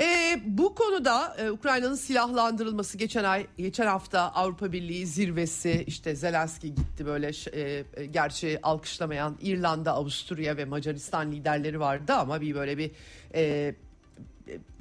E, 0.00 0.40
bu 0.44 0.74
konuda 0.74 1.36
e, 1.38 1.50
Ukrayna'nın 1.50 1.94
silahlandırılması 1.94 2.98
geçen 2.98 3.24
ay 3.24 3.46
geçen 3.58 3.86
hafta 3.86 4.20
Avrupa 4.20 4.72
Birliği 4.72 5.06
zirvesi 5.06 5.84
işte 5.86 6.14
Zelenski 6.14 6.74
gitti 6.74 7.06
böyle 7.06 7.30
e, 7.52 7.84
e, 7.94 8.06
gerçi 8.06 8.58
alkışlamayan 8.62 9.38
İrlanda, 9.42 9.92
Avusturya 9.92 10.56
ve 10.56 10.64
Macaristan 10.64 11.32
liderleri 11.32 11.80
vardı 11.80 12.12
ama 12.12 12.40
bir 12.40 12.54
böyle 12.54 12.78
bir 12.78 12.90
e, 13.34 13.74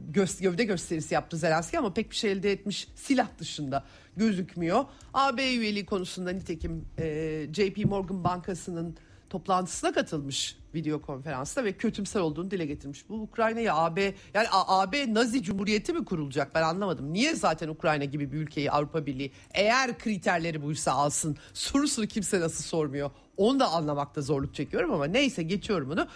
göz, 0.10 0.42
gövde 0.42 0.64
gösterisi 0.64 1.14
yaptı 1.14 1.38
Zelenski 1.38 1.80
ama 1.80 1.94
pek 1.94 2.12
bir 2.12 2.16
şey 2.16 2.32
elde 2.32 2.52
etmiş 2.52 2.88
silah 2.96 3.28
dışında 3.40 3.84
gözükmüyor. 4.18 4.86
AB 5.14 5.56
üyeliği 5.56 5.86
konusunda 5.86 6.32
nitekim 6.32 6.86
e, 7.00 7.48
JP 7.54 7.86
Morgan 7.86 8.24
Bankası'nın 8.24 8.98
toplantısına 9.34 9.92
katılmış 9.94 10.58
video 10.76 11.02
konferansta 11.02 11.64
ve 11.64 11.72
kötümser 11.74 12.20
olduğunu 12.20 12.52
dile 12.52 12.66
getirmiş. 12.66 13.10
Bu 13.10 13.22
Ukrayna'ya 13.22 13.76
AB 13.76 14.14
yani 14.34 14.48
AB 14.52 15.14
Nazi 15.14 15.44
Cumhuriyeti 15.44 15.94
mi 15.94 16.06
kurulacak 16.06 16.56
ben 16.56 16.62
anlamadım. 16.62 17.14
Niye 17.14 17.36
zaten 17.36 17.68
Ukrayna 17.68 18.04
gibi 18.04 18.32
bir 18.32 18.38
ülkeyi 18.38 18.72
Avrupa 18.72 19.06
Birliği 19.06 19.32
eğer 19.54 20.00
kriterleri 20.00 20.64
buysa 20.64 20.92
alsın 20.92 21.38
sorusunu 21.54 22.08
kimse 22.08 22.40
nasıl 22.40 22.64
sormuyor. 22.64 23.12
Onu 23.38 23.60
da 23.60 23.68
anlamakta 23.68 24.22
zorluk 24.22 24.56
çekiyorum 24.56 24.94
ama 24.94 25.06
neyse 25.06 25.44
geçiyorum 25.44 25.90
bunu. 25.90 26.08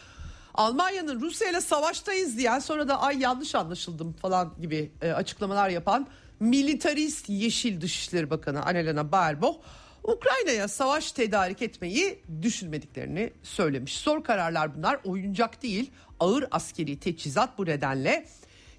Almanya'nın 0.54 1.22
Rusya 1.22 1.50
ile 1.50 1.62
savaştayız 1.62 2.38
diyen 2.38 2.60
sonra 2.60 2.88
da 2.88 3.02
ay 3.02 3.20
yanlış 3.20 3.56
anlaşıldım 3.56 4.14
falan 4.14 4.54
gibi 4.62 4.92
e, 5.02 5.12
açıklamalar 5.12 5.70
yapan 5.70 6.08
militarist 6.40 7.30
Yeşil 7.30 7.82
Dışişleri 7.82 8.30
Bakanı 8.30 8.66
Annalena 8.66 9.12
Baerbock 9.12 9.60
Ukrayna'ya 10.08 10.68
savaş 10.68 11.12
tedarik 11.12 11.62
etmeyi 11.62 12.20
düşünmediklerini 12.42 13.34
söylemiş. 13.44 13.98
Zor 13.98 14.24
kararlar 14.24 14.78
bunlar 14.78 15.00
oyuncak 15.04 15.64
değil 15.64 15.92
ağır 16.20 16.46
askeri 16.52 17.00
teçhizat 17.00 17.58
bu 17.58 17.66
nedenle 17.66 18.26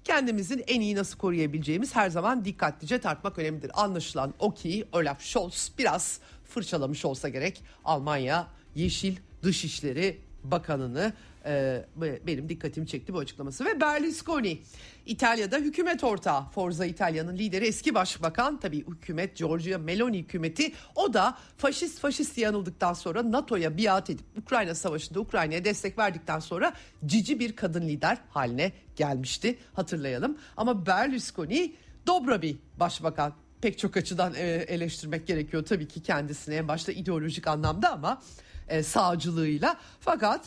kendimizin 0.03 0.63
en 0.67 0.81
iyi 0.81 0.95
nasıl 0.95 1.17
koruyabileceğimiz 1.17 1.95
her 1.95 2.09
zaman 2.09 2.45
dikkatlice 2.45 2.99
tartmak 2.99 3.39
önemlidir. 3.39 3.71
Anlaşılan 3.73 4.33
o 4.39 4.53
ki 4.53 4.85
Olaf 4.91 5.21
Scholz 5.21 5.71
biraz 5.77 6.19
fırçalamış 6.45 7.05
olsa 7.05 7.29
gerek 7.29 7.63
Almanya 7.85 8.47
Yeşil 8.75 9.15
Dışişleri 9.43 10.21
Bakanını 10.43 11.13
e, 11.45 11.85
benim 12.27 12.49
dikkatimi 12.49 12.87
çekti 12.87 13.13
bu 13.13 13.19
açıklaması. 13.19 13.65
Ve 13.65 13.81
Berlusconi 13.81 14.59
İtalya'da 15.05 15.57
hükümet 15.57 16.03
ortağı. 16.03 16.49
Forza 16.49 16.85
İtalya'nın 16.85 17.37
lideri 17.37 17.65
eski 17.65 17.95
başbakan. 17.95 18.59
Tabii 18.59 18.87
hükümet 18.87 19.37
Giorgia 19.37 19.77
Meloni 19.77 20.17
hükümeti. 20.17 20.71
O 20.95 21.13
da 21.13 21.37
faşist 21.57 21.99
faşist 21.99 22.37
yanıldıktan 22.37 22.93
sonra 22.93 23.31
NATO'ya 23.31 23.77
biat 23.77 24.09
edip 24.09 24.25
Ukrayna 24.37 24.75
savaşında 24.75 25.19
Ukrayna'ya 25.19 25.65
destek 25.65 25.97
verdikten 25.97 26.39
sonra 26.39 26.73
cici 27.05 27.39
bir 27.39 27.55
kadın 27.55 27.81
lider 27.81 28.17
haline 28.29 28.71
gelmişti. 28.95 29.57
Hatırlayalım. 29.73 30.37
Ama 30.57 30.85
Berlusconi 30.85 31.75
dobra 32.07 32.41
bir 32.41 32.57
başbakan. 32.79 33.33
Pek 33.61 33.79
çok 33.79 33.97
açıdan 33.97 34.33
e, 34.35 34.41
eleştirmek 34.47 35.27
gerekiyor 35.27 35.65
tabii 35.65 35.87
ki 35.87 36.01
kendisini 36.01 36.55
en 36.55 36.67
başta 36.67 36.91
ideolojik 36.91 37.47
anlamda 37.47 37.91
ama 37.91 38.21
e, 38.67 38.83
sağcılığıyla. 38.83 39.77
Fakat 39.99 40.41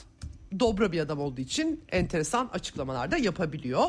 dobra 0.60 0.92
bir 0.92 1.00
adam 1.00 1.18
olduğu 1.20 1.40
için 1.40 1.84
enteresan 1.92 2.50
açıklamalar 2.52 3.10
da 3.10 3.16
yapabiliyor. 3.16 3.84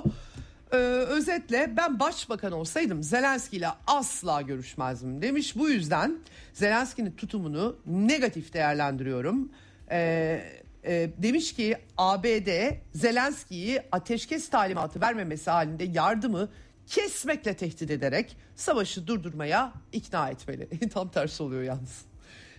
Ee, 0.73 0.77
özetle 0.77 1.73
ben 1.77 1.99
başbakan 1.99 2.51
olsaydım 2.51 3.03
Zelenski 3.03 3.57
ile 3.57 3.67
asla 3.87 4.41
görüşmezdim 4.41 5.21
demiş. 5.21 5.55
Bu 5.55 5.69
yüzden 5.69 6.19
Zelenski'nin 6.53 7.11
tutumunu 7.11 7.75
negatif 7.85 8.53
değerlendiriyorum. 8.53 9.51
Ee, 9.91 10.41
e, 10.85 11.09
demiş 11.17 11.53
ki 11.53 11.77
ABD 11.97 12.71
Zelenski'yi 12.93 13.81
ateşkes 13.91 14.49
talimatı 14.49 15.01
vermemesi 15.01 15.49
halinde 15.49 15.83
yardımı 15.83 16.49
kesmekle 16.87 17.53
tehdit 17.53 17.91
ederek 17.91 18.37
savaşı 18.55 19.07
durdurmaya 19.07 19.73
ikna 19.91 20.29
etmeli. 20.29 20.69
Tam 20.93 21.09
tersi 21.09 21.43
oluyor 21.43 21.63
yalnız. 21.63 22.12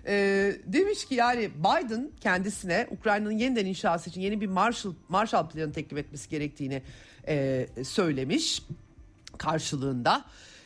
E, 0.06 0.52
demiş 0.66 1.04
ki 1.04 1.14
yani 1.14 1.50
Biden 1.58 2.10
kendisine 2.20 2.86
Ukrayna'nın 2.90 3.32
yeniden 3.32 3.66
inşası 3.66 4.10
için 4.10 4.20
yeni 4.20 4.40
bir 4.40 4.46
Marshall, 4.46 4.94
Marshall 5.08 5.48
planı 5.48 5.72
teklif 5.72 5.98
etmesi 5.98 6.30
gerektiğini 6.30 6.82
e, 7.28 7.66
söylemiş 7.84 8.62
karşılığında. 9.38 10.24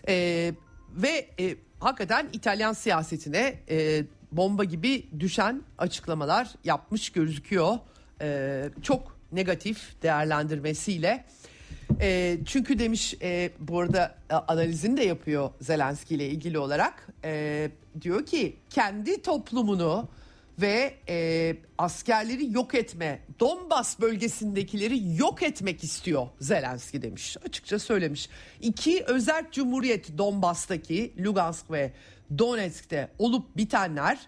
E, 0.09 0.53
ve 0.91 1.29
e, 1.41 1.57
hakikaten 1.81 2.29
İtalyan 2.33 2.73
siyasetine 2.73 3.55
e, 3.71 4.05
bomba 4.33 4.65
gibi 4.65 5.07
düşen 5.21 5.63
açıklamalar 5.79 6.49
yapmış 6.65 7.11
gözüküyor. 7.11 7.79
E, 8.21 8.71
çok 8.83 9.19
negatif 9.33 10.03
değerlendirmesiyle. 10.03 11.25
E, 12.01 12.39
çünkü 12.47 12.79
demiş 12.79 13.15
e, 13.23 13.51
bu 13.59 13.81
arada 13.81 14.15
e, 14.31 14.35
analizini 14.35 14.97
de 14.97 15.05
yapıyor 15.05 15.51
Zelenski 15.61 16.15
ile 16.15 16.29
ilgili 16.29 16.59
olarak. 16.59 17.09
E, 17.25 17.71
diyor 18.01 18.27
ki 18.27 18.57
kendi 18.71 19.23
toplumunu 19.23 20.09
ve 20.61 20.95
e, 21.09 21.57
askerleri 21.79 22.53
yok 22.53 22.75
etme, 22.75 23.21
Donbas 23.41 24.01
bölgesindekileri 24.01 25.17
yok 25.17 25.43
etmek 25.43 25.85
istiyor 25.85 26.27
Zelenski 26.41 27.03
demiş. 27.03 27.37
Açıkça 27.47 27.79
söylemiş. 27.79 28.29
İki 28.61 29.05
özel 29.07 29.51
cumhuriyet 29.53 30.19
Donbas'taki 30.19 31.15
Lugansk 31.25 31.71
ve 31.71 31.93
Donetsk'te 32.39 33.09
olup 33.19 33.57
bitenler 33.57 34.19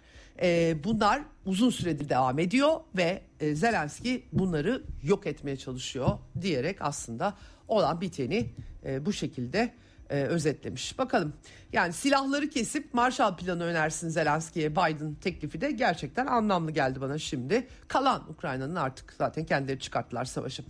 e, 0.43 0.77
bunlar 0.85 1.23
uzun 1.47 1.71
süredir 1.71 2.09
devam 2.09 2.39
ediyor 2.39 2.81
ve 2.97 3.23
e, 3.41 3.55
Zelenski 3.55 4.23
bunları 4.33 4.83
yok 5.03 5.27
etmeye 5.27 5.57
çalışıyor 5.57 6.19
diyerek 6.41 6.83
aslında 6.83 7.35
olan 7.71 8.01
biteni 8.01 8.51
e, 8.85 9.07
bu 9.07 9.13
şekilde 9.13 9.75
e, 10.11 10.23
özetlemiş. 10.23 10.99
Bakalım 10.99 11.33
yani 11.73 11.93
silahları 11.93 12.51
kesip 12.51 12.95
Marshall 12.95 13.37
Planı 13.37 13.65
önersin 13.65 14.09
Zelenski'ye 14.09 14.73
Biden 14.73 15.15
teklifi 15.15 15.61
de 15.61 15.71
gerçekten 15.71 16.27
anlamlı 16.27 16.71
geldi 16.71 17.01
bana 17.01 17.19
şimdi. 17.19 17.69
Kalan 17.89 18.31
Ukrayna'nın 18.31 18.77
artık 18.77 19.15
zaten 19.19 19.45
kendileri 19.45 19.81
çıkarttılar 19.81 20.25
savaşı. 20.25 20.63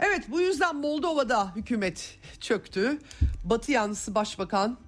Evet 0.00 0.24
bu 0.28 0.40
yüzden 0.40 0.76
Moldova'da 0.76 1.56
hükümet 1.56 2.18
çöktü. 2.40 2.98
Batı 3.44 3.72
yanlısı 3.72 4.14
başbakan 4.14 4.78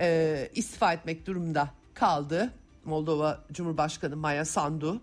e, 0.00 0.48
istifa 0.54 0.92
etmek 0.92 1.26
durumunda 1.26 1.68
kaldı. 1.94 2.50
Moldova 2.84 3.44
Cumhurbaşkanı 3.52 4.16
Maya 4.16 4.44
Sandu'nun 4.44 5.00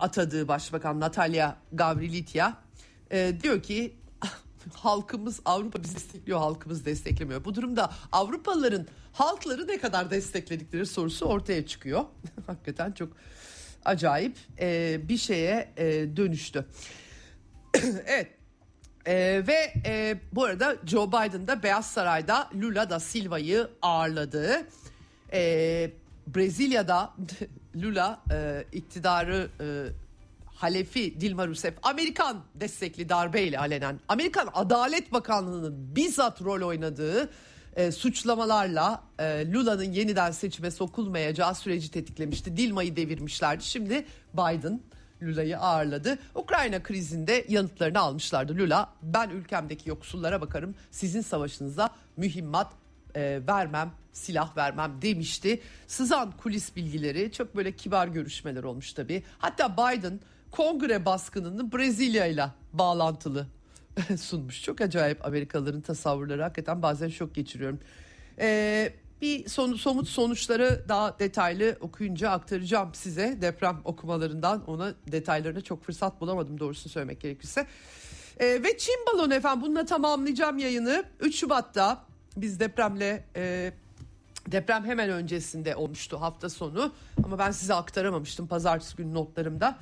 atadığı 0.00 0.48
başbakan 0.48 1.00
Natalya 1.00 1.56
Gavrilitya 1.72 2.56
e, 3.10 3.32
diyor 3.42 3.62
ki 3.62 3.94
halkımız 4.74 5.40
Avrupa 5.44 5.82
bizi 5.82 5.94
destekliyor 5.94 6.38
halkımız 6.38 6.84
desteklemiyor. 6.84 7.44
Bu 7.44 7.54
durumda 7.54 7.92
Avrupalıların 8.12 8.86
halkları 9.12 9.68
ne 9.68 9.78
kadar 9.78 10.10
destekledikleri 10.10 10.86
sorusu 10.86 11.26
ortaya 11.26 11.66
çıkıyor. 11.66 12.04
Hakikaten 12.46 12.92
çok 12.92 13.12
acayip 13.84 14.36
e, 14.60 15.00
bir 15.08 15.18
şeye 15.18 15.72
e, 15.76 16.16
dönüştü. 16.16 16.66
evet 18.06 18.28
e, 19.06 19.42
ve 19.46 19.72
e, 19.86 20.20
bu 20.32 20.44
arada 20.44 20.76
Joe 20.86 21.08
Biden 21.08 21.46
da 21.46 21.62
Beyaz 21.62 21.86
Saray'da 21.86 22.50
Lula 22.54 22.90
da 22.90 23.00
Silva'yı 23.00 23.68
ağırladı. 23.82 24.66
E, 25.32 25.90
Brezilya'da 26.26 27.14
Lula 27.76 28.20
e, 28.32 28.64
iktidarı 28.72 29.48
e, 29.60 29.66
Halefi 30.62 31.20
Dilma 31.20 31.46
Rousseff 31.46 31.74
Amerikan 31.82 32.44
destekli 32.54 33.08
darbeyle 33.08 33.58
alenen 33.58 34.00
Amerikan 34.08 34.48
Adalet 34.54 35.12
Bakanlığı'nın 35.12 35.96
bizzat 35.96 36.42
rol 36.42 36.68
oynadığı 36.68 37.30
e, 37.76 37.92
suçlamalarla 37.92 39.02
e, 39.18 39.52
Lula'nın 39.52 39.92
yeniden 39.92 40.30
seçime 40.30 40.70
sokulmayacağı 40.70 41.54
süreci 41.54 41.90
tetiklemişti. 41.90 42.56
Dilma'yı 42.56 42.96
devirmişlerdi. 42.96 43.64
Şimdi 43.64 44.06
Biden 44.34 44.80
Lula'yı 45.22 45.58
ağırladı. 45.58 46.18
Ukrayna 46.34 46.82
krizinde 46.82 47.44
yanıtlarını 47.48 48.00
almışlardı. 48.00 48.56
Lula 48.56 48.92
ben 49.02 49.30
ülkemdeki 49.30 49.88
yoksullara 49.88 50.40
bakarım 50.40 50.74
sizin 50.90 51.20
savaşınıza 51.20 51.90
mühimmat 52.16 52.72
e, 53.14 53.40
vermem 53.48 53.90
silah 54.12 54.56
vermem 54.56 54.92
demişti. 55.02 55.60
Sızan 55.86 56.30
kulis 56.30 56.76
bilgileri 56.76 57.32
çok 57.32 57.56
böyle 57.56 57.72
kibar 57.72 58.08
görüşmeler 58.08 58.62
olmuş 58.64 58.92
tabii. 58.92 59.22
Hatta 59.38 59.72
Biden 59.72 60.20
kongre 60.52 61.04
baskınını 61.04 61.72
Brezilya 61.72 62.26
ile 62.26 62.46
bağlantılı 62.72 63.46
sunmuş. 64.20 64.62
Çok 64.62 64.80
acayip 64.80 65.26
Amerikalıların 65.26 65.80
tasavvurları 65.80 66.42
hakikaten 66.42 66.82
bazen 66.82 67.08
şok 67.08 67.34
geçiriyorum. 67.34 67.80
Ee, 68.38 68.92
bir 69.22 69.48
son, 69.48 69.74
somut 69.74 70.08
sonuçları 70.08 70.84
daha 70.88 71.18
detaylı 71.18 71.76
okuyunca 71.80 72.30
aktaracağım 72.30 72.94
size 72.94 73.38
deprem 73.42 73.80
okumalarından. 73.84 74.64
Ona 74.66 74.94
detaylarına 75.12 75.60
çok 75.60 75.84
fırsat 75.84 76.20
bulamadım 76.20 76.60
doğrusunu 76.60 76.92
söylemek 76.92 77.20
gerekirse. 77.20 77.66
Ee, 78.40 78.46
ve 78.46 78.78
Çin 78.78 79.06
balonu 79.12 79.34
efendim 79.34 79.62
bununla 79.62 79.84
tamamlayacağım 79.84 80.58
yayını. 80.58 81.04
3 81.20 81.36
Şubat'ta 81.36 82.04
biz 82.36 82.60
depremle 82.60 83.24
e, 83.36 83.72
deprem 84.46 84.84
hemen 84.84 85.10
öncesinde 85.10 85.76
olmuştu 85.76 86.20
hafta 86.20 86.48
sonu 86.48 86.92
ama 87.24 87.38
ben 87.38 87.50
size 87.50 87.74
aktaramamıştım 87.74 88.46
pazartesi 88.46 88.96
günü 88.96 89.14
notlarımda. 89.14 89.78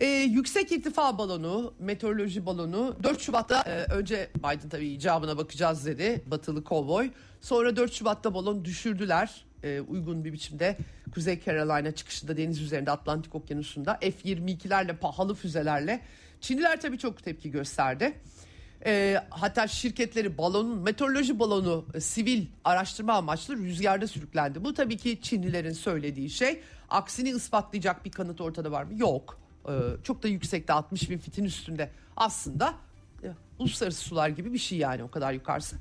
Ee, 0.00 0.06
yüksek 0.06 0.72
irtifa 0.72 1.18
balonu, 1.18 1.74
meteoroloji 1.78 2.46
balonu 2.46 2.96
4 3.02 3.20
Şubat'ta 3.20 3.60
e, 3.62 3.92
önce 3.92 4.30
Biden 4.38 4.68
tabii 4.68 4.88
icabına 4.88 5.38
bakacağız 5.38 5.86
dedi 5.86 6.22
batılı 6.26 6.64
kovboy. 6.64 7.10
Sonra 7.40 7.76
4 7.76 7.92
Şubat'ta 7.92 8.34
balon 8.34 8.64
düşürdüler 8.64 9.44
e, 9.62 9.80
uygun 9.80 10.24
bir 10.24 10.32
biçimde 10.32 10.76
Kuzey 11.14 11.40
Carolina 11.44 11.92
çıkışında 11.92 12.36
deniz 12.36 12.60
üzerinde 12.60 12.90
Atlantik 12.90 13.34
Okyanusu'nda 13.34 13.98
F-22'lerle 14.00 14.96
pahalı 14.96 15.34
füzelerle. 15.34 16.00
Çinliler 16.40 16.80
tabii 16.80 16.98
çok 16.98 17.22
tepki 17.22 17.50
gösterdi. 17.50 18.12
E, 18.86 19.16
hatta 19.30 19.66
şirketleri 19.66 20.38
balonun 20.38 20.78
meteoroloji 20.78 21.38
balonu 21.38 21.86
e, 21.94 22.00
sivil 22.00 22.46
araştırma 22.64 23.12
amaçlı 23.12 23.56
rüzgarda 23.56 24.06
sürüklendi. 24.06 24.64
Bu 24.64 24.74
tabii 24.74 24.96
ki 24.96 25.18
Çinlilerin 25.22 25.72
söylediği 25.72 26.30
şey. 26.30 26.60
Aksini 26.88 27.28
ispatlayacak 27.28 28.04
bir 28.04 28.10
kanıt 28.10 28.40
ortada 28.40 28.72
var 28.72 28.84
mı? 28.84 28.92
Yok. 28.96 29.39
E, 29.68 29.72
çok 30.02 30.22
da 30.22 30.28
yüksekte 30.28 30.72
60 30.72 31.10
bin 31.10 31.18
fitin 31.18 31.44
üstünde. 31.44 31.90
Aslında 32.16 32.74
e, 33.22 33.28
uluslararası 33.58 34.00
sular 34.00 34.28
gibi 34.28 34.52
bir 34.52 34.58
şey 34.58 34.78
yani 34.78 35.02
o 35.02 35.10
kadar 35.10 35.32
yukarısı. 35.32 35.76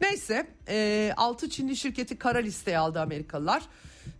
Neyse 0.00 0.46
e, 0.68 1.12
6 1.16 1.50
Çinli 1.50 1.76
şirketi 1.76 2.18
kara 2.18 2.38
listeye 2.38 2.78
aldı 2.78 3.00
Amerikalılar. 3.00 3.62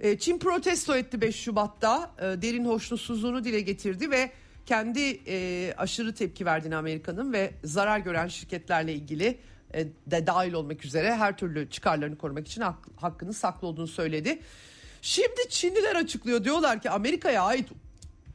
E, 0.00 0.18
Çin 0.18 0.38
protesto 0.38 0.96
etti 0.96 1.20
5 1.20 1.36
Şubat'ta 1.36 2.10
derin 2.18 2.64
hoşnutsuzluğunu 2.64 3.44
dile 3.44 3.60
getirdi 3.60 4.10
ve 4.10 4.30
kendi 4.66 5.20
aşırı 5.76 6.14
tepki 6.14 6.46
verdiğini 6.46 6.76
Amerika'nın 6.76 7.32
ve 7.32 7.52
zarar 7.64 7.98
gören 7.98 8.28
şirketlerle 8.28 8.94
ilgili 8.94 9.38
de 10.06 10.26
dahil 10.26 10.52
olmak 10.52 10.84
üzere 10.84 11.14
her 11.16 11.36
türlü 11.36 11.70
çıkarlarını 11.70 12.18
korumak 12.18 12.46
için 12.46 12.60
hak, 12.60 12.76
hakkının 12.96 13.32
saklı 13.32 13.68
olduğunu 13.68 13.86
söyledi. 13.86 14.38
Şimdi 15.02 15.48
Çinliler 15.48 15.96
açıklıyor 15.96 16.44
diyorlar 16.44 16.82
ki 16.82 16.90
Amerika'ya 16.90 17.42
ait 17.42 17.68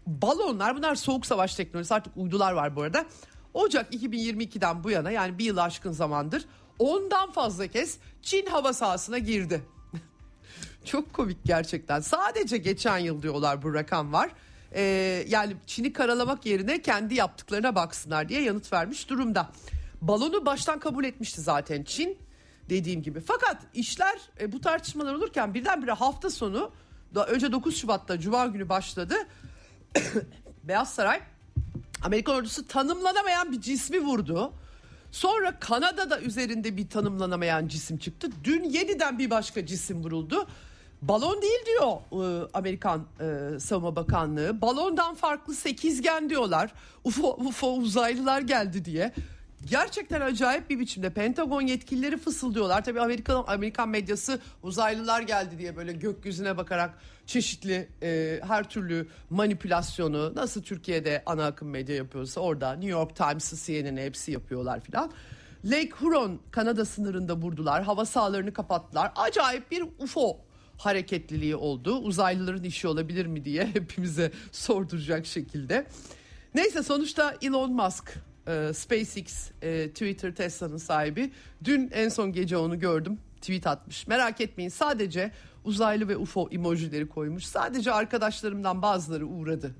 balonlar 0.08 0.78
bunlar 0.78 0.96
soğuk 0.96 1.26
savaş 1.26 1.56
teknolojisi 1.56 1.94
artık 1.94 2.18
uydular 2.18 2.52
var 2.52 2.76
bu 2.76 2.82
arada. 2.82 3.06
Ocak 3.54 3.94
2022'den 3.94 4.84
bu 4.84 4.92
yana 4.92 5.12
yani 5.12 5.38
bir 5.38 5.46
yıl 5.46 5.58
aşkın 5.58 5.92
zamandır 5.92 6.46
ondan 6.80 7.32
fazla 7.32 7.68
kez 7.68 7.98
Çin 8.22 8.46
hava 8.46 8.74
sahasına 8.74 9.18
girdi. 9.18 9.62
Çok 10.86 11.14
komik 11.14 11.38
gerçekten. 11.46 12.00
Sadece 12.00 12.58
geçen 12.58 12.98
yıl 12.98 13.22
diyorlar 13.22 13.64
bu 13.64 13.74
rakam 13.74 14.14
var 14.14 14.32
e, 14.76 14.82
yani 15.28 15.56
Çin'i 15.68 15.94
karalamak 15.94 16.46
yerine 16.46 16.82
kendi 16.82 17.16
yaptıklarına 17.16 17.76
baksınlar 17.76 18.30
diye 18.30 18.42
yanıt 18.42 18.74
vermiş 18.74 19.10
durumda. 19.10 19.52
Balonu 20.02 20.46
baştan 20.46 20.80
kabul 20.80 21.04
etmişti 21.04 21.42
zaten 21.42 21.84
Çin 21.84 22.18
dediğim 22.70 23.02
gibi. 23.02 23.20
Fakat 23.20 23.58
işler 23.74 24.20
e, 24.40 24.52
bu 24.52 24.62
tartışmalar 24.62 25.14
olurken 25.14 25.54
birdenbire 25.54 25.92
hafta 25.92 26.30
sonu 26.30 26.72
önce 27.28 27.52
9 27.52 27.78
Şubat'ta 27.78 28.20
Cuma 28.20 28.46
günü 28.46 28.70
başladı. 28.70 29.16
Beyaz 30.64 30.94
Saray 30.94 31.22
Amerikan 32.04 32.36
ordusu 32.36 32.68
tanımlanamayan 32.68 33.52
bir 33.52 33.62
cismi 33.62 34.00
vurdu. 34.00 34.54
Sonra 35.12 35.60
Kanada'da 35.60 36.22
üzerinde 36.22 36.78
bir 36.78 36.90
tanımlanamayan 36.90 37.68
cisim 37.68 37.98
çıktı. 37.98 38.30
Dün 38.44 38.64
yeniden 38.64 39.20
bir 39.20 39.30
başka 39.30 39.66
cisim 39.66 40.04
vuruldu. 40.04 40.48
Balon 41.02 41.42
değil 41.42 41.66
diyor 41.66 41.98
e, 42.12 42.48
Amerikan 42.54 43.06
e, 43.20 43.60
Savunma 43.60 43.96
Bakanlığı. 43.96 44.62
Balondan 44.62 45.16
farklı 45.16 45.54
sekizgen 45.56 46.30
diyorlar. 46.30 46.72
UFO, 47.04 47.34
UFO 47.34 47.68
uzaylılar 47.68 48.42
geldi 48.42 48.86
diye. 48.86 49.14
Gerçekten 49.70 50.22
acayip 50.22 50.70
bir 50.70 50.80
biçimde 50.80 51.10
Pentagon 51.10 51.62
yetkilileri 51.62 52.18
fısıldıyorlar. 52.18 52.84
Tabii 52.84 53.02
Amerikan 53.02 53.44
Amerikan 53.48 53.90
medyası 53.90 54.40
uzaylılar 54.64 55.22
geldi 55.22 55.58
diye 55.58 55.76
böyle 55.76 55.94
gökyüzüne 55.94 56.58
bakarak 56.58 56.94
çeşitli 57.28 57.88
e, 58.04 58.40
her 58.48 58.70
türlü 58.70 59.08
manipülasyonu 59.30 60.36
nasıl 60.36 60.64
Türkiye'de 60.64 61.24
ana 61.26 61.46
akım 61.46 61.70
medya 61.70 61.96
yapıyorsa 61.96 62.42
orada 62.42 62.72
New 62.72 62.90
York 62.90 63.16
Times'ı 63.16 63.56
CNN'i 63.66 64.02
hepsi 64.02 64.32
yapıyorlar 64.32 64.80
filan. 64.80 65.12
Lake 65.66 65.92
Huron 65.92 66.40
Kanada 66.52 66.86
sınırında 66.86 67.36
vurdular. 67.36 67.84
Hava 67.84 68.06
sahalarını 68.06 68.54
kapattılar. 68.54 69.12
Acayip 69.16 69.72
bir 69.72 69.84
UFO 70.00 70.38
hareketliliği 70.78 71.56
oldu. 71.56 71.98
Uzaylıların 71.98 72.64
işi 72.64 72.88
olabilir 72.88 73.26
mi 73.26 73.46
diye 73.46 73.66
hepimize 73.74 74.32
sorduracak 74.52 75.26
şekilde. 75.26 75.88
Neyse 76.56 76.84
sonuçta 76.84 77.36
Elon 77.42 77.74
Musk 77.74 78.14
e, 78.48 78.74
SpaceX, 78.74 79.52
e, 79.62 79.90
Twitter, 79.90 80.36
Tesla'nın 80.36 80.78
sahibi. 80.78 81.32
Dün 81.64 81.90
en 81.94 82.10
son 82.10 82.32
gece 82.32 82.58
onu 82.58 82.80
gördüm. 82.80 83.20
Tweet 83.46 83.68
atmış. 83.68 84.08
Merak 84.08 84.42
etmeyin 84.42 84.70
sadece 84.70 85.32
uzaylı 85.64 86.08
ve 86.08 86.18
UFO 86.18 86.50
emojileri 86.52 87.10
koymuş. 87.10 87.46
Sadece 87.46 87.92
arkadaşlarımdan 87.92 88.82
bazıları 88.82 89.28
uğradı. 89.28 89.76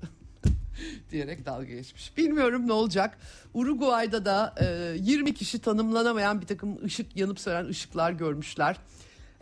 diyerek 1.10 1.46
dalga 1.46 1.64
geçmiş. 1.64 2.16
Bilmiyorum 2.16 2.68
ne 2.68 2.72
olacak. 2.72 3.18
Uruguay'da 3.54 4.24
da 4.24 4.54
e, 4.60 4.96
20 4.98 5.34
kişi 5.34 5.58
tanımlanamayan 5.58 6.40
bir 6.40 6.46
takım 6.46 6.84
ışık 6.84 7.16
yanıp 7.16 7.40
sönen 7.40 7.66
ışıklar 7.66 8.12
görmüşler. 8.12 8.76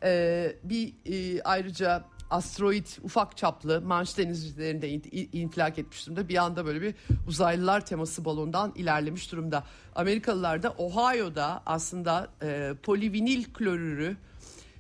E, 0.03 0.53
bir 0.65 0.95
e, 1.07 1.43
ayrıca 1.43 2.05
asteroid 2.31 2.87
ufak 3.03 3.37
çaplı 3.37 3.81
Manş 3.81 4.19
denizlerinde 4.19 4.91
infilak 5.33 5.79
etmiş 5.79 6.07
durumda. 6.07 6.29
Bir 6.29 6.37
anda 6.37 6.67
böyle 6.67 6.83
bir 6.83 6.95
uzaylılar 7.29 7.87
teması 7.87 8.25
balondan 8.25 8.73
ilerlemiş 8.77 9.33
durumda. 9.33 9.65
Amerikalılar 9.95 10.63
da 10.63 10.71
Ohio'da 10.71 11.63
aslında 11.67 12.29
e, 12.43 12.73
polivinil 12.83 13.45
klorürü 13.45 14.17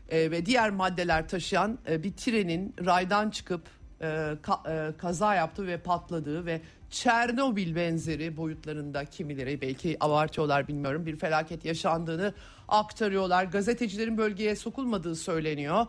e, 0.08 0.30
ve 0.30 0.46
diğer 0.46 0.70
maddeler 0.70 1.28
taşıyan 1.28 1.78
e, 1.88 2.02
bir 2.02 2.12
trenin 2.12 2.74
raydan 2.84 3.30
çıkıp 3.30 3.62
e, 4.00 4.32
ka, 4.42 4.62
e, 4.68 4.96
kaza 4.98 5.34
yaptı 5.34 5.66
ve 5.66 5.78
patladığı 5.78 6.46
ve 6.46 6.60
Çernobil 6.90 7.76
benzeri 7.76 8.36
boyutlarında 8.36 9.04
kimileri 9.04 9.60
belki 9.60 9.96
abartıyorlar 10.00 10.68
bilmiyorum 10.68 11.06
bir 11.06 11.16
felaket 11.16 11.64
yaşandığını 11.64 12.34
aktarıyorlar. 12.68 13.44
Gazetecilerin 13.44 14.18
bölgeye 14.18 14.56
sokulmadığı 14.56 15.16
söyleniyor 15.16 15.86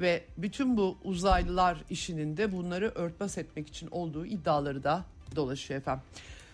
ve 0.00 0.24
bütün 0.36 0.76
bu 0.76 0.98
uzaylılar 1.04 1.78
işinin 1.90 2.36
de 2.36 2.52
bunları 2.52 2.92
örtbas 2.94 3.38
etmek 3.38 3.68
için 3.68 3.88
olduğu 3.90 4.26
iddiaları 4.26 4.84
da 4.84 5.04
dolaşıyor 5.36 5.80
efendim. 5.80 6.02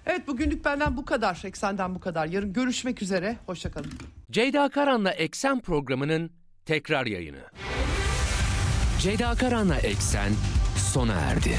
Evet 0.06 0.28
bugünlük 0.28 0.64
benden 0.64 0.96
bu 0.96 1.04
kadar. 1.04 1.42
Eksenden 1.44 1.94
bu 1.94 2.00
kadar. 2.00 2.26
Yarın 2.26 2.52
görüşmek 2.52 3.02
üzere. 3.02 3.36
Hoşçakalın. 3.46 3.92
Ceyda 4.30 4.68
Karan'la 4.68 5.10
Eksen 5.10 5.60
programının 5.60 6.30
tekrar 6.66 7.06
yayını. 7.06 7.44
Ceyda 8.98 9.34
Karan'la 9.34 9.76
Eksen 9.76 10.32
sona 10.76 11.12
erdi. 11.12 11.58